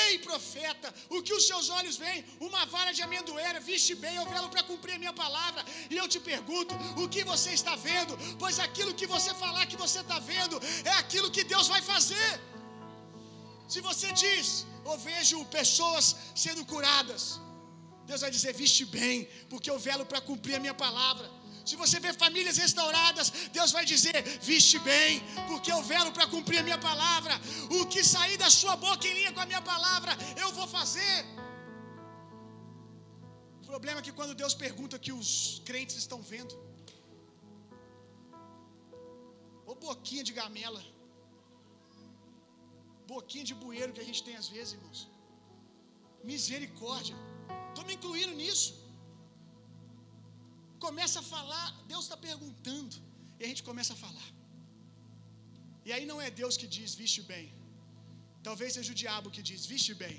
Ei, 0.00 0.12
profeta, 0.26 0.88
o 1.14 1.20
que 1.26 1.34
os 1.38 1.44
seus 1.50 1.68
olhos 1.78 1.96
veem? 2.02 2.24
Uma 2.48 2.64
vara 2.74 2.92
de 2.96 3.02
amendoeira, 3.06 3.58
viste 3.70 3.94
bem, 4.02 4.14
eu 4.16 4.26
velo 4.34 4.48
para 4.48 4.62
cumprir 4.70 4.94
a 4.94 4.98
minha 5.04 5.14
palavra. 5.24 5.64
E 5.90 5.96
eu 5.96 6.06
te 6.12 6.20
pergunto, 6.20 6.74
o 7.02 7.08
que 7.14 7.24
você 7.32 7.50
está 7.50 7.74
vendo? 7.88 8.16
Pois 8.42 8.58
aquilo 8.66 8.94
que 9.00 9.08
você 9.14 9.32
falar 9.44 9.66
que 9.66 9.80
você 9.84 10.00
está 10.00 10.18
vendo 10.20 10.56
é 10.84 10.94
aquilo 11.02 11.32
que 11.36 11.44
Deus 11.54 11.66
vai 11.74 11.82
fazer. 11.82 12.30
Se 13.72 13.80
você 13.80 14.08
diz, 14.12 14.66
ou 14.84 14.96
vejo 14.98 15.44
pessoas 15.58 16.16
sendo 16.34 16.64
curadas, 16.64 17.40
Deus 18.06 18.20
vai 18.20 18.30
dizer, 18.30 18.52
viste 18.54 18.84
bem, 18.84 19.28
porque 19.48 19.70
eu 19.70 19.78
velo 19.78 20.04
para 20.04 20.20
cumprir 20.20 20.56
a 20.56 20.60
minha 20.60 20.74
palavra. 20.74 21.28
Se 21.68 21.76
você 21.82 21.96
vê 22.04 22.12
famílias 22.12 22.56
restauradas, 22.64 23.30
Deus 23.56 23.70
vai 23.76 23.84
dizer: 23.84 24.16
Viste 24.50 24.78
bem, 24.90 25.20
porque 25.48 25.70
eu 25.74 25.80
velo 25.90 26.10
para 26.16 26.26
cumprir 26.26 26.58
a 26.58 26.62
minha 26.68 26.78
palavra. 26.78 27.34
O 27.78 27.86
que 27.92 28.02
sair 28.02 28.36
da 28.36 28.50
sua 28.50 28.74
boca 28.76 29.06
em 29.06 29.14
linha 29.18 29.32
com 29.32 29.42
a 29.44 29.46
minha 29.46 29.62
palavra, 29.62 30.12
eu 30.42 30.50
vou 30.58 30.66
fazer. 30.66 31.18
O 33.62 33.66
problema 33.72 34.00
é 34.00 34.02
que 34.02 34.12
quando 34.12 34.34
Deus 34.42 34.54
pergunta 34.54 34.98
que 34.98 35.12
os 35.12 35.62
crentes 35.64 35.96
estão 35.96 36.20
vendo, 36.20 36.54
ou 39.64 39.76
boquinha 39.76 40.24
de 40.28 40.32
gamela, 40.32 40.82
boquinha 43.14 43.46
de 43.50 43.56
bueiro 43.62 43.94
que 43.96 44.02
a 44.04 44.08
gente 44.10 44.22
tem 44.28 44.36
às 44.42 44.48
vezes, 44.54 44.72
irmãos. 44.78 45.00
Misericórdia. 46.30 47.16
Estou 47.70 47.84
me 47.88 47.94
incluindo 47.98 48.34
nisso 48.42 48.70
começa 50.86 51.18
a 51.22 51.26
falar, 51.34 51.66
Deus 51.90 52.04
está 52.06 52.16
perguntando, 52.28 52.94
e 53.38 53.44
a 53.46 53.48
gente 53.50 53.62
começa 53.68 53.92
a 53.96 53.98
falar. 54.04 54.28
E 55.86 55.90
aí 55.94 56.04
não 56.10 56.18
é 56.26 56.28
Deus 56.40 56.56
que 56.60 56.68
diz, 56.76 56.90
viste 57.02 57.22
bem. 57.32 57.46
Talvez 58.48 58.70
seja 58.76 58.92
o 58.94 58.98
diabo 59.02 59.32
que 59.34 59.42
diz, 59.50 59.60
viste 59.72 59.94
bem. 60.02 60.16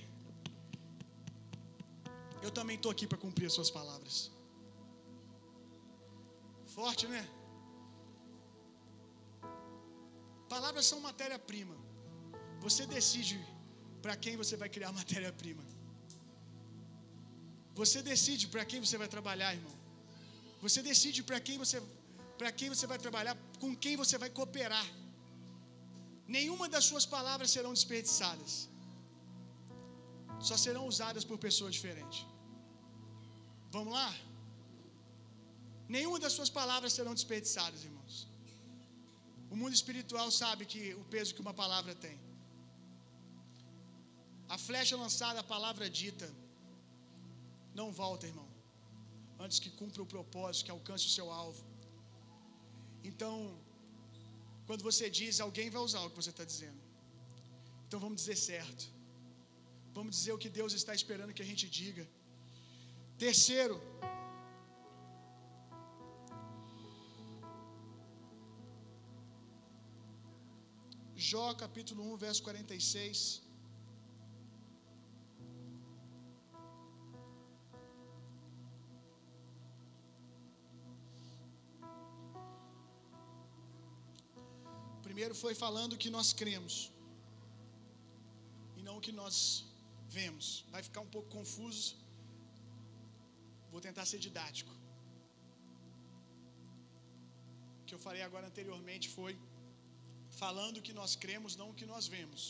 Eu 2.46 2.52
também 2.58 2.78
estou 2.80 2.91
aqui 2.96 3.06
para 3.12 3.24
cumprir 3.26 3.48
as 3.50 3.56
suas 3.58 3.72
palavras. 3.78 4.16
Forte, 6.76 7.06
né? 7.14 7.24
Palavras 10.54 10.86
são 10.91 11.00
matéria-prima. 11.10 11.76
Você 12.66 12.84
decide 12.97 13.38
para 14.03 14.16
quem 14.24 14.36
você 14.41 14.55
vai 14.61 14.70
criar 14.76 14.91
matéria-prima. 15.01 15.64
Você 17.80 17.99
decide 18.11 18.45
para 18.53 18.64
quem 18.70 18.80
você 18.86 18.97
vai 19.01 19.09
trabalhar, 19.16 19.51
irmão. 19.59 19.76
Você 20.66 20.82
decide 20.91 21.22
para 21.30 21.39
quem 21.47 21.57
você 21.64 21.80
para 22.41 22.51
quem 22.59 22.68
você 22.74 22.86
vai 22.91 22.97
trabalhar, 23.05 23.34
com 23.61 23.72
quem 23.84 23.95
você 24.01 24.16
vai 24.24 24.30
cooperar. 24.38 24.88
Nenhuma 26.36 26.66
das 26.74 26.86
suas 26.89 27.05
palavras 27.16 27.49
serão 27.55 27.74
desperdiçadas. 27.78 28.53
Só 30.49 30.55
serão 30.66 30.84
usadas 30.91 31.24
por 31.30 31.38
pessoas 31.47 31.74
diferentes. 31.78 32.20
Vamos 33.76 33.93
lá? 33.99 34.09
Nenhuma 35.95 36.20
das 36.24 36.34
suas 36.38 36.51
palavras 36.59 36.93
serão 36.97 37.14
desperdiçadas, 37.20 37.84
irmãos. 37.89 38.16
O 39.53 39.55
mundo 39.61 39.76
espiritual 39.80 40.30
sabe 40.41 40.66
que 40.74 40.82
o 41.01 41.05
peso 41.16 41.36
que 41.36 41.43
uma 41.47 41.55
palavra 41.64 41.93
tem. 42.05 42.18
A 44.56 44.58
flecha 44.58 44.95
lançada, 45.04 45.39
a 45.41 45.47
palavra 45.56 45.88
dita, 45.99 46.28
não 47.80 47.91
volta, 48.04 48.28
irmão 48.32 48.54
antes 49.43 49.60
que 49.64 49.70
cumpra 49.82 50.01
o 50.06 50.10
propósito, 50.16 50.66
que 50.66 50.74
alcance 50.78 51.06
o 51.10 51.14
seu 51.18 51.28
alvo. 51.41 51.62
Então, 53.10 53.34
quando 54.68 54.84
você 54.89 55.06
diz, 55.20 55.39
alguém 55.47 55.70
vai 55.76 55.82
usar 55.88 56.01
o 56.04 56.10
que 56.10 56.20
você 56.22 56.34
está 56.36 56.45
dizendo. 56.51 56.82
Então 57.86 57.99
vamos 58.06 58.18
dizer 58.22 58.38
certo. 58.51 58.84
Vamos 59.97 60.16
dizer 60.18 60.32
o 60.34 60.41
que 60.43 60.51
Deus 60.60 60.74
está 60.82 60.93
esperando 60.99 61.36
que 61.38 61.45
a 61.45 61.49
gente 61.51 61.66
diga. 61.80 62.06
Terceiro, 63.26 63.76
Jó 71.16 71.45
capítulo 71.66 72.01
1, 72.14 72.18
verso 72.26 72.41
46. 72.43 73.43
Primeiro 85.14 85.36
foi 85.41 85.53
falando 85.64 85.99
que 86.03 86.09
nós 86.16 86.28
cremos 86.39 86.76
e 88.78 88.82
não 88.86 88.93
o 88.99 89.01
que 89.05 89.11
nós 89.20 89.36
vemos. 90.16 90.45
Vai 90.74 90.82
ficar 90.88 91.01
um 91.05 91.11
pouco 91.16 91.28
confuso. 91.36 91.89
Vou 93.72 93.82
tentar 93.88 94.05
ser 94.11 94.20
didático. 94.26 94.72
O 97.82 97.84
que 97.88 97.93
eu 97.97 97.99
falei 98.05 98.24
agora 98.28 98.47
anteriormente 98.51 99.07
foi 99.18 99.34
falando 100.43 100.78
o 100.80 100.86
que 100.88 100.95
nós 100.99 101.11
cremos, 101.26 101.57
não 101.61 101.68
o 101.74 101.76
que 101.82 101.88
nós 101.93 102.07
vemos. 102.16 102.43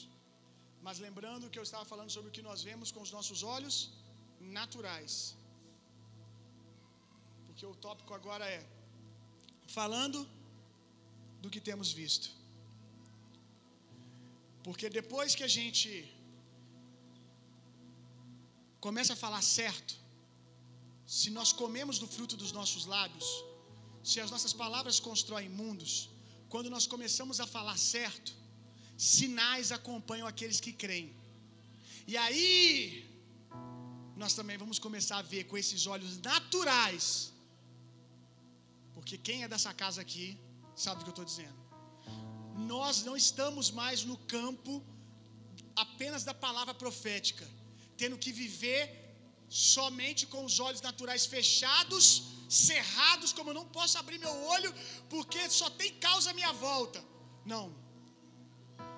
Mas 0.85 1.01
lembrando 1.07 1.49
que 1.51 1.59
eu 1.61 1.67
estava 1.69 1.85
falando 1.93 2.13
sobre 2.15 2.29
o 2.31 2.35
que 2.37 2.45
nós 2.49 2.63
vemos 2.69 2.93
com 2.93 3.01
os 3.07 3.11
nossos 3.17 3.41
olhos 3.55 3.75
naturais. 4.59 5.15
Porque 7.47 7.65
o 7.73 7.75
tópico 7.87 8.13
agora 8.21 8.47
é 8.57 8.61
falando 9.79 10.21
do 11.43 11.51
que 11.55 11.63
temos 11.71 11.91
visto. 12.01 12.29
Porque 14.65 14.87
depois 14.99 15.35
que 15.37 15.45
a 15.49 15.53
gente 15.57 15.89
começa 18.85 19.13
a 19.13 19.21
falar 19.23 19.41
certo, 19.59 19.93
se 21.17 21.29
nós 21.37 21.51
comemos 21.61 21.97
do 22.03 22.07
fruto 22.15 22.35
dos 22.41 22.51
nossos 22.59 22.85
lábios, 22.93 23.27
se 24.09 24.19
as 24.23 24.31
nossas 24.33 24.53
palavras 24.61 24.99
constroem 25.07 25.49
mundos, 25.61 26.09
quando 26.53 26.69
nós 26.75 26.85
começamos 26.93 27.39
a 27.43 27.47
falar 27.55 27.77
certo, 27.77 28.31
sinais 28.97 29.71
acompanham 29.71 30.27
aqueles 30.27 30.59
que 30.65 30.73
creem. 30.83 31.09
E 32.11 32.15
aí, 32.23 33.07
nós 34.15 34.33
também 34.39 34.57
vamos 34.63 34.79
começar 34.79 35.17
a 35.17 35.27
ver 35.33 35.43
com 35.45 35.57
esses 35.57 35.87
olhos 35.87 36.17
naturais, 36.29 37.33
porque 38.93 39.17
quem 39.17 39.43
é 39.43 39.47
dessa 39.47 39.73
casa 39.73 40.01
aqui 40.01 40.37
sabe 40.75 41.01
o 41.01 41.03
que 41.03 41.09
eu 41.09 41.17
estou 41.17 41.25
dizendo. 41.25 41.62
Nós 42.53 43.03
não 43.03 43.15
estamos 43.17 43.71
mais 43.71 44.03
no 44.03 44.17
campo 44.17 44.83
apenas 45.75 46.23
da 46.23 46.33
palavra 46.33 46.73
profética, 46.73 47.47
tendo 47.97 48.17
que 48.17 48.31
viver 48.31 48.83
somente 49.49 50.25
com 50.25 50.45
os 50.45 50.59
olhos 50.59 50.81
naturais 50.81 51.25
fechados 51.25 52.33
cerrados, 52.53 53.33
como 53.33 53.49
eu 53.49 53.53
não 53.53 53.65
posso 53.65 53.97
abrir 53.97 54.19
meu 54.19 54.35
olho, 54.55 54.73
porque 55.09 55.49
só 55.49 55.69
tem 55.69 55.91
causa 55.95 56.29
à 56.29 56.33
minha 56.33 56.53
volta. 56.53 57.03
Não. 57.45 57.73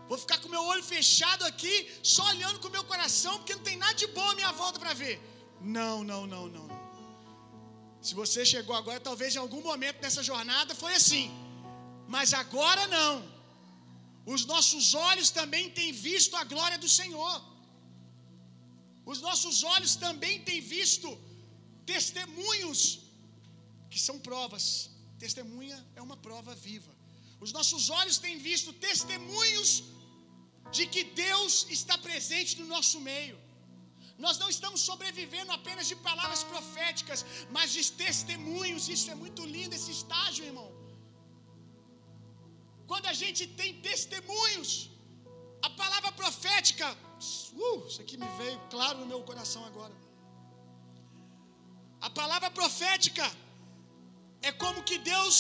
Vou 0.10 0.18
ficar 0.18 0.38
com 0.40 0.50
meu 0.50 0.64
olho 0.64 0.84
fechado 0.84 1.44
aqui, 1.46 1.90
só 2.04 2.24
olhando 2.28 2.60
com 2.60 2.70
meu 2.70 2.84
coração, 2.84 3.38
porque 3.38 3.56
não 3.56 3.64
tem 3.64 3.78
nada 3.78 3.94
de 3.94 4.08
bom 4.08 4.30
à 4.30 4.36
minha 4.36 4.52
volta 4.52 4.80
para 4.80 4.94
ver. 4.94 5.20
Não, 5.62 6.04
não, 6.04 6.28
não, 6.28 6.48
não. 6.48 6.68
Se 8.02 8.14
você 8.14 8.46
chegou 8.46 8.76
agora, 8.76 9.00
talvez 9.00 9.36
em 9.36 9.40
algum 9.40 9.62
momento 9.62 10.02
nessa 10.02 10.22
jornada 10.22 10.76
foi 10.76 10.94
assim. 10.94 11.32
Mas 12.08 12.34
agora 12.34 12.88
não. 12.88 13.35
Os 14.34 14.44
nossos 14.46 14.86
olhos 15.10 15.30
também 15.30 15.66
têm 15.78 15.92
visto 15.92 16.36
a 16.36 16.44
glória 16.44 16.78
do 16.78 16.90
Senhor. 17.00 17.38
Os 19.06 19.22
nossos 19.28 19.58
olhos 19.76 19.96
também 19.96 20.36
têm 20.48 20.60
visto 20.76 21.10
testemunhos 21.94 22.84
que 23.92 24.00
são 24.08 24.18
provas. 24.28 24.66
Testemunha 25.26 25.78
é 25.96 26.02
uma 26.02 26.18
prova 26.18 26.54
viva. 26.68 26.94
Os 27.46 27.52
nossos 27.58 27.90
olhos 28.00 28.18
têm 28.18 28.38
visto 28.50 28.74
testemunhos 28.90 29.84
de 30.76 30.86
que 30.94 31.04
Deus 31.26 31.54
está 31.70 31.96
presente 32.08 32.60
no 32.60 32.68
nosso 32.76 33.00
meio. 33.12 33.38
Nós 34.18 34.38
não 34.42 34.50
estamos 34.56 34.82
sobrevivendo 34.90 35.52
apenas 35.52 35.88
de 35.92 35.96
palavras 36.08 36.44
proféticas, 36.44 37.26
mas 37.56 37.74
de 37.74 37.84
testemunhos. 38.06 38.90
Isso 38.96 39.12
é 39.12 39.16
muito 39.24 39.46
lindo, 39.56 39.76
esse 39.76 39.92
estágio, 40.00 40.46
irmão. 40.52 40.70
Quando 42.90 43.08
a 43.14 43.16
gente 43.22 43.44
tem 43.60 43.72
testemunhos, 43.90 44.72
a 45.68 45.70
palavra 45.82 46.12
profética, 46.22 46.88
uh, 46.92 47.88
isso 47.88 48.02
aqui 48.04 48.16
me 48.24 48.30
veio 48.40 48.60
claro 48.74 48.98
no 49.00 49.08
meu 49.12 49.22
coração 49.30 49.64
agora. 49.66 49.96
A 52.08 52.10
palavra 52.22 52.50
profética 52.60 53.26
é 54.42 54.52
como 54.64 54.84
que 54.90 54.98
Deus 55.14 55.38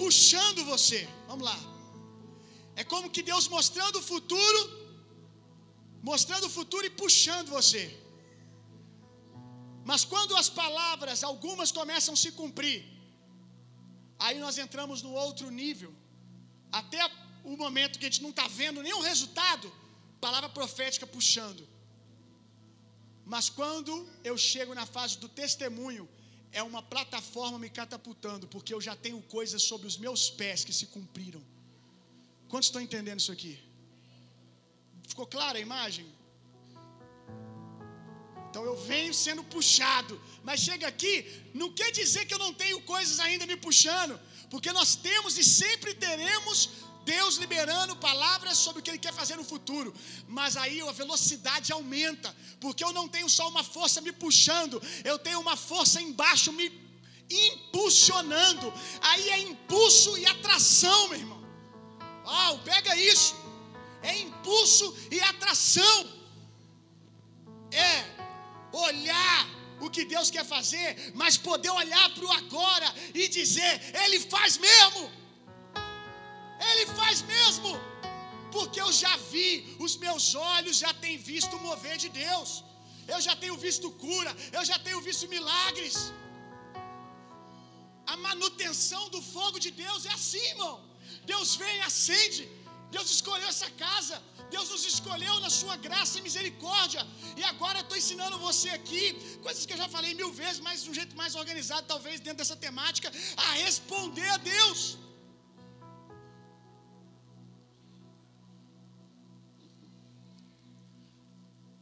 puxando 0.00 0.64
você. 0.72 1.00
Vamos 1.30 1.44
lá. 1.50 1.58
É 2.80 2.84
como 2.92 3.10
que 3.14 3.22
Deus 3.30 3.48
mostrando 3.56 3.96
o 3.98 4.02
futuro, 4.12 4.60
mostrando 6.10 6.46
o 6.46 6.54
futuro 6.58 6.86
e 6.86 6.96
puxando 7.02 7.48
você. 7.58 7.84
Mas 9.90 10.04
quando 10.04 10.36
as 10.36 10.48
palavras, 10.62 11.24
algumas 11.24 11.72
começam 11.72 12.14
a 12.14 12.20
se 12.24 12.30
cumprir, 12.40 12.78
aí 14.18 14.38
nós 14.38 14.58
entramos 14.58 15.02
no 15.02 15.12
outro 15.12 15.50
nível. 15.50 15.94
Até 16.70 17.00
o 17.44 17.56
momento 17.56 17.98
que 17.98 18.06
a 18.06 18.10
gente 18.10 18.22
não 18.22 18.30
está 18.30 18.46
vendo 18.48 18.82
nenhum 18.82 19.00
resultado, 19.00 19.72
palavra 20.20 20.48
profética 20.48 21.06
puxando. 21.06 21.66
Mas 23.24 23.48
quando 23.50 24.08
eu 24.24 24.36
chego 24.36 24.74
na 24.74 24.86
fase 24.86 25.18
do 25.18 25.28
testemunho, 25.28 26.08
é 26.50 26.62
uma 26.62 26.82
plataforma 26.82 27.58
me 27.58 27.68
catapultando, 27.68 28.48
porque 28.48 28.72
eu 28.72 28.80
já 28.80 28.96
tenho 28.96 29.20
coisas 29.22 29.62
sobre 29.62 29.86
os 29.86 29.96
meus 29.96 30.30
pés 30.30 30.64
que 30.64 30.72
se 30.72 30.86
cumpriram. 30.86 31.42
Quantos 32.48 32.68
estão 32.68 32.80
entendendo 32.80 33.20
isso 33.20 33.32
aqui? 33.32 33.62
Ficou 35.06 35.26
clara 35.26 35.58
a 35.58 35.60
imagem? 35.60 36.06
Então 38.58 38.70
eu 38.72 38.76
venho 38.92 39.14
sendo 39.14 39.42
puxado, 39.44 40.20
mas 40.42 40.58
chega 40.58 40.84
aqui, 40.88 41.12
não 41.54 41.68
quer 41.70 41.92
dizer 41.92 42.26
que 42.26 42.34
eu 42.34 42.40
não 42.40 42.52
tenho 42.52 42.80
coisas 42.80 43.20
ainda 43.20 43.46
me 43.46 43.56
puxando, 43.56 44.18
porque 44.50 44.72
nós 44.72 44.96
temos 44.96 45.38
e 45.38 45.44
sempre 45.44 45.94
teremos 45.94 46.70
Deus 47.04 47.36
liberando 47.36 47.94
palavras 47.94 48.58
sobre 48.58 48.80
o 48.80 48.82
que 48.82 48.90
Ele 48.90 48.98
quer 48.98 49.12
fazer 49.12 49.36
no 49.36 49.44
futuro, 49.44 49.94
mas 50.26 50.56
aí 50.56 50.80
a 50.80 50.90
velocidade 50.90 51.70
aumenta, 51.70 52.34
porque 52.58 52.82
eu 52.82 52.92
não 52.92 53.06
tenho 53.06 53.28
só 53.28 53.46
uma 53.48 53.62
força 53.62 54.00
me 54.00 54.10
puxando, 54.10 54.82
eu 55.04 55.16
tenho 55.20 55.38
uma 55.38 55.56
força 55.56 56.02
embaixo 56.02 56.52
me 56.52 56.68
impulsionando. 57.30 58.74
Aí 59.00 59.30
é 59.30 59.38
impulso 59.38 60.18
e 60.18 60.26
atração, 60.26 61.00
meu 61.10 61.20
irmão. 61.20 61.42
Uau, 62.26 62.58
pega 62.64 62.96
isso. 62.96 63.36
É 64.02 64.18
impulso 64.18 64.96
e 65.12 65.20
atração. 65.20 65.98
É 67.70 68.17
olhar 68.72 69.46
o 69.80 69.90
que 69.90 70.04
Deus 70.04 70.30
quer 70.30 70.44
fazer, 70.44 71.12
mas 71.14 71.36
poder 71.36 71.70
olhar 71.70 72.06
para 72.14 72.26
o 72.26 72.32
agora 72.32 72.88
e 73.14 73.28
dizer: 73.28 73.74
Ele 74.02 74.20
faz 74.20 74.56
mesmo. 74.56 75.04
Ele 76.70 76.86
faz 77.00 77.22
mesmo, 77.22 77.70
porque 78.54 78.80
eu 78.80 78.90
já 79.02 79.16
vi, 79.32 79.76
os 79.78 79.96
meus 80.04 80.34
olhos 80.34 80.78
já 80.84 80.92
têm 81.04 81.16
visto 81.16 81.54
o 81.56 81.60
mover 81.60 81.96
de 82.04 82.08
Deus, 82.08 82.64
eu 83.06 83.20
já 83.26 83.34
tenho 83.42 83.56
visto 83.66 83.90
cura, 84.06 84.32
eu 84.52 84.64
já 84.70 84.78
tenho 84.86 85.00
visto 85.00 85.28
milagres. 85.28 85.96
A 88.12 88.16
manutenção 88.16 89.02
do 89.14 89.20
fogo 89.34 89.58
de 89.64 89.70
Deus 89.70 90.06
é 90.06 90.12
assim, 90.18 90.44
irmão. 90.54 90.76
Deus 91.32 91.56
vem 91.62 91.76
e 91.76 91.82
acende. 91.90 92.42
Deus 92.90 93.08
escolheu 93.16 93.48
essa 93.54 93.70
casa. 93.84 94.16
Deus 94.54 94.68
nos 94.74 94.84
escolheu 94.92 95.34
na 95.44 95.50
sua 95.60 95.74
graça 95.86 96.14
e 96.18 96.22
misericórdia. 96.28 97.02
E 97.40 97.44
agora 97.52 97.78
eu 97.78 97.84
estou 97.86 97.98
ensinando 98.02 98.44
você 98.46 98.68
aqui, 98.78 99.04
coisas 99.46 99.64
que 99.66 99.74
eu 99.74 99.80
já 99.82 99.88
falei 99.96 100.12
mil 100.20 100.30
vezes, 100.42 100.60
mas 100.68 100.84
de 100.84 100.90
um 100.92 100.96
jeito 101.00 101.16
mais 101.22 101.34
organizado, 101.42 101.86
talvez 101.94 102.16
dentro 102.26 102.40
dessa 102.42 102.56
temática, 102.66 103.10
a 103.48 103.52
responder 103.66 104.28
a 104.36 104.38
Deus. 104.54 104.80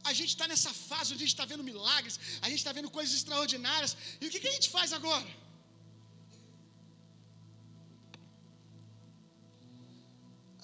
A 0.09 0.13
gente 0.17 0.31
está 0.33 0.45
nessa 0.51 0.71
fase 0.89 1.07
onde 1.13 1.23
a 1.23 1.25
gente 1.25 1.35
está 1.37 1.47
vendo 1.51 1.63
milagres, 1.71 2.15
a 2.45 2.47
gente 2.49 2.61
está 2.63 2.73
vendo 2.77 2.89
coisas 2.97 3.13
extraordinárias. 3.19 3.91
E 4.21 4.27
o 4.27 4.31
que, 4.31 4.39
que 4.43 4.49
a 4.51 4.55
gente 4.57 4.69
faz 4.75 4.91
agora? 4.99 5.29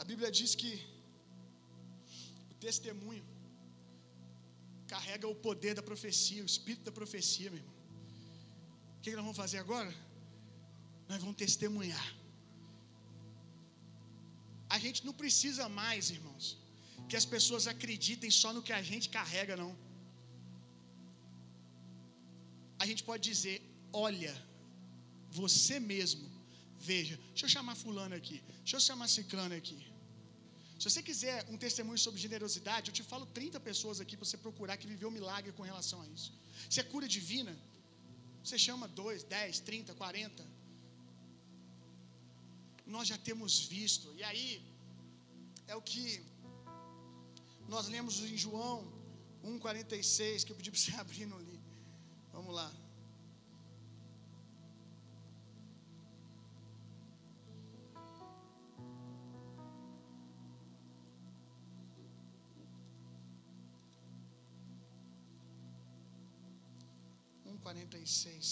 A 0.01 0.06
Bíblia 0.12 0.30
diz 0.39 0.54
que 0.62 0.72
testemunho 2.66 3.26
carrega 4.93 5.28
o 5.34 5.36
poder 5.47 5.74
da 5.80 5.84
profecia, 5.91 6.41
o 6.45 6.51
espírito 6.53 6.84
da 6.89 6.93
profecia, 6.99 7.49
meu 7.53 7.61
irmão. 7.61 7.78
O 8.97 9.01
que, 9.03 9.11
nós 9.18 9.26
vamos 9.28 9.39
fazer 9.43 9.59
agora? 9.66 9.93
Nós 11.09 11.20
vamos 11.24 11.38
testemunhar. 11.45 12.09
A 14.76 14.78
gente 14.84 14.99
não 15.07 15.14
precisa 15.22 15.66
mais, 15.80 16.11
irmãos, 16.18 16.45
que 17.09 17.18
as 17.22 17.26
pessoas 17.34 17.66
acreditem 17.74 18.32
só 18.41 18.51
no 18.55 18.64
que 18.68 18.74
a 18.82 18.84
gente 18.89 19.07
carrega, 19.18 19.55
não. 19.64 19.72
A 22.84 22.86
gente 22.89 23.03
pode 23.09 23.24
dizer: 23.32 23.57
olha, 24.07 24.34
você 25.41 25.78
mesmo, 25.93 26.28
veja, 26.91 27.16
deixa 27.32 27.45
eu 27.45 27.53
chamar 27.57 27.76
Fulano 27.84 28.16
aqui, 28.22 28.38
deixa 28.61 28.78
eu 28.78 28.86
chamar 28.89 29.07
Ciclano 29.16 29.55
aqui. 29.61 29.93
Se 30.84 30.90
você 30.90 31.02
quiser 31.10 31.36
um 31.50 31.58
testemunho 31.66 31.98
sobre 32.06 32.20
generosidade, 32.20 32.90
eu 32.90 32.96
te 32.98 33.04
falo 33.12 33.26
30 33.26 33.58
pessoas 33.68 34.02
aqui 34.02 34.16
para 34.18 34.26
você 34.26 34.38
procurar 34.46 34.76
que 34.76 34.86
viveu 34.86 35.08
um 35.08 35.16
milagre 35.18 35.54
com 35.58 35.64
relação 35.70 36.00
a 36.02 36.08
isso. 36.16 36.34
Se 36.70 36.82
é 36.82 36.84
cura 36.84 37.08
divina, 37.08 37.54
você 38.44 38.58
chama 38.66 38.86
2, 38.90 39.24
10, 39.24 39.60
30, 39.60 39.94
40. 39.94 40.46
Nós 42.86 43.08
já 43.08 43.18
temos 43.18 43.62
visto. 43.76 44.14
E 44.20 44.24
aí, 44.30 44.62
é 45.68 45.76
o 45.82 45.82
que 45.82 46.22
nós 47.70 47.88
lemos 47.88 48.20
em 48.20 48.36
João 48.36 48.78
1,46, 49.42 50.44
que 50.44 50.52
eu 50.52 50.58
pedi 50.58 50.70
para 50.70 50.82
você 50.82 50.96
abrir 51.06 51.26
no 51.26 51.40
livro. 51.40 51.72
Vamos 52.34 52.54
lá. 52.54 52.70
Um 67.74 67.76
quarenta 67.76 67.98
e 68.06 68.08
seis. 68.22 68.48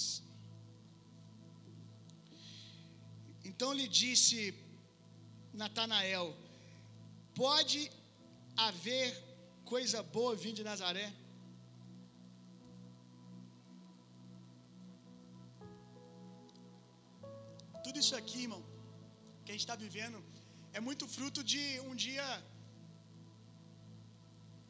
Então 3.50 3.68
lhe 3.80 3.88
disse 4.00 4.38
Natanael: 5.62 6.28
Pode 7.42 7.82
haver 8.66 9.08
coisa 9.72 10.00
boa 10.16 10.32
vindo 10.44 10.60
de 10.62 10.66
Nazaré? 10.70 11.08
Tudo 17.86 18.00
isso 18.04 18.16
aqui, 18.22 18.40
irmão, 18.48 18.64
que 19.44 19.52
a 19.52 19.56
gente 19.56 19.68
está 19.68 19.78
vivendo, 19.86 20.20
é 20.74 20.82
muito 20.88 21.08
fruto 21.18 21.44
de 21.52 21.64
um 21.90 21.94
dia 22.06 22.30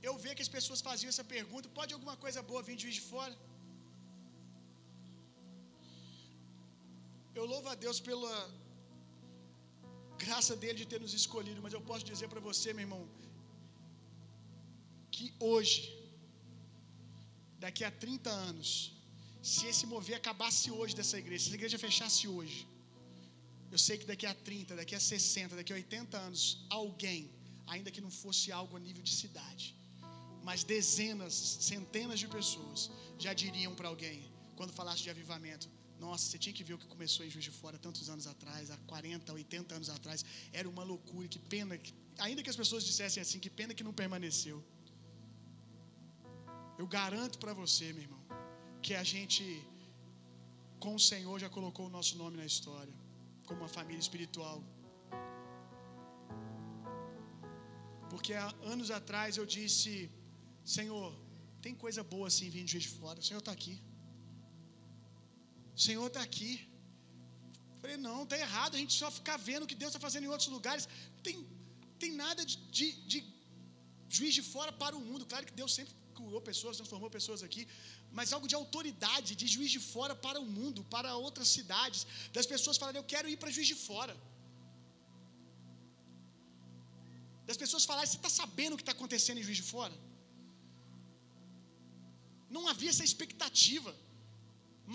eu 0.09 0.15
ver 0.25 0.35
que 0.35 0.45
as 0.47 0.53
pessoas 0.57 0.83
faziam 0.89 1.13
essa 1.13 1.27
pergunta: 1.37 1.75
pode 1.79 1.93
alguma 1.99 2.17
coisa 2.25 2.41
boa 2.51 2.63
vir 2.69 2.77
de 2.83 2.91
de 2.97 3.03
Fora? 3.13 3.37
Eu 7.39 7.45
louvo 7.53 7.67
a 7.73 7.75
Deus 7.83 7.99
pela 8.07 8.35
graça 10.25 10.53
dele 10.61 10.77
de 10.81 10.87
ter 10.91 10.99
nos 11.05 11.13
escolhido, 11.21 11.59
mas 11.65 11.73
eu 11.77 11.83
posso 11.89 12.03
dizer 12.11 12.27
para 12.33 12.41
você, 12.49 12.67
meu 12.73 12.85
irmão, 12.87 13.03
que 15.15 15.27
hoje, 15.51 15.79
daqui 17.65 17.83
a 17.89 17.91
30 18.05 18.29
anos, 18.49 18.69
se 19.51 19.63
esse 19.71 19.85
mover 19.93 20.15
acabasse 20.21 20.67
hoje 20.79 20.93
dessa 20.99 21.17
igreja, 21.23 21.43
se 21.45 21.51
a 21.55 21.59
igreja 21.59 21.79
fechasse 21.87 22.23
hoje, 22.35 22.59
eu 23.73 23.79
sei 23.85 23.97
que 23.99 24.07
daqui 24.11 24.27
a 24.31 24.35
30, 24.49 24.75
daqui 24.81 24.95
a 24.99 24.99
60, 24.99 25.55
daqui 25.59 25.73
a 25.73 25.77
80 25.83 26.17
anos, 26.27 26.41
alguém, 26.81 27.21
ainda 27.73 27.89
que 27.95 28.01
não 28.05 28.11
fosse 28.23 28.47
algo 28.59 28.75
a 28.79 28.81
nível 28.87 29.03
de 29.09 29.13
cidade, 29.23 29.67
mas 30.47 30.63
dezenas, 30.75 31.33
centenas 31.71 32.19
de 32.23 32.27
pessoas 32.37 32.91
já 33.25 33.33
diriam 33.43 33.73
para 33.79 33.87
alguém, 33.93 34.19
quando 34.57 34.73
falasse 34.79 35.03
de 35.03 35.11
avivamento: 35.15 35.67
Nossa, 36.03 36.23
você 36.25 36.37
tinha 36.43 36.55
que 36.57 36.65
ver 36.67 36.73
o 36.75 36.79
que 36.81 36.87
começou 36.93 37.23
em 37.25 37.31
Juiz 37.33 37.45
de 37.49 37.53
Fora 37.61 37.77
tantos 37.87 38.05
anos 38.13 38.25
atrás, 38.33 38.71
há 38.73 38.77
40, 38.91 39.33
80 39.39 39.75
anos 39.77 39.89
atrás, 39.95 40.19
era 40.59 40.67
uma 40.73 40.83
loucura, 40.91 41.27
que 41.33 41.41
pena, 41.53 41.73
que, 41.83 41.91
ainda 42.27 42.41
que 42.45 42.51
as 42.53 42.59
pessoas 42.61 42.83
dissessem 42.89 43.21
assim, 43.25 43.39
que 43.45 43.51
pena 43.59 43.75
que 43.77 43.85
não 43.87 43.93
permaneceu. 44.01 44.57
Eu 46.81 46.87
garanto 46.97 47.35
para 47.43 47.53
você, 47.61 47.85
meu 47.97 48.03
irmão, 48.07 48.23
que 48.85 48.93
a 49.01 49.03
gente, 49.11 49.43
com 50.83 50.93
o 50.99 51.03
Senhor, 51.11 51.35
já 51.45 51.49
colocou 51.57 51.85
o 51.87 51.93
nosso 51.97 52.15
nome 52.23 52.35
na 52.41 52.47
história 52.53 52.95
como 53.47 53.59
uma 53.61 53.71
família 53.77 54.03
espiritual. 54.07 54.57
Porque 58.11 58.33
há 58.41 58.49
anos 58.73 58.89
atrás 58.99 59.37
eu 59.41 59.45
disse: 59.57 59.93
Senhor, 60.77 61.09
tem 61.65 61.75
coisa 61.85 62.03
boa 62.15 62.27
assim 62.31 62.49
vindo 62.57 62.71
de 62.85 62.91
fora. 62.99 63.19
O 63.23 63.27
Senhor 63.29 63.43
está 63.43 63.53
aqui. 63.59 63.75
O 65.77 65.79
Senhor 65.85 66.07
está 66.07 66.21
aqui. 66.29 66.51
Falei, 67.81 67.97
não, 68.07 68.17
está 68.23 68.37
errado 68.45 68.75
a 68.75 68.79
gente 68.81 68.95
só 69.01 69.09
ficar 69.19 69.37
vendo 69.49 69.63
o 69.63 69.69
que 69.71 69.79
Deus 69.81 69.91
está 69.91 70.01
fazendo 70.07 70.25
em 70.25 70.31
outros 70.35 70.49
lugares. 70.57 70.83
Tem, 71.27 71.35
tem 72.01 72.11
nada 72.23 72.41
de, 72.49 72.55
de, 72.77 72.87
de 73.11 73.19
juiz 74.17 74.33
de 74.39 74.43
fora 74.53 74.71
para 74.83 74.95
o 74.99 75.01
mundo. 75.07 75.25
Claro 75.31 75.45
que 75.49 75.55
Deus 75.61 75.73
sempre 75.79 75.93
curou 76.19 76.41
pessoas, 76.49 76.77
transformou 76.79 77.09
pessoas 77.17 77.41
aqui, 77.47 77.63
mas 78.17 78.33
algo 78.35 78.47
de 78.51 78.55
autoridade, 78.61 79.29
de 79.41 79.47
juiz 79.53 79.71
de 79.77 79.81
fora 79.93 80.15
para 80.25 80.39
o 80.43 80.47
mundo, 80.57 80.81
para 80.95 81.09
outras 81.27 81.49
cidades, 81.55 82.01
das 82.37 82.47
pessoas 82.53 82.77
falarem: 82.81 82.99
Eu 83.01 83.09
quero 83.13 83.29
ir 83.33 83.37
para 83.41 83.55
juiz 83.57 83.69
de 83.73 83.77
fora. 83.87 84.15
Das 87.49 87.57
pessoas 87.63 87.85
falarem: 87.89 88.09
Você 88.11 88.19
está 88.21 88.33
sabendo 88.41 88.73
o 88.73 88.79
que 88.79 88.85
está 88.87 88.95
acontecendo 88.99 89.39
em 89.41 89.47
juiz 89.49 89.59
de 89.63 89.67
fora? 89.73 89.95
Não 92.55 92.63
havia 92.71 92.91
essa 92.93 93.05
expectativa, 93.09 93.91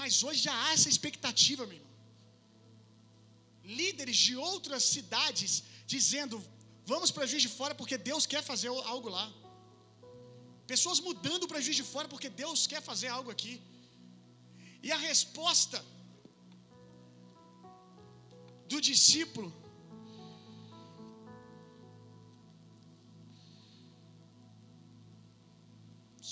mas 0.01 0.23
hoje 0.27 0.41
já 0.47 0.55
há 0.63 0.69
essa 0.77 0.91
expectativa, 0.95 1.63
meu 1.71 1.79
irmão. 1.81 1.95
Líderes 3.81 4.19
de 4.27 4.35
outras 4.51 4.83
cidades 4.95 5.53
dizendo: 5.95 6.37
Vamos 6.93 7.11
para 7.15 7.31
juiz 7.33 7.45
de 7.47 7.53
fora 7.59 7.75
porque 7.81 7.99
Deus 8.11 8.25
quer 8.33 8.43
fazer 8.51 8.71
algo 8.95 9.09
lá. 9.17 9.27
Pessoas 10.73 11.01
mudando 11.09 11.45
para 11.51 11.65
juiz 11.67 11.79
de 11.83 11.87
fora 11.93 12.09
porque 12.13 12.31
Deus 12.43 12.61
quer 12.73 12.83
fazer 12.91 13.09
algo 13.19 13.31
aqui. 13.37 13.55
E 14.87 14.91
a 14.97 14.99
resposta 15.11 15.79
do 18.73 18.81
discípulo 18.91 19.51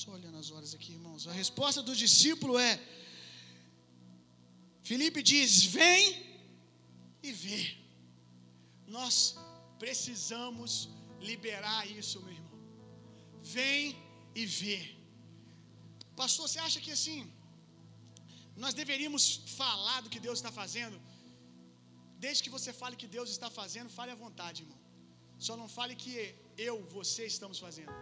Só 0.04 0.10
olhando 0.16 0.38
as 0.42 0.48
horas 0.54 0.70
aqui, 0.76 0.90
irmãos. 0.98 1.22
A 1.32 1.34
resposta 1.42 1.80
do 1.88 1.94
discípulo 2.00 2.54
é: 2.58 2.72
Felipe 4.90 5.20
diz: 5.32 5.50
Vem 5.78 6.02
e 7.28 7.32
vê. 7.44 7.62
Nós 8.96 9.14
precisamos 9.82 10.70
liberar 11.30 11.80
isso, 12.00 12.16
meu 12.24 12.34
irmão. 12.38 12.58
Vem 13.56 13.82
e 14.40 14.44
vê. 14.58 14.78
Pastor, 16.20 16.44
você 16.46 16.60
acha 16.66 16.80
que 16.84 16.92
assim, 16.98 17.20
nós 18.62 18.74
deveríamos 18.82 19.24
falar 19.62 19.98
do 20.04 20.10
que 20.12 20.20
Deus 20.26 20.38
está 20.40 20.52
fazendo? 20.62 20.96
Desde 22.24 22.42
que 22.44 22.54
você 22.56 22.72
fale 22.80 23.00
que 23.02 23.10
Deus 23.16 23.30
está 23.36 23.48
fazendo, 23.60 23.96
fale 23.98 24.12
à 24.16 24.18
vontade, 24.26 24.62
irmão. 24.64 24.80
Só 25.46 25.54
não 25.60 25.68
fale 25.78 25.94
que 26.02 26.14
eu, 26.68 26.76
você 26.98 27.22
estamos 27.34 27.58
fazendo. 27.64 27.94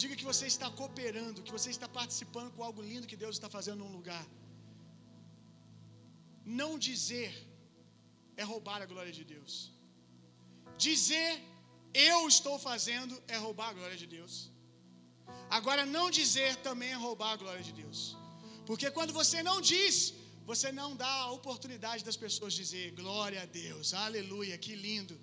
Diga 0.00 0.14
que 0.20 0.28
você 0.32 0.46
está 0.52 0.68
cooperando, 0.78 1.42
que 1.46 1.56
você 1.58 1.70
está 1.76 1.88
participando 2.00 2.50
com 2.54 2.62
algo 2.68 2.82
lindo 2.90 3.10
que 3.12 3.20
Deus 3.24 3.34
está 3.36 3.48
fazendo 3.56 3.80
num 3.84 3.92
lugar. 3.98 4.24
Não 6.44 6.78
dizer 6.78 7.32
é 8.36 8.42
roubar 8.42 8.80
a 8.82 8.86
glória 8.86 9.12
de 9.12 9.24
Deus. 9.24 9.70
Dizer 10.76 11.30
eu 11.94 12.26
estou 12.26 12.58
fazendo 12.58 13.14
é 13.28 13.36
roubar 13.36 13.68
a 13.70 13.74
glória 13.78 13.96
de 13.96 14.06
Deus. 14.06 14.50
Agora, 15.50 15.84
não 15.84 16.10
dizer 16.10 16.56
também 16.56 16.90
é 16.90 16.94
roubar 16.94 17.32
a 17.32 17.36
glória 17.36 17.62
de 17.62 17.72
Deus. 17.72 18.16
Porque 18.66 18.90
quando 18.90 19.12
você 19.12 19.42
não 19.42 19.60
diz, 19.60 20.14
você 20.50 20.72
não 20.72 20.90
dá 20.96 21.14
a 21.24 21.30
oportunidade 21.30 22.04
das 22.08 22.16
pessoas 22.16 22.54
dizer 22.54 22.92
glória 22.92 23.42
a 23.42 23.44
Deus, 23.44 23.92
aleluia, 23.92 24.56
que 24.64 24.74
lindo. 24.74 25.20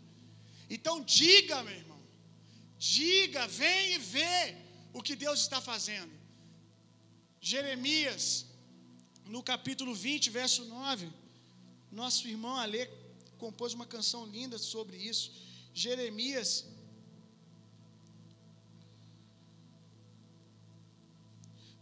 Então, 0.69 0.95
diga, 1.01 1.63
meu 1.63 1.75
irmão, 1.75 2.01
diga, 2.77 3.47
vem 3.47 3.93
e 3.95 3.97
vê 3.97 4.55
o 4.93 5.01
que 5.01 5.15
Deus 5.15 5.39
está 5.41 5.59
fazendo. 5.59 6.13
Jeremias, 7.41 8.45
no 9.33 9.41
capítulo 9.43 9.93
20, 9.93 10.29
verso 10.31 10.65
9, 10.65 11.07
nosso 11.91 12.27
irmão 12.27 12.55
Ale 12.57 12.89
compôs 13.37 13.73
uma 13.73 13.85
canção 13.85 14.25
linda 14.25 14.57
sobre 14.57 14.97
isso. 14.97 15.31
Jeremias 15.73 16.65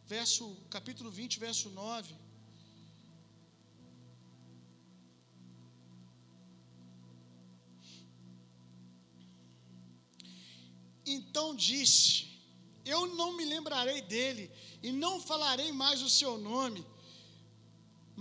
verso 0.08 0.56
capítulo 0.70 1.10
20, 1.12 1.40
verso 1.40 1.70
9. 1.70 2.16
Então 11.06 11.56
disse: 11.56 12.28
Eu 12.86 13.02
não 13.16 13.36
me 13.38 13.46
lembrarei 13.46 14.02
dele 14.02 14.52
e 14.82 14.92
não 14.92 15.20
falarei 15.22 15.72
mais 15.72 16.02
o 16.02 16.10
seu 16.10 16.38
nome. 16.38 16.86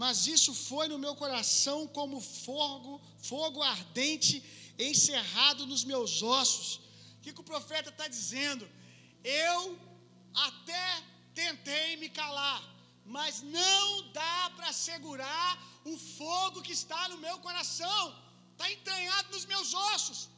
Mas 0.02 0.26
isso 0.26 0.52
foi 0.54 0.86
no 0.88 0.98
meu 1.04 1.14
coração 1.16 1.78
como 1.98 2.20
fogo, 2.20 3.00
fogo 3.18 3.62
ardente 3.62 4.34
encerrado 4.78 5.66
nos 5.66 5.84
meus 5.84 6.22
ossos, 6.22 6.68
que, 7.26 7.32
que 7.36 7.44
o 7.44 7.50
profeta 7.52 7.88
está 7.90 8.06
dizendo? 8.16 8.64
Eu 9.24 9.60
até 10.48 10.86
tentei 11.40 11.96
me 12.02 12.08
calar, 12.20 12.60
mas 13.04 13.42
não 13.42 13.84
dá 14.20 14.52
para 14.56 14.72
segurar 14.72 15.50
o 15.92 15.94
fogo 16.18 16.62
que 16.66 16.74
está 16.80 17.02
no 17.12 17.18
meu 17.26 17.36
coração, 17.46 18.02
está 18.52 18.70
entranhado 18.76 19.28
nos 19.34 19.44
meus 19.52 19.74
ossos. 19.92 20.28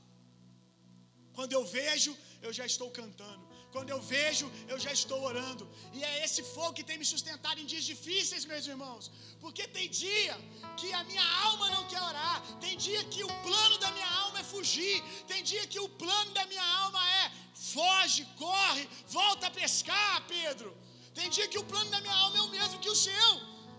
Quando 1.36 1.52
eu 1.52 1.64
vejo, 1.78 2.16
eu 2.46 2.52
já 2.58 2.64
estou 2.72 2.90
cantando. 2.90 3.44
Quando 3.74 3.90
eu 3.94 4.00
vejo, 4.00 4.46
eu 4.72 4.78
já 4.84 4.92
estou 4.98 5.18
orando. 5.30 5.64
E 5.96 6.02
é 6.10 6.24
esse 6.24 6.42
fogo 6.54 6.72
que 6.78 6.84
tem 6.88 6.98
me 7.02 7.06
sustentado 7.14 7.60
em 7.60 7.66
dias 7.72 7.84
difíceis, 7.92 8.46
meus 8.52 8.66
irmãos. 8.74 9.10
Porque 9.42 9.64
tem 9.76 9.88
dia 9.88 10.36
que 10.78 10.88
a 11.00 11.02
minha 11.10 11.26
alma 11.48 11.68
não 11.74 11.84
quer 11.90 12.02
orar. 12.10 12.38
Tem 12.64 12.76
dia 12.86 13.02
que 13.04 13.22
o 13.24 13.32
plano 13.46 13.76
da 13.84 13.90
minha 13.96 14.10
alma 14.22 14.40
é 14.40 14.44
fugir. 14.54 14.96
Tem 15.32 15.42
dia 15.42 15.66
que 15.66 15.80
o 15.86 15.88
plano 16.04 16.30
da 16.38 16.46
minha 16.46 16.68
alma 16.84 17.02
é 17.20 17.30
foge, 17.74 18.24
corre, 18.44 18.88
volta 19.18 19.46
a 19.48 19.56
pescar, 19.62 20.14
Pedro. 20.26 20.70
Tem 21.18 21.28
dia 21.28 21.48
que 21.48 21.58
o 21.58 21.64
plano 21.64 21.90
da 21.90 22.00
minha 22.00 22.18
alma 22.24 22.38
é 22.38 22.42
o 22.42 22.54
mesmo 22.58 22.78
que 22.78 22.90
o 22.96 23.00
seu. 23.08 23.32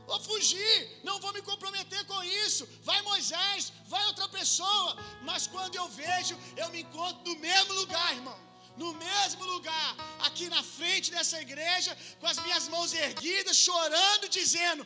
Vou 0.09 0.19
fugir, 0.19 0.75
não 1.03 1.19
vou 1.23 1.31
me 1.33 1.41
comprometer 1.49 2.03
com 2.05 2.21
isso. 2.45 2.67
Vai 2.83 2.99
Moisés, 3.03 3.71
vai 3.85 4.03
outra 4.07 4.27
pessoa. 4.27 4.97
Mas 5.21 5.47
quando 5.47 5.75
eu 5.75 5.87
vejo, 5.89 6.35
eu 6.57 6.69
me 6.69 6.81
encontro 6.81 7.21
no 7.31 7.39
mesmo 7.39 7.73
lugar, 7.73 8.11
irmão. 8.19 8.48
No 8.81 8.89
mesmo 9.05 9.43
lugar, 9.53 9.89
aqui 10.27 10.45
na 10.55 10.63
frente 10.77 11.07
dessa 11.15 11.37
igreja, 11.45 11.91
com 12.19 12.27
as 12.31 12.39
minhas 12.45 12.65
mãos 12.73 12.91
erguidas, 13.07 13.57
chorando, 13.67 14.29
dizendo: 14.37 14.83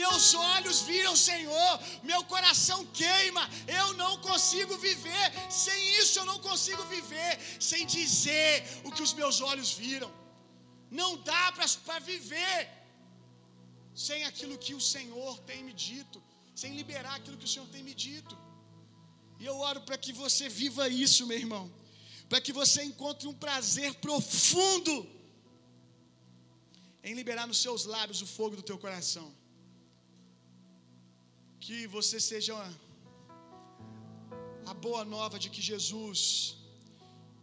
meus 0.00 0.24
olhos 0.34 0.78
viram 0.90 1.12
o 1.16 1.22
Senhor, 1.30 1.72
meu 2.10 2.20
coração 2.32 2.78
queima, 3.00 3.42
eu 3.80 3.88
não 4.02 4.12
consigo 4.28 4.76
viver, 4.86 5.26
sem 5.64 5.78
isso 6.00 6.18
eu 6.18 6.24
não 6.30 6.38
consigo 6.48 6.82
viver, 6.96 7.32
sem 7.70 7.86
dizer 7.86 8.52
o 8.86 8.90
que 8.94 9.04
os 9.06 9.14
meus 9.20 9.40
olhos 9.50 9.70
viram. 9.82 10.10
Não 11.00 11.10
dá 11.30 11.44
para 11.52 11.98
viver 12.00 12.58
sem 14.06 14.24
aquilo 14.30 14.58
que 14.64 14.74
o 14.80 14.84
Senhor 14.94 15.38
tem 15.50 15.62
me 15.68 15.72
dito, 15.72 16.20
sem 16.62 16.72
liberar 16.80 17.14
aquilo 17.16 17.38
que 17.40 17.48
o 17.50 17.52
Senhor 17.54 17.68
tem 17.68 17.84
me 17.88 17.94
dito. 17.94 18.36
E 19.38 19.46
eu 19.50 19.56
oro 19.70 19.80
para 19.82 19.96
que 19.96 20.12
você 20.12 20.48
viva 20.48 20.88
isso, 20.88 21.26
meu 21.30 21.38
irmão, 21.44 21.64
para 22.28 22.40
que 22.44 22.52
você 22.60 22.82
encontre 22.90 23.26
um 23.28 23.36
prazer 23.46 23.90
profundo 24.06 24.94
em 27.02 27.14
liberar 27.20 27.46
nos 27.46 27.60
seus 27.64 27.84
lábios 27.94 28.22
o 28.22 28.26
fogo 28.26 28.56
do 28.56 28.66
teu 28.70 28.78
coração. 28.84 29.28
Que 31.64 31.86
você 31.86 32.18
seja 32.30 32.54
a 34.72 34.74
boa 34.86 35.04
nova 35.04 35.38
de 35.38 35.48
que 35.54 35.62
Jesus 35.70 36.56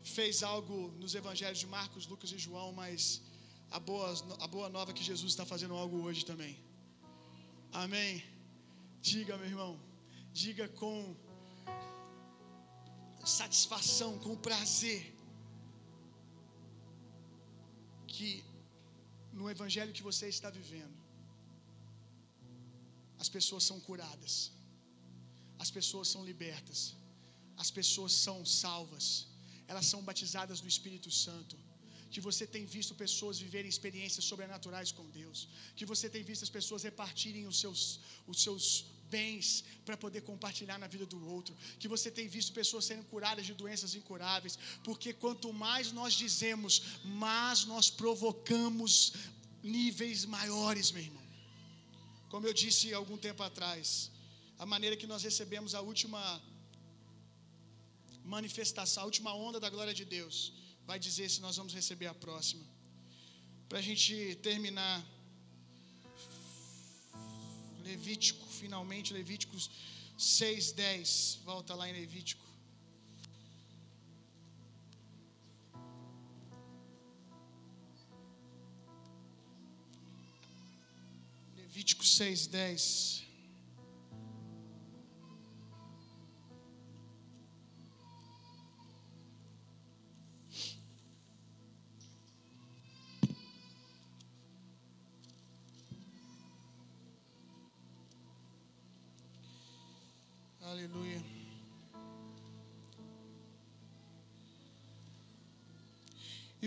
fez 0.03 0.41
algo 0.43 0.77
nos 1.01 1.13
evangelhos 1.21 1.59
de 1.59 1.67
Marcos, 1.67 2.07
Lucas 2.07 2.31
e 2.31 2.37
João, 2.37 2.69
mas 2.81 3.21
a 3.69 3.79
boa, 3.79 4.07
a 4.45 4.47
boa 4.47 4.69
nova 4.77 4.93
que 4.97 5.03
Jesus 5.03 5.31
está 5.31 5.45
fazendo 5.45 5.75
algo 5.75 5.97
hoje 6.07 6.25
também. 6.25 6.53
Amém. 7.71 8.23
Diga, 9.01 9.37
meu 9.37 9.47
irmão, 9.53 9.79
diga 10.33 10.67
com 10.81 11.15
satisfação, 13.25 14.17
com 14.19 14.35
prazer, 14.35 15.01
que 18.07 18.43
no 19.33 19.49
evangelho 19.49 19.95
que 19.97 20.07
você 20.09 20.27
está 20.35 20.49
vivendo, 20.49 20.97
as 23.23 23.29
pessoas 23.29 23.63
são 23.69 23.79
curadas, 23.87 24.33
as 25.63 25.71
pessoas 25.77 26.07
são 26.13 26.23
libertas, 26.31 26.79
as 27.63 27.69
pessoas 27.79 28.13
são 28.25 28.37
salvas, 28.61 29.05
elas 29.67 29.85
são 29.91 30.01
batizadas 30.09 30.61
no 30.61 30.69
Espírito 30.75 31.11
Santo. 31.25 31.57
Que 32.13 32.21
você 32.27 32.45
tem 32.53 32.63
visto 32.75 32.93
pessoas 33.03 33.39
viverem 33.43 33.69
experiências 33.73 34.25
sobrenaturais 34.29 34.91
com 34.97 35.05
Deus, 35.19 35.47
que 35.77 35.85
você 35.91 36.07
tem 36.15 36.23
visto 36.29 36.43
as 36.47 36.53
pessoas 36.57 36.83
repartirem 36.89 37.43
os 37.51 37.57
seus, 37.63 37.81
os 38.31 38.39
seus 38.45 38.65
bens 39.15 39.45
para 39.85 39.97
poder 40.03 40.21
compartilhar 40.29 40.77
na 40.83 40.89
vida 40.93 41.05
do 41.13 41.19
outro, 41.35 41.53
que 41.81 41.91
você 41.93 42.09
tem 42.17 42.27
visto 42.35 42.57
pessoas 42.61 42.85
serem 42.89 43.05
curadas 43.11 43.45
de 43.49 43.53
doenças 43.61 43.93
incuráveis, 43.99 44.57
porque 44.87 45.11
quanto 45.23 45.47
mais 45.65 45.91
nós 45.99 46.13
dizemos, 46.23 46.73
mais 47.23 47.65
nós 47.73 47.89
provocamos 48.01 48.93
níveis 49.77 50.19
maiores, 50.37 50.89
meu 50.95 51.03
irmão. 51.09 51.27
Como 52.31 52.47
eu 52.49 52.53
disse 52.63 52.93
algum 53.01 53.17
tempo 53.27 53.43
atrás, 53.49 53.85
a 54.63 54.65
maneira 54.73 54.95
que 55.01 55.11
nós 55.13 55.23
recebemos 55.29 55.71
a 55.79 55.81
última 55.91 56.21
manifestação, 58.35 59.03
a 59.03 59.09
última 59.11 59.31
onda 59.47 59.59
da 59.63 59.69
glória 59.75 59.95
de 60.01 60.05
Deus, 60.17 60.35
vai 60.89 60.97
dizer 61.07 61.27
se 61.33 61.41
nós 61.45 61.57
vamos 61.59 61.73
receber 61.79 62.07
a 62.07 62.13
próxima. 62.25 62.65
Para 63.69 63.79
a 63.79 63.85
gente 63.87 64.13
terminar, 64.49 64.95
Levítico, 67.83 68.45
finalmente, 68.47 69.13
Levíticos 69.13 69.69
6, 70.17 70.71
10. 70.73 71.39
Volta 71.43 71.75
lá 71.75 71.89
em 71.89 71.93
Levítico. 71.93 72.45
Levítico 81.55 82.05
6, 82.05 82.47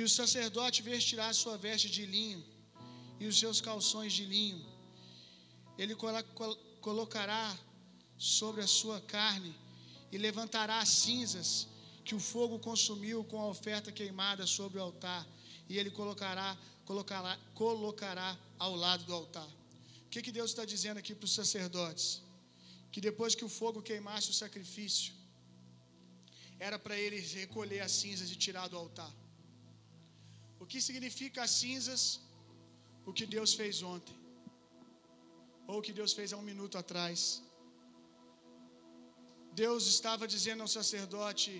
o 0.04 0.08
sacerdote 0.08 0.82
vestirá 0.82 1.32
sua 1.32 1.56
veste 1.56 1.88
de 1.96 2.04
linho 2.14 2.42
e 3.20 3.26
os 3.26 3.38
seus 3.38 3.60
calções 3.60 4.12
de 4.12 4.24
linho. 4.24 4.64
Ele 5.78 5.94
colocará 6.80 7.44
sobre 8.16 8.62
a 8.62 8.66
sua 8.66 9.00
carne 9.00 9.54
e 10.12 10.18
levantará 10.18 10.78
as 10.80 10.88
cinzas 10.88 11.66
que 12.04 12.14
o 12.14 12.20
fogo 12.20 12.58
consumiu 12.58 13.24
com 13.24 13.40
a 13.40 13.48
oferta 13.54 13.90
queimada 13.90 14.46
sobre 14.46 14.78
o 14.78 14.82
altar, 14.82 15.26
e 15.68 15.78
ele 15.78 15.90
colocará, 15.90 16.56
colocará, 16.84 17.38
colocará 17.54 18.38
ao 18.58 18.76
lado 18.76 19.04
do 19.04 19.14
altar. 19.14 19.48
O 20.06 20.08
que, 20.10 20.20
que 20.20 20.30
Deus 20.30 20.50
está 20.50 20.64
dizendo 20.64 20.98
aqui 20.98 21.14
para 21.14 21.24
os 21.24 21.32
sacerdotes? 21.32 22.24
que 22.94 23.00
depois 23.00 23.34
que 23.38 23.46
o 23.46 23.54
fogo 23.60 23.86
queimasse 23.88 24.28
o 24.30 24.38
sacrifício, 24.40 25.12
era 26.66 26.78
para 26.78 26.96
eles 27.04 27.32
recolher 27.32 27.80
as 27.86 27.94
cinzas 28.00 28.28
e 28.30 28.36
tirar 28.44 28.68
do 28.68 28.76
altar. 28.76 29.12
O 30.62 30.66
que 30.72 30.80
significa 30.88 31.40
as 31.46 31.52
cinzas? 31.62 32.02
O 33.08 33.12
que 33.18 33.26
Deus 33.36 33.50
fez 33.60 33.82
ontem, 33.94 34.16
ou 35.70 35.78
o 35.78 35.84
que 35.86 35.94
Deus 36.00 36.12
fez 36.18 36.32
há 36.32 36.36
um 36.42 36.48
minuto 36.50 36.76
atrás. 36.82 37.20
Deus 39.62 39.82
estava 39.94 40.26
dizendo 40.34 40.62
ao 40.64 40.70
sacerdote: 40.78 41.52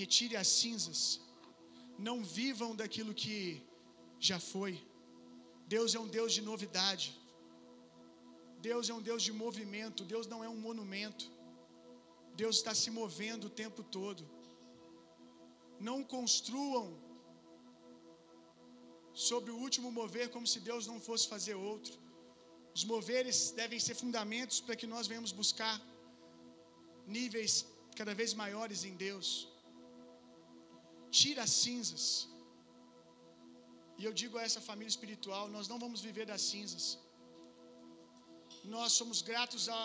retire 0.00 0.36
as 0.42 0.50
cinzas, 0.60 1.00
não 2.08 2.16
vivam 2.38 2.70
daquilo 2.80 3.14
que 3.22 3.36
já 4.28 4.38
foi. 4.52 4.72
Deus 5.74 5.94
é 5.96 6.00
um 6.04 6.10
Deus 6.18 6.32
de 6.36 6.42
novidade. 6.50 7.06
Deus 8.68 8.84
é 8.90 8.94
um 8.98 9.02
Deus 9.08 9.22
de 9.26 9.32
movimento, 9.44 10.08
Deus 10.14 10.26
não 10.32 10.40
é 10.46 10.48
um 10.54 10.60
monumento. 10.66 11.26
Deus 12.40 12.56
está 12.56 12.72
se 12.80 12.90
movendo 12.98 13.44
o 13.46 13.56
tempo 13.62 13.82
todo. 13.96 14.22
Não 15.88 15.98
construam 16.16 16.86
sobre 19.26 19.50
o 19.54 19.58
último 19.66 19.88
mover 20.00 20.26
como 20.34 20.46
se 20.52 20.60
Deus 20.68 20.84
não 20.90 20.98
fosse 21.06 21.24
fazer 21.34 21.54
outro. 21.70 21.94
Os 22.76 22.84
moveres 22.92 23.38
devem 23.60 23.80
ser 23.86 23.96
fundamentos 24.02 24.58
para 24.64 24.76
que 24.80 24.88
nós 24.92 25.08
venhamos 25.10 25.32
buscar 25.40 25.76
níveis 27.16 27.54
cada 27.98 28.14
vez 28.20 28.32
maiores 28.42 28.82
em 28.88 28.94
Deus. 29.06 29.28
Tira 31.20 31.42
as 31.46 31.54
cinzas. 31.64 32.04
E 33.98 34.04
eu 34.08 34.12
digo 34.20 34.36
a 34.38 34.44
essa 34.48 34.62
família 34.68 34.94
espiritual: 34.96 35.44
nós 35.56 35.66
não 35.72 35.78
vamos 35.84 36.00
viver 36.08 36.26
das 36.32 36.44
cinzas. 36.52 36.86
Nós 38.76 38.92
somos 39.00 39.20
gratos 39.30 39.64
a 39.80 39.82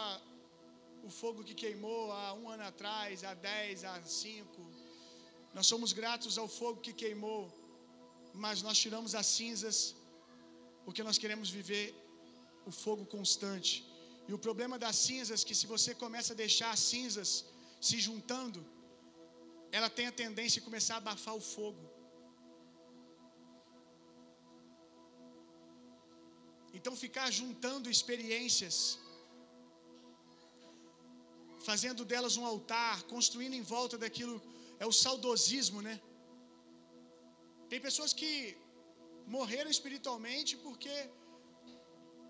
o 1.08 1.10
fogo 1.22 1.44
que 1.48 1.56
queimou 1.62 2.04
há 2.18 2.28
um 2.42 2.46
ano 2.54 2.66
atrás, 2.72 3.24
há 3.30 3.34
dez, 3.52 3.84
há 3.90 3.96
cinco. 4.24 4.62
Nós 5.56 5.66
somos 5.72 5.92
gratos 6.02 6.38
ao 6.42 6.48
fogo 6.60 6.80
que 6.86 6.94
queimou, 7.02 7.42
mas 8.34 8.62
nós 8.68 8.78
tiramos 8.84 9.14
as 9.22 9.28
cinzas 9.38 9.96
porque 10.86 11.04
nós 11.08 11.18
queremos 11.18 11.50
viver 11.50 11.86
o 12.66 12.72
fogo 12.84 13.06
constante. 13.06 13.74
E 14.28 14.34
o 14.34 14.40
problema 14.46 14.78
das 14.84 14.96
cinzas 15.08 15.42
é 15.42 15.46
que 15.48 15.56
se 15.60 15.68
você 15.74 15.92
começa 16.04 16.34
a 16.34 16.42
deixar 16.44 16.72
as 16.72 16.84
cinzas 16.92 17.30
se 17.88 17.98
juntando, 18.08 18.62
ela 19.78 19.90
tem 19.98 20.08
a 20.08 20.18
tendência 20.24 20.60
de 20.60 20.66
começar 20.70 20.96
a 20.96 21.04
abafar 21.04 21.36
o 21.36 21.44
fogo. 21.56 21.84
Então, 26.78 26.94
ficar 27.06 27.28
juntando 27.40 27.90
experiências, 27.96 28.78
fazendo 31.70 32.04
delas 32.12 32.36
um 32.36 32.46
altar, 32.46 33.04
construindo 33.14 33.56
em 33.60 33.66
volta 33.76 33.98
daquilo, 34.04 34.42
é 34.80 34.86
o 34.86 34.92
saudosismo, 35.04 35.82
né? 35.88 35.96
Tem 37.74 37.82
pessoas 37.90 38.12
que 38.20 38.32
morreram 39.36 39.72
espiritualmente 39.76 40.52
porque 40.66 40.96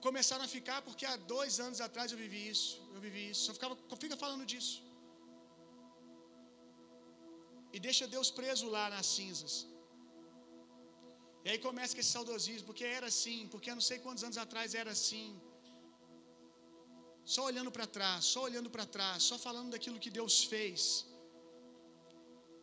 começaram 0.06 0.46
a 0.46 0.52
ficar, 0.54 0.78
porque 0.86 1.06
há 1.10 1.16
dois 1.34 1.54
anos 1.66 1.80
atrás 1.88 2.08
eu 2.14 2.20
vivi 2.22 2.42
isso, 2.54 2.70
eu 2.96 3.02
vivi 3.06 3.24
isso, 3.32 3.42
só 3.48 3.54
ficava, 3.58 3.76
fica 4.04 4.18
falando 4.24 4.46
disso. 4.52 4.76
E 7.76 7.80
deixa 7.88 8.08
Deus 8.16 8.30
preso 8.40 8.68
lá 8.76 8.86
nas 8.94 9.08
cinzas. 9.16 9.56
E 11.44 11.50
aí 11.52 11.60
começa 11.68 11.94
com 11.96 12.02
esse 12.04 12.14
saudosismo, 12.18 12.68
porque 12.70 12.86
era 13.00 13.08
assim, 13.14 13.40
porque 13.54 13.70
eu 13.72 13.78
não 13.80 13.86
sei 13.90 14.00
quantos 14.06 14.26
anos 14.28 14.40
atrás 14.46 14.78
era 14.84 14.94
assim. 14.98 15.28
Só 17.36 17.44
olhando 17.52 17.74
para 17.80 17.90
trás, 17.98 18.24
só 18.34 18.44
olhando 18.50 18.72
para 18.78 18.88
trás, 18.98 19.20
só 19.32 19.38
falando 19.48 19.72
daquilo 19.76 20.04
que 20.06 20.16
Deus 20.22 20.38
fez. 20.54 20.82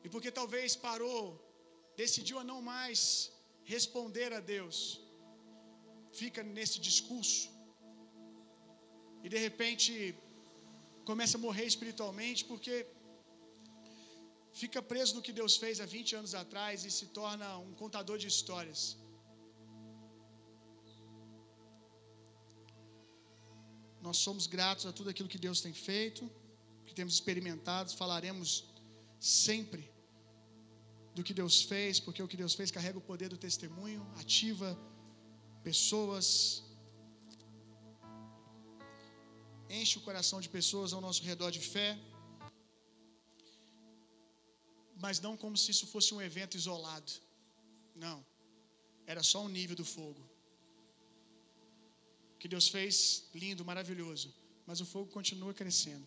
E 0.05 0.09
porque 0.15 0.33
talvez 0.41 0.77
parou, 0.89 1.23
decidiu 2.03 2.37
a 2.41 2.45
não 2.51 2.61
mais 2.73 3.01
responder 3.75 4.31
a 4.39 4.41
Deus, 4.55 4.77
fica 6.21 6.41
nesse 6.57 6.79
discurso. 6.89 7.43
E 9.25 9.29
de 9.35 9.39
repente 9.47 9.93
começa 11.11 11.37
a 11.37 11.45
morrer 11.47 11.67
espiritualmente 11.73 12.41
porque 12.51 12.75
fica 14.63 14.81
preso 14.93 15.15
no 15.17 15.25
que 15.27 15.35
Deus 15.41 15.55
fez 15.63 15.77
há 15.83 15.87
20 15.99 16.17
anos 16.21 16.35
atrás 16.43 16.85
e 16.89 16.91
se 16.99 17.07
torna 17.21 17.49
um 17.69 17.75
contador 17.83 18.17
de 18.23 18.29
histórias. 18.35 18.83
Nós 24.07 24.17
somos 24.27 24.47
gratos 24.57 24.87
a 24.87 24.93
tudo 24.99 25.11
aquilo 25.11 25.33
que 25.35 25.43
Deus 25.47 25.61
tem 25.61 25.75
feito, 25.91 26.23
que 26.87 26.95
temos 26.99 27.15
experimentado, 27.19 27.97
falaremos 28.03 28.51
sempre 29.19 29.90
do 31.15 31.23
que 31.27 31.35
Deus 31.41 31.57
fez, 31.71 32.01
porque 32.05 32.23
o 32.23 32.29
que 32.33 32.39
Deus 32.43 32.55
fez 32.59 32.71
carrega 32.77 32.99
o 33.03 33.07
poder 33.11 33.29
do 33.35 33.39
testemunho, 33.47 34.03
ativa 34.23 34.69
pessoas, 35.69 36.63
enche 39.79 39.97
o 39.99 40.05
coração 40.09 40.41
de 40.45 40.49
pessoas 40.59 40.93
ao 40.93 41.01
nosso 41.07 41.23
redor 41.31 41.51
de 41.59 41.63
fé 41.75 41.91
mas 45.05 45.21
não 45.27 45.35
como 45.43 45.57
se 45.61 45.69
isso 45.75 45.87
fosse 45.93 46.11
um 46.15 46.23
evento 46.29 46.57
isolado. 46.61 47.13
Não. 48.05 48.19
Era 49.13 49.23
só 49.31 49.39
um 49.47 49.53
nível 49.59 49.77
do 49.81 49.87
fogo. 49.97 50.23
O 52.35 52.39
que 52.41 52.49
Deus 52.55 52.69
fez, 52.75 52.95
lindo, 53.43 53.65
maravilhoso. 53.71 54.29
Mas 54.69 54.81
o 54.85 54.87
fogo 54.93 55.11
continua 55.19 55.55
crescendo. 55.61 56.07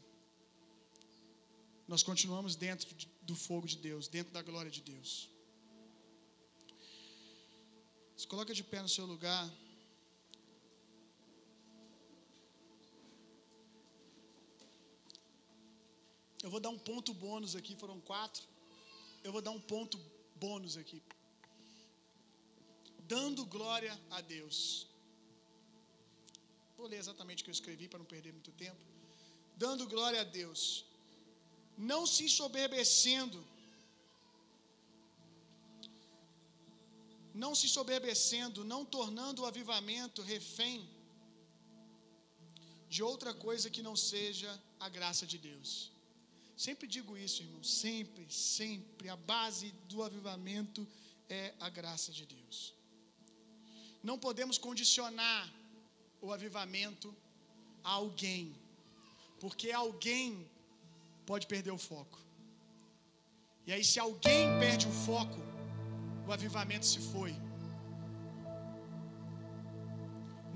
Nós 1.88 2.04
continuamos 2.10 2.56
dentro 2.68 2.96
do 3.30 3.36
fogo 3.36 3.68
de 3.74 3.78
Deus, 3.88 4.08
dentro 4.08 4.32
da 4.38 4.42
glória 4.42 4.72
de 4.78 4.82
Deus. 4.82 5.12
Se 8.18 8.28
coloca 8.28 8.54
de 8.54 8.64
pé 8.64 8.82
no 8.82 8.90
seu 8.98 9.06
lugar. 9.06 9.46
Eu 16.42 16.50
vou 16.50 16.60
dar 16.60 16.70
um 16.78 16.82
ponto 16.90 17.14
bônus 17.14 17.56
aqui, 17.56 17.74
foram 17.84 18.00
quatro 18.02 18.54
eu 19.24 19.32
vou 19.32 19.42
dar 19.42 19.52
um 19.52 19.64
ponto 19.74 19.98
bônus 20.36 20.76
aqui. 20.82 21.02
Dando 23.14 23.46
glória 23.46 23.94
a 24.12 24.20
Deus. 24.22 24.88
Vou 26.78 26.88
ler 26.88 26.98
exatamente 26.98 27.42
o 27.42 27.46
que 27.46 27.52
eu 27.52 27.60
escrevi 27.60 27.88
para 27.88 28.00
não 28.00 28.06
perder 28.06 28.34
muito 28.34 28.52
tempo. 28.52 28.84
Dando 29.56 29.88
glória 29.88 30.20
a 30.22 30.24
Deus. 30.24 30.86
Não 31.78 32.06
se 32.06 32.30
soberbecendo. 32.30 33.44
Não 37.34 37.56
se 37.56 37.68
soberbecendo, 37.68 38.64
não 38.64 38.86
tornando 38.86 39.42
o 39.42 39.46
avivamento 39.46 40.22
refém 40.22 40.88
de 42.88 43.02
outra 43.02 43.34
coisa 43.34 43.72
que 43.72 43.82
não 43.82 43.96
seja 43.96 44.52
a 44.80 44.88
graça 44.88 45.26
de 45.26 45.38
Deus. 45.40 45.92
Sempre 46.56 46.88
digo 46.88 47.18
isso, 47.18 47.42
irmão, 47.42 47.64
sempre, 47.64 48.24
sempre. 48.30 49.10
A 49.10 49.16
base 49.16 49.72
do 49.90 50.04
avivamento 50.04 50.88
é 51.28 51.54
a 51.60 51.70
graça 51.70 52.12
de 52.12 52.26
Deus. 52.26 52.74
Não 54.04 54.20
podemos 54.20 54.58
condicionar 54.58 55.52
o 56.22 56.32
avivamento 56.32 57.16
a 57.84 57.94
alguém, 57.94 58.56
porque 59.40 59.72
alguém 59.72 60.48
pode 61.32 61.46
perder 61.54 61.72
o 61.72 61.82
foco. 61.92 62.20
E 63.68 63.72
aí, 63.74 63.84
se 63.92 64.00
alguém 64.08 64.46
perde 64.64 64.86
o 64.92 64.96
foco, 65.08 65.40
o 66.28 66.32
avivamento 66.38 66.86
se 66.86 67.00
foi. 67.12 67.34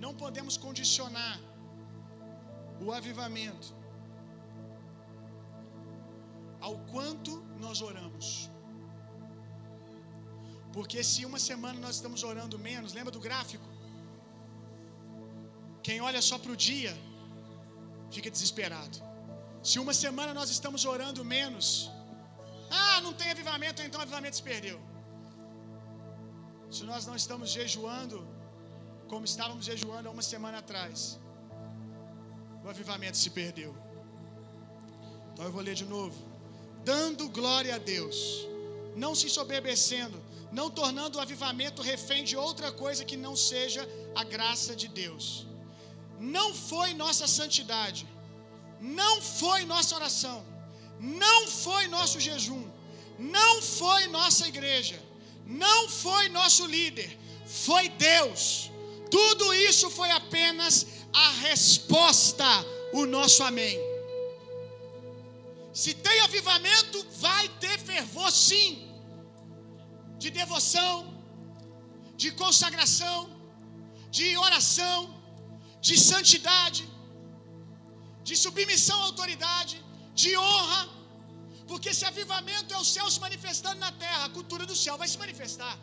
Não 0.04 0.14
podemos 0.24 0.56
condicionar 0.66 1.36
o 2.86 2.92
avivamento 3.00 3.70
ao 6.68 6.76
quanto 6.92 7.32
nós 7.66 7.82
oramos. 7.90 8.28
Porque 10.76 11.00
se 11.12 11.22
uma 11.30 11.40
semana 11.40 11.80
nós 11.86 11.96
estamos 11.96 12.24
orando 12.32 12.58
menos, 12.70 12.94
lembra 12.98 13.12
do 13.18 13.22
gráfico? 13.28 13.68
Quem 15.88 16.00
olha 16.02 16.22
só 16.30 16.38
para 16.38 16.52
o 16.52 16.58
dia 16.70 16.94
fica 18.16 18.30
desesperado. 18.30 18.98
Se 19.64 19.80
uma 19.80 19.94
semana 19.94 20.34
nós 20.34 20.50
estamos 20.50 20.86
orando 20.86 21.24
menos, 21.26 21.92
ah, 22.70 23.02
não 23.02 23.14
tem 23.14 23.30
avivamento, 23.32 23.82
então 23.82 24.00
o 24.00 24.04
avivamento 24.04 24.36
se 24.36 24.44
perdeu. 24.44 24.80
Se 26.72 26.84
nós 26.84 27.06
não 27.06 27.16
estamos 27.16 27.50
jejuando 27.50 28.28
como 29.08 29.26
estávamos 29.26 29.66
jejuando 29.66 30.10
há 30.10 30.12
uma 30.12 30.22
semana 30.22 30.58
atrás, 30.60 31.20
o 32.64 32.70
avivamento 32.70 33.18
se 33.18 33.30
perdeu. 33.30 33.76
Então 35.32 35.46
eu 35.46 35.52
vou 35.52 35.62
ler 35.62 35.76
de 35.76 35.86
novo 35.86 36.38
dando 36.92 37.28
glória 37.28 37.76
a 37.76 37.78
Deus, 37.78 38.18
não 38.96 39.14
se 39.14 39.30
soberbecendo, 39.30 40.18
não 40.58 40.68
tornando 40.70 41.18
o 41.18 41.22
avivamento 41.22 41.82
refém 41.82 42.24
de 42.24 42.38
outra 42.38 42.72
coisa 42.72 43.04
que 43.04 43.18
não 43.18 43.36
seja 43.36 43.82
a 44.16 44.24
graça 44.24 44.74
de 44.82 44.88
Deus. 44.88 45.46
Não 46.18 46.54
foi 46.70 46.94
nossa 46.94 47.28
santidade, 47.28 48.08
não 48.80 49.22
foi 49.22 49.66
nossa 49.66 49.96
oração, 49.96 50.46
não 51.00 51.48
foi 51.48 51.88
nosso 51.88 52.20
jejum, 52.20 52.64
não 53.18 53.62
foi 53.62 54.08
nossa 54.08 54.48
igreja, 54.48 55.02
não 55.46 55.90
foi 55.90 56.30
nosso 56.30 56.66
líder, 56.66 57.18
foi 57.46 57.90
Deus. 57.90 58.70
Tudo 59.10 59.54
isso 59.54 59.90
foi 59.90 60.12
apenas 60.12 60.86
a 61.14 61.30
resposta, 61.48 62.46
o 62.94 63.06
nosso 63.06 63.44
amém. 63.44 63.80
Se 65.74 65.94
tem 65.94 66.20
avivamento, 66.22 67.06
vai 67.20 67.48
ter 67.60 67.80
fervor 67.80 68.32
sim, 68.32 68.92
de 70.18 70.30
devoção, 70.30 70.94
de 72.16 72.32
consagração, 72.32 73.30
de 74.10 74.36
oração, 74.38 75.00
de 75.80 75.98
santidade, 76.00 76.88
de 78.28 78.36
submissão 78.46 78.98
à 79.02 79.06
autoridade, 79.10 79.76
de 80.22 80.32
honra, 80.46 80.82
porque 81.70 81.90
se 81.98 82.06
avivamento 82.12 82.74
é 82.76 82.80
o 82.84 82.88
céu 82.96 83.08
se 83.14 83.20
manifestando 83.26 83.80
na 83.86 83.92
terra, 84.04 84.24
a 84.28 84.34
cultura 84.38 84.66
do 84.72 84.78
céu 84.84 84.96
vai 85.02 85.08
se 85.14 85.20
manifestar. 85.24 85.76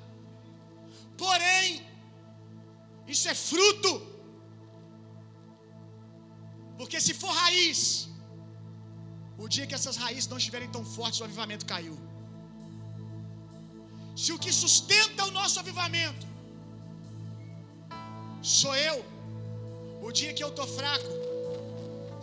Porém, 1.22 1.66
isso 3.14 3.26
é 3.32 3.36
fruto, 3.50 3.92
porque 6.78 7.00
se 7.06 7.14
for 7.22 7.32
raiz, 7.42 7.80
o 9.44 9.48
dia 9.54 9.66
que 9.68 9.76
essas 9.78 9.96
raízes 10.04 10.28
não 10.32 10.40
estiverem 10.42 10.70
tão 10.76 10.84
fortes, 10.96 11.20
o 11.20 11.26
avivamento 11.28 11.66
caiu. 11.72 11.96
Se 14.22 14.30
o 14.34 14.38
que 14.44 14.52
sustenta 14.62 15.24
o 15.30 15.34
nosso 15.40 15.58
avivamento 15.62 16.26
sou 18.60 18.74
eu, 18.90 18.98
o 20.06 20.10
dia 20.18 20.32
que 20.36 20.44
eu 20.46 20.50
estou 20.52 20.66
fraco, 20.78 21.23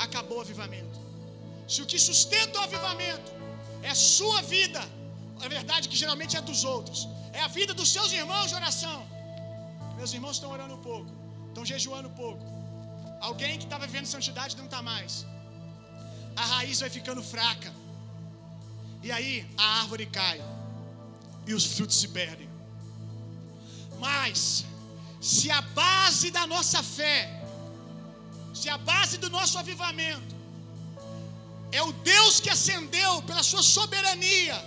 acabou 0.05 0.37
o 0.39 0.43
avivamento. 0.47 0.97
Se 1.73 1.79
o 1.83 1.87
que 1.91 1.99
sustenta 2.09 2.59
o 2.59 2.63
avivamento 2.67 3.31
é 3.87 3.89
a 3.95 3.99
sua 4.17 4.41
vida, 4.55 4.81
a 5.45 5.47
verdade 5.55 5.89
que 5.89 5.97
geralmente 6.03 6.35
é 6.39 6.41
dos 6.51 6.63
outros, 6.75 7.07
é 7.39 7.41
a 7.47 7.51
vida 7.59 7.73
dos 7.73 7.89
seus 7.95 8.11
irmãos 8.21 8.47
de 8.51 8.55
oração. 8.61 8.99
Meus 9.99 10.13
irmãos 10.17 10.37
estão 10.37 10.51
orando 10.57 10.77
pouco, 10.89 11.11
estão 11.49 11.65
jejuando 11.73 12.09
pouco. 12.23 12.45
Alguém 13.29 13.53
que 13.59 13.65
estava 13.69 13.85
vivendo 13.87 14.07
santidade 14.15 14.57
não 14.61 14.65
está 14.65 14.81
mais 14.81 15.13
a 16.35 16.45
raiz 16.45 16.79
vai 16.79 16.89
ficando 16.89 17.21
fraca. 17.23 17.71
E 19.03 19.11
aí 19.11 19.47
a 19.57 19.81
árvore 19.81 20.05
cai 20.05 20.41
e 21.45 21.53
os 21.53 21.65
frutos 21.65 21.99
se 21.99 22.07
perdem. 22.09 22.49
Mas, 23.99 24.65
se 25.19 25.49
a 25.51 25.61
base 25.61 26.31
da 26.31 26.45
nossa 26.47 26.81
fé, 26.81 27.40
se 28.61 28.69
a 28.69 28.77
base 28.77 29.15
do 29.23 29.29
nosso 29.35 29.55
avivamento 29.61 30.35
é 31.71 31.81
o 31.81 31.91
Deus 32.13 32.33
que 32.43 32.49
ascendeu 32.55 33.13
pela 33.29 33.43
sua 33.51 33.63
soberania, 33.63 34.57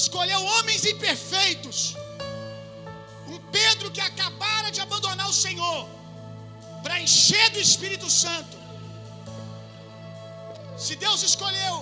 escolheu 0.00 0.40
homens 0.54 0.84
imperfeitos, 0.92 1.78
um 3.32 3.38
Pedro 3.56 3.90
que 3.90 4.02
acabara 4.10 4.70
de 4.70 4.80
abandonar 4.86 5.28
o 5.28 5.38
Senhor, 5.46 5.80
para 6.84 7.00
encher 7.00 7.46
do 7.54 7.60
Espírito 7.68 8.08
Santo. 8.08 8.56
Se 10.84 10.94
Deus 11.04 11.22
escolheu 11.30 11.76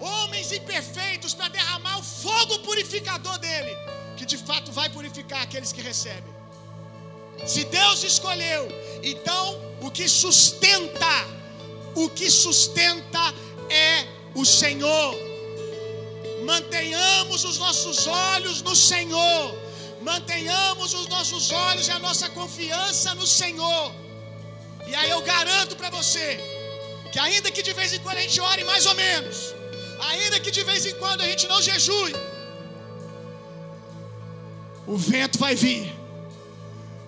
homens 0.00 0.50
imperfeitos 0.60 1.32
para 1.32 1.48
derramar 1.58 1.98
o 1.98 2.02
fogo 2.02 2.58
purificador 2.70 3.38
dele, 3.38 3.74
que 4.16 4.26
de 4.32 4.38
fato 4.48 4.72
vai 4.72 4.88
purificar 4.88 5.42
aqueles 5.42 5.72
que 5.76 5.80
recebem. 5.80 6.34
Se 7.46 7.62
Deus 7.78 8.02
escolheu, 8.02 8.62
então 9.12 9.73
o 9.84 9.90
que 9.90 10.08
sustenta, 10.08 11.14
o 11.94 12.08
que 12.08 12.30
sustenta 12.30 13.24
é 13.68 14.06
o 14.34 14.44
Senhor. 14.44 15.14
Mantenhamos 16.44 17.44
os 17.44 17.58
nossos 17.58 18.06
olhos 18.06 18.62
no 18.62 18.74
Senhor. 18.74 19.42
Mantenhamos 20.00 20.94
os 20.94 21.06
nossos 21.08 21.50
olhos 21.50 21.86
e 21.88 21.90
a 21.90 21.98
nossa 21.98 22.30
confiança 22.30 23.14
no 23.14 23.26
Senhor. 23.26 23.94
E 24.86 24.94
aí 24.94 25.10
eu 25.10 25.20
garanto 25.22 25.76
para 25.76 25.90
você 25.90 26.40
que 27.12 27.18
ainda 27.18 27.50
que 27.50 27.62
de 27.62 27.74
vez 27.74 27.92
em 27.92 28.00
quando 28.00 28.16
a 28.16 28.22
gente 28.22 28.40
ore 28.40 28.64
mais 28.64 28.86
ou 28.86 28.94
menos, 28.94 29.54
ainda 30.10 30.40
que 30.40 30.50
de 30.50 30.64
vez 30.64 30.86
em 30.86 30.94
quando 30.94 31.20
a 31.20 31.26
gente 31.26 31.46
não 31.46 31.60
jejue, 31.60 32.14
o 34.86 34.96
vento 34.96 35.38
vai 35.38 35.54
vir. 35.54 35.92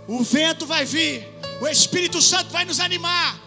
O 0.06 0.22
vento 0.22 0.66
vai 0.66 0.84
vir. 0.84 1.36
O 1.60 1.68
Espírito 1.68 2.20
Santo 2.20 2.50
vai 2.50 2.64
nos 2.64 2.80
animar. 2.80 3.46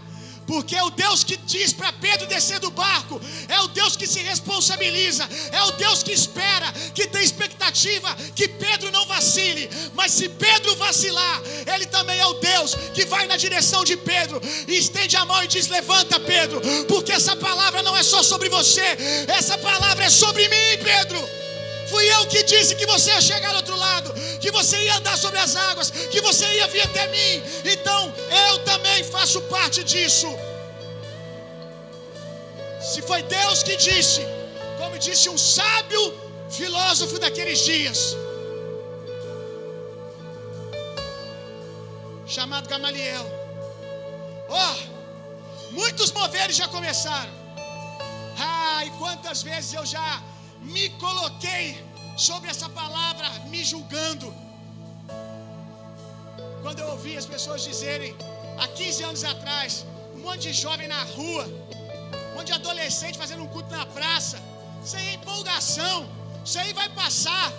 Porque 0.50 0.76
é 0.76 0.84
o 0.84 0.90
Deus 0.90 1.24
que 1.24 1.38
diz 1.38 1.72
para 1.72 1.94
Pedro 1.94 2.26
descer 2.26 2.60
do 2.60 2.72
barco, 2.72 3.22
é 3.48 3.60
o 3.62 3.68
Deus 3.68 3.96
que 3.96 4.08
se 4.08 4.18
responsabiliza, 4.18 5.30
é 5.52 5.62
o 5.62 5.74
Deus 5.74 6.02
que 6.02 6.12
espera, 6.12 6.72
que 6.96 7.06
tem 7.06 7.24
expectativa 7.24 8.16
que 8.36 8.48
Pedro 8.48 8.90
não 8.90 9.06
vacile. 9.06 9.70
Mas 9.94 10.12
se 10.12 10.28
Pedro 10.28 10.76
vacilar, 10.76 11.40
ele 11.72 11.86
também 11.86 12.20
é 12.20 12.26
o 12.26 12.34
Deus 12.34 12.74
que 12.96 13.06
vai 13.06 13.28
na 13.28 13.38
direção 13.38 13.84
de 13.84 13.96
Pedro 13.96 14.42
e 14.68 14.76
estende 14.76 15.16
a 15.16 15.24
mão 15.24 15.44
e 15.44 15.48
diz: 15.48 15.68
Levanta, 15.68 16.20
Pedro, 16.20 16.60
porque 16.88 17.12
essa 17.12 17.36
palavra 17.36 17.84
não 17.84 17.96
é 17.96 18.02
só 18.02 18.24
sobre 18.24 18.50
você, 18.50 18.98
essa 19.28 19.56
palavra 19.56 20.06
é 20.06 20.10
sobre 20.10 20.50
mim, 20.50 20.84
Pedro. 20.84 21.39
Fui 21.90 22.06
eu 22.16 22.26
que 22.28 22.44
disse 22.44 22.76
que 22.76 22.86
você 22.86 23.10
ia 23.12 23.22
chegar 23.22 23.52
do 23.52 23.58
outro 23.58 23.76
lado, 23.76 24.14
que 24.40 24.52
você 24.52 24.78
ia 24.86 24.96
andar 24.98 25.18
sobre 25.18 25.40
as 25.40 25.56
águas, 25.56 25.90
que 25.90 26.22
você 26.22 26.46
ia 26.58 26.68
vir 26.68 26.82
até 26.82 27.08
mim. 27.08 27.44
Então 27.66 28.14
eu 28.48 28.60
também 28.60 29.04
faço 29.04 29.42
parte 29.44 29.84
disso. 29.84 30.28
Se 32.82 33.02
foi 33.02 33.22
Deus 33.24 33.62
que 33.64 33.76
disse, 33.76 34.22
como 34.78 34.98
disse 34.98 35.30
um 35.30 35.38
sábio 35.38 36.04
filósofo 36.50 37.20
daqueles 37.20 37.60
dias, 37.66 38.16
chamado 42.26 42.70
Gamaliel. 42.70 43.26
Oh, 44.48 45.72
muitos 45.72 46.12
moveres 46.12 46.56
já 46.56 46.68
começaram. 46.68 47.34
Ah, 48.40 48.86
e 48.86 48.90
quantas 48.92 49.42
vezes 49.42 49.74
eu 49.74 49.86
já 49.86 50.22
me 50.62 50.90
coloquei 50.92 51.78
sobre 52.18 52.50
essa 52.50 52.68
palavra, 52.70 53.28
me 53.48 53.64
julgando. 53.64 54.34
Quando 56.62 56.80
eu 56.80 56.88
ouvi 56.90 57.16
as 57.18 57.26
pessoas 57.26 57.64
dizerem, 57.64 58.16
há 58.60 58.68
15 58.68 59.04
anos 59.04 59.24
atrás, 59.24 59.86
um 60.16 60.20
monte 60.20 60.42
de 60.42 60.54
jovem 60.54 60.88
na 60.88 61.04
rua, 61.04 61.46
um 62.32 62.36
monte 62.36 62.48
de 62.48 62.54
adolescente 62.54 63.18
fazendo 63.18 63.44
um 63.44 63.48
culto 63.48 63.72
na 63.72 63.86
praça, 63.86 64.38
aí 64.94 65.08
é 65.08 65.14
empolgação, 65.14 66.10
isso 66.44 66.60
aí 66.60 66.74
vai 66.74 66.90
passar. 66.90 67.52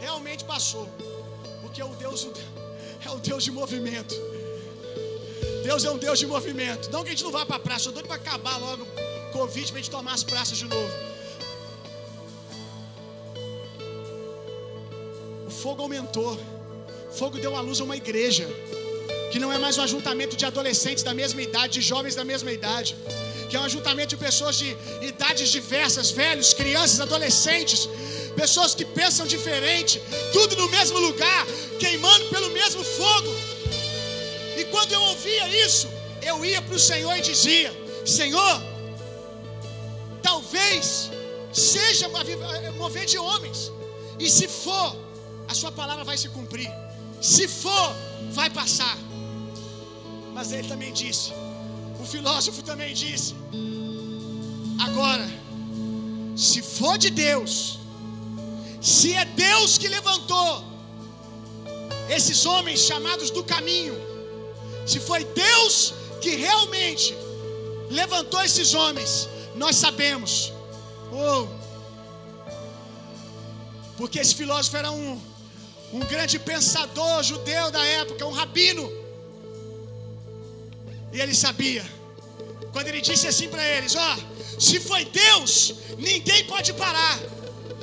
Realmente 0.00 0.44
passou, 0.44 0.88
porque 1.60 1.82
o 1.82 1.94
Deus 1.96 2.26
é 3.04 3.10
um 3.10 3.18
Deus 3.18 3.44
de 3.44 3.50
movimento. 3.50 4.14
Deus 5.62 5.84
é 5.84 5.90
um 5.90 5.98
Deus 5.98 6.18
de 6.18 6.26
movimento. 6.26 6.90
Não 6.90 7.02
que 7.02 7.08
a 7.08 7.12
gente 7.12 7.24
não 7.24 7.32
vá 7.32 7.44
para 7.44 7.56
a 7.56 7.58
praça, 7.58 7.88
eu 7.88 7.92
doido 7.92 8.06
para 8.06 8.16
acabar 8.16 8.56
logo 8.56 8.86
Covid 9.36 9.66
para 9.70 9.78
a 9.78 9.82
gente 9.82 9.90
tomar 9.96 10.14
as 10.18 10.24
praças 10.32 10.56
de 10.62 10.66
novo. 10.74 10.94
O 15.48 15.50
fogo 15.62 15.82
aumentou. 15.82 16.32
O 17.10 17.14
fogo 17.20 17.36
deu 17.44 17.52
a 17.54 17.60
luz 17.60 17.78
a 17.80 17.84
uma 17.88 17.96
igreja. 18.04 18.46
Que 19.30 19.38
não 19.42 19.50
é 19.52 19.58
mais 19.64 19.76
um 19.78 19.82
ajuntamento 19.88 20.34
de 20.40 20.44
adolescentes 20.50 21.02
da 21.08 21.12
mesma 21.20 21.42
idade, 21.48 21.70
de 21.78 21.82
jovens 21.92 22.14
da 22.20 22.24
mesma 22.32 22.50
idade. 22.58 22.96
Que 23.48 23.56
é 23.56 23.60
um 23.60 23.66
ajuntamento 23.70 24.10
de 24.14 24.18
pessoas 24.28 24.56
de 24.62 24.68
idades 25.10 25.50
diversas, 25.58 26.10
velhos, 26.22 26.54
crianças, 26.60 26.98
adolescentes. 27.00 27.82
Pessoas 28.42 28.74
que 28.74 28.86
pensam 29.00 29.26
diferente, 29.26 30.00
tudo 30.32 30.56
no 30.62 30.68
mesmo 30.76 30.98
lugar, 30.98 31.42
queimando 31.78 32.24
pelo 32.34 32.48
mesmo 32.60 32.82
fogo. 33.00 33.32
E 34.60 34.64
quando 34.72 34.92
eu 34.92 35.02
ouvia 35.12 35.46
isso, 35.66 35.88
eu 36.22 36.42
ia 36.44 36.62
para 36.62 36.74
o 36.74 36.84
Senhor 36.90 37.14
e 37.18 37.22
dizia: 37.32 37.70
Senhor, 38.04 38.75
talvez 40.28 41.10
seja 41.52 42.06
mover 42.82 43.06
de 43.12 43.18
homens, 43.26 43.72
e 44.18 44.28
se 44.36 44.46
for, 44.48 44.88
a 45.48 45.54
Sua 45.54 45.72
palavra 45.80 46.04
vai 46.10 46.18
se 46.22 46.28
cumprir, 46.36 46.70
se 47.32 47.46
for, 47.62 47.88
vai 48.38 48.48
passar. 48.50 48.96
Mas 50.34 50.52
ele 50.52 50.66
também 50.72 50.92
disse, 50.92 51.28
o 52.02 52.04
filósofo 52.14 52.60
também 52.70 52.92
disse: 52.92 53.34
agora, 54.86 55.28
se 56.46 56.60
for 56.60 56.98
de 57.04 57.10
Deus, 57.26 57.78
se 58.80 59.08
é 59.22 59.24
Deus 59.24 59.78
que 59.78 59.88
levantou 59.88 60.52
esses 62.16 62.44
homens 62.50 62.80
chamados 62.80 63.30
do 63.30 63.42
caminho, 63.54 63.96
se 64.90 64.98
foi 65.08 65.22
Deus 65.46 65.94
que 66.20 66.32
realmente 66.46 67.16
levantou 67.90 68.42
esses 68.42 68.74
homens, 68.74 69.28
nós 69.56 69.76
sabemos. 69.76 70.52
Oh, 71.12 71.46
porque 73.96 74.18
esse 74.18 74.34
filósofo 74.34 74.76
era 74.76 74.90
um, 74.90 75.20
um 75.92 76.00
grande 76.00 76.38
pensador 76.38 77.22
judeu 77.22 77.70
da 77.70 77.84
época, 77.84 78.26
um 78.26 78.30
rabino. 78.30 78.90
E 81.12 81.20
ele 81.20 81.34
sabia. 81.34 81.84
Quando 82.72 82.88
ele 82.88 83.00
disse 83.00 83.26
assim 83.26 83.48
para 83.48 83.66
eles: 83.66 83.94
Ó, 83.94 84.16
oh, 84.16 84.60
se 84.60 84.78
foi 84.78 85.04
Deus, 85.06 85.74
ninguém 85.98 86.44
pode 86.44 86.72
parar. 86.74 87.18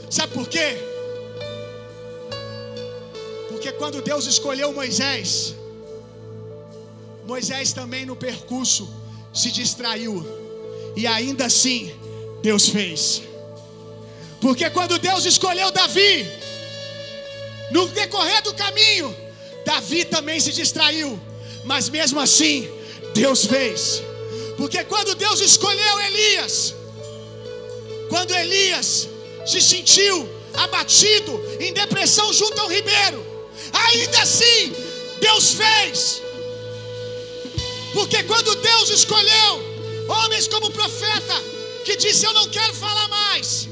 Sabe 0.09 0.33
por 0.33 0.47
quê? 0.47 0.77
Porque 3.49 3.71
quando 3.73 4.01
Deus 4.01 4.27
escolheu 4.27 4.71
Moisés, 4.71 5.55
Moisés 7.25 7.73
também 7.73 8.05
no 8.05 8.15
percurso 8.15 8.87
se 9.33 9.51
distraiu. 9.51 10.42
E 10.95 11.07
ainda 11.07 11.45
assim, 11.45 11.93
Deus 12.41 12.69
fez. 12.69 13.23
Porque 14.39 14.69
quando 14.69 14.99
Deus 14.99 15.25
escolheu 15.25 15.71
Davi, 15.71 16.27
no 17.71 17.87
decorrer 17.87 18.41
do 18.43 18.53
caminho, 18.53 19.15
Davi 19.65 20.05
também 20.05 20.39
se 20.39 20.51
distraiu. 20.51 21.19
Mas 21.63 21.89
mesmo 21.89 22.19
assim, 22.19 22.69
Deus 23.13 23.45
fez. 23.45 24.03
Porque 24.57 24.83
quando 24.83 25.15
Deus 25.15 25.39
escolheu 25.39 26.01
Elias, 26.01 26.75
quando 28.09 28.35
Elias 28.35 29.07
se 29.45 29.61
sentiu 29.61 30.29
abatido, 30.53 31.41
em 31.59 31.73
depressão 31.73 32.31
junto 32.31 32.59
ao 32.61 32.67
ribeiro, 32.67 33.25
ainda 33.71 34.21
assim, 34.21 34.73
Deus 35.19 35.53
fez. 35.53 36.21
Porque 37.93 38.23
quando 38.23 38.55
Deus 38.55 38.89
escolheu 38.89 39.72
homens 40.07 40.47
como 40.47 40.71
profeta, 40.71 41.35
que 41.85 41.95
disse: 41.95 42.25
Eu 42.25 42.33
não 42.33 42.47
quero 42.49 42.73
falar 42.73 43.07
mais, 43.07 43.69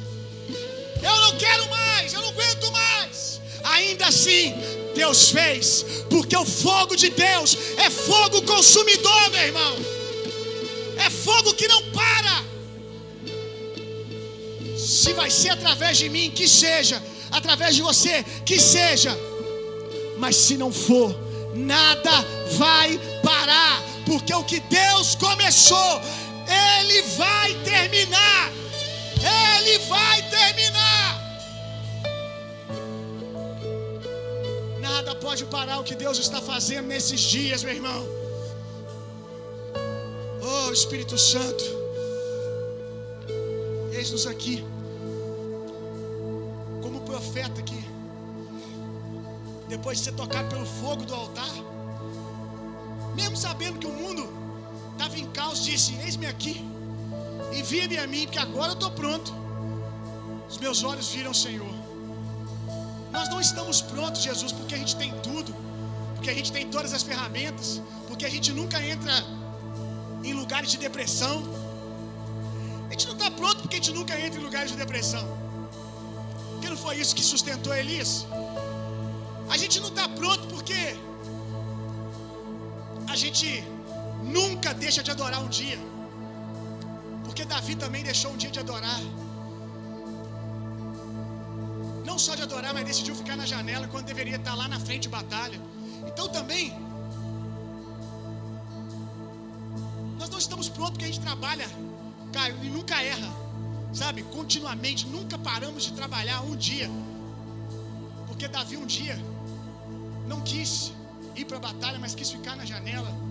eu 1.01 1.15
não 1.17 1.37
quero 1.37 1.69
mais, 1.69 2.13
eu 2.13 2.21
não 2.21 2.29
aguento 2.29 2.71
mais, 2.71 3.41
ainda 3.63 4.07
assim, 4.07 4.53
Deus 4.95 5.29
fez, 5.29 5.85
porque 6.09 6.35
o 6.35 6.45
fogo 6.45 6.95
de 6.95 7.09
Deus 7.09 7.57
é 7.77 7.89
fogo 7.89 8.41
consumidor, 8.43 9.29
meu 9.31 9.41
irmão, 9.41 9.75
é 10.97 11.09
fogo 11.09 11.53
que 11.53 11.67
não 11.67 11.81
para. 11.91 12.51
Se 14.77 15.13
vai 15.13 15.29
ser 15.29 15.49
através 15.49 15.97
de 15.97 16.09
mim, 16.09 16.31
que 16.31 16.47
seja, 16.47 17.01
através 17.31 17.75
de 17.75 17.81
você, 17.81 18.23
que 18.45 18.59
seja, 18.59 19.17
mas 20.17 20.35
se 20.35 20.57
não 20.57 20.71
for, 20.71 21.15
nada 21.55 22.11
vai 22.57 22.99
parar, 23.23 23.81
porque 24.05 24.33
o 24.33 24.43
que 24.43 24.59
Deus 24.59 25.15
começou, 25.15 26.01
Ele 26.59 27.01
vai 27.17 27.53
terminar. 27.63 28.51
Ele 29.61 29.77
vai 29.79 30.29
terminar. 30.29 31.21
Nada 34.79 35.15
pode 35.15 35.45
parar 35.45 35.79
o 35.79 35.83
que 35.83 35.95
Deus 35.95 36.17
está 36.17 36.41
fazendo 36.41 36.87
nesses 36.87 37.21
dias, 37.21 37.63
meu 37.63 37.73
irmão. 37.73 38.21
Oh, 40.43 40.71
Espírito 40.71 41.17
Santo, 41.17 41.63
eis-nos 43.93 44.25
aqui, 44.25 44.65
como 46.81 47.01
profeta 47.01 47.59
aqui, 47.61 47.83
depois 49.69 49.99
de 49.99 50.05
ser 50.05 50.13
tocado 50.13 50.49
pelo 50.49 50.65
fogo 50.65 51.05
do 51.05 51.13
altar, 51.13 51.53
mesmo 53.15 53.37
sabendo 53.37 53.77
que 53.79 53.85
o 53.85 53.93
mundo 53.93 54.30
estava 55.01 55.19
em 55.19 55.27
caos, 55.37 55.63
disse: 55.63 55.95
Eis-me 56.05 56.27
aqui, 56.27 56.55
envia-me 57.59 57.97
a 57.97 58.05
mim, 58.13 58.23
porque 58.25 58.41
agora 58.47 58.69
eu 58.73 58.77
estou 58.79 58.91
pronto. 58.91 59.33
Os 60.49 60.57
meus 60.57 60.83
olhos 60.83 61.07
viram 61.15 61.31
o 61.31 61.39
Senhor. 61.45 61.73
Nós 63.11 63.27
não 63.29 63.41
estamos 63.41 63.81
prontos, 63.81 64.21
Jesus, 64.21 64.51
porque 64.51 64.75
a 64.75 64.77
gente 64.77 64.95
tem 64.95 65.11
tudo, 65.27 65.51
porque 66.15 66.29
a 66.29 66.33
gente 66.33 66.51
tem 66.51 66.67
todas 66.75 66.93
as 66.93 67.03
ferramentas, 67.03 67.81
porque 68.07 68.25
a 68.25 68.29
gente 68.29 68.53
nunca 68.53 68.79
entra 68.93 69.15
em 70.23 70.33
lugares 70.33 70.69
de 70.73 70.77
depressão. 70.77 71.35
A 72.87 72.91
gente 72.91 73.07
não 73.07 73.13
está 73.13 73.31
pronto 73.31 73.61
porque 73.63 73.77
a 73.77 73.79
gente 73.79 73.93
nunca 73.93 74.19
entra 74.19 74.39
em 74.39 74.43
lugares 74.43 74.71
de 74.71 74.77
depressão. 74.77 75.25
Porque 76.51 76.69
não 76.69 76.77
foi 76.77 76.97
isso 76.97 77.15
que 77.15 77.23
sustentou 77.23 77.73
Elias? 77.73 78.27
A 79.49 79.57
gente 79.57 79.79
não 79.79 79.89
está 79.89 80.07
pronto 80.09 80.47
porque 80.53 80.95
a 83.07 83.15
gente 83.15 83.47
nunca 84.23 84.73
deixa 84.73 85.01
de 85.03 85.11
adorar 85.11 85.41
um 85.43 85.49
dia. 85.49 85.79
Porque 87.23 87.45
Davi 87.45 87.75
também 87.75 88.03
deixou 88.03 88.31
um 88.31 88.37
dia 88.37 88.51
de 88.51 88.59
adorar. 88.59 88.99
Não 92.05 92.17
só 92.19 92.35
de 92.35 92.43
adorar, 92.43 92.73
mas 92.73 92.85
decidiu 92.85 93.15
ficar 93.15 93.35
na 93.35 93.45
janela 93.45 93.87
quando 93.87 94.05
deveria 94.05 94.35
estar 94.35 94.55
lá 94.55 94.67
na 94.67 94.79
frente 94.79 95.03
de 95.03 95.09
batalha. 95.09 95.59
Então 96.05 96.27
também 96.27 96.73
nós 100.19 100.29
não 100.29 100.37
estamos 100.37 100.69
prontos 100.69 100.91
porque 100.91 101.05
a 101.05 101.07
gente 101.07 101.21
trabalha, 101.21 101.67
Caio, 102.33 102.57
e 102.63 102.69
nunca 102.69 103.01
erra. 103.01 103.31
Sabe? 103.93 104.23
Continuamente, 104.23 105.07
nunca 105.07 105.37
paramos 105.37 105.83
de 105.83 105.93
trabalhar 105.93 106.41
um 106.41 106.55
dia. 106.55 106.89
Porque 108.27 108.47
Davi 108.47 108.77
um 108.77 108.85
dia 108.85 109.17
não 110.27 110.41
quis 110.41 110.93
ir 111.35 111.45
para 111.45 111.57
a 111.57 111.59
batalha, 111.59 111.99
mas 111.99 112.15
quis 112.15 112.29
ficar 112.31 112.55
na 112.55 112.65
janela. 112.65 113.30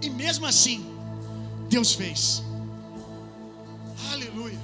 E 0.00 0.08
mesmo 0.08 0.46
assim, 0.46 0.84
Deus 1.68 1.92
fez. 1.92 2.42
Aleluia. 4.12 4.58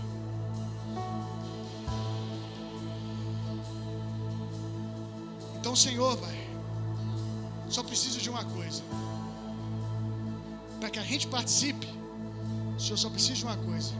Então, 5.58 5.74
Senhor, 5.74 6.16
vai. 6.16 6.38
Só 7.68 7.82
preciso 7.82 8.20
de 8.20 8.30
uma 8.30 8.44
coisa. 8.44 8.82
Para 10.78 10.90
que 10.90 10.98
a 10.98 11.02
gente 11.02 11.26
participe, 11.26 11.88
o 12.76 12.80
Senhor 12.80 12.98
só 12.98 13.10
precisa 13.10 13.34
de 13.34 13.44
uma 13.44 13.56
coisa. 13.56 13.92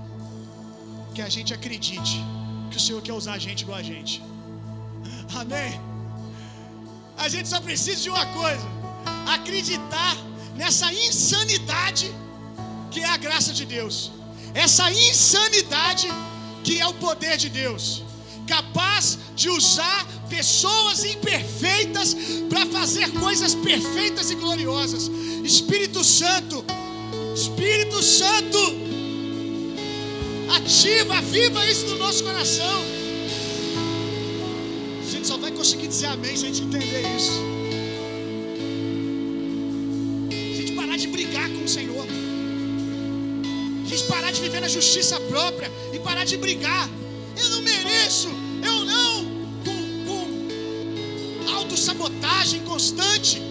Que 1.14 1.22
a 1.22 1.28
gente 1.28 1.52
acredite 1.52 2.20
que 2.70 2.76
o 2.76 2.80
Senhor 2.80 3.00
quer 3.02 3.12
usar 3.12 3.34
a 3.34 3.38
gente 3.38 3.62
igual 3.62 3.78
a 3.78 3.82
gente. 3.82 4.22
Amém. 5.34 5.80
A 7.16 7.28
gente 7.28 7.48
só 7.48 7.60
precisa 7.60 8.00
de 8.00 8.10
uma 8.10 8.26
coisa: 8.26 8.66
acreditar 9.34 10.16
nessa 10.56 10.92
insanidade 10.92 12.12
que 12.90 13.00
é 13.00 13.08
a 13.08 13.16
graça 13.16 13.52
de 13.52 13.64
Deus. 13.64 14.12
Essa 14.54 14.90
insanidade 14.90 16.08
que 16.62 16.80
é 16.80 16.86
o 16.86 16.94
poder 16.94 17.36
de 17.36 17.48
Deus, 17.48 18.02
capaz 18.46 19.18
de 19.34 19.48
usar 19.50 20.06
pessoas 20.28 21.04
imperfeitas 21.04 22.16
para 22.48 22.64
fazer 22.66 23.10
coisas 23.12 23.54
perfeitas 23.54 24.30
e 24.30 24.34
gloriosas. 24.36 25.10
Espírito 25.44 26.04
Santo, 26.04 26.64
Espírito 27.34 28.02
Santo, 28.02 28.58
ativa, 30.56 31.20
viva 31.20 31.66
isso 31.66 31.86
no 31.86 31.96
nosso 31.96 32.22
coração. 32.22 32.84
A 35.06 35.10
gente 35.10 35.26
só 35.26 35.36
vai 35.36 35.50
conseguir 35.50 35.88
dizer 35.88 36.06
amém 36.06 36.36
se 36.36 36.44
a 36.46 36.48
gente 36.48 36.62
entender 36.62 37.16
isso. 37.16 37.53
Senhor. 41.68 42.06
A 43.84 43.88
gente 43.88 44.04
parar 44.04 44.30
de 44.30 44.40
viver 44.40 44.60
na 44.60 44.68
justiça 44.68 45.18
própria 45.20 45.70
e 45.92 45.98
parar 45.98 46.24
de 46.24 46.36
brigar. 46.36 46.88
Eu 47.36 47.48
não 47.50 47.62
mereço, 47.62 48.28
eu 48.62 48.84
não. 48.84 49.24
Com, 49.64 49.78
com 50.06 51.52
autossabotagem 51.56 52.60
constante. 52.62 53.42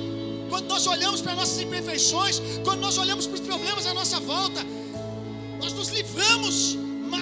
Quando 0.49 0.67
nós 0.67 0.85
olhamos 0.87 1.21
para 1.21 1.35
nossas 1.35 1.59
imperfeições, 1.59 2.41
quando 2.63 2.79
nós 2.79 2.97
olhamos 2.97 3.25
para 3.25 3.35
os 3.35 3.41
problemas 3.41 3.85
à 3.87 3.93
nossa 3.93 4.19
volta, 4.19 4.65
nós 5.59 5.73
nos 5.73 5.89
livramos. 5.89 6.77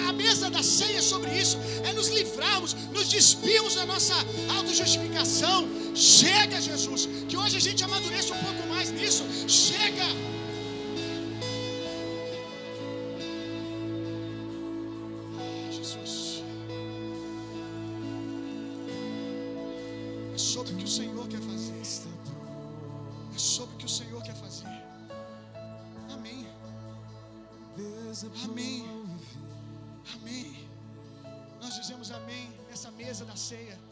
A 0.08 0.12
mesa 0.14 0.50
da 0.50 0.62
ceia 0.62 0.98
é 0.98 1.02
sobre 1.02 1.30
isso 1.38 1.58
é 1.84 1.92
nos 1.92 2.08
livrarmos, 2.08 2.74
nos 2.92 3.08
despirmos 3.08 3.74
da 3.74 3.84
nossa 3.86 4.14
autojustificação. 4.56 5.68
Chega, 5.94 6.60
Jesus, 6.60 7.08
que 7.28 7.36
hoje 7.36 7.56
a 7.56 7.60
gente 7.60 7.84
amadureça 7.84 8.34
um 8.34 8.38
pouco 8.38 8.68
mais 8.68 8.90
nisso. 8.90 9.24
Chega. 9.46 10.31
Mesa 33.12 33.26
da 33.26 33.36
ceia. 33.36 33.91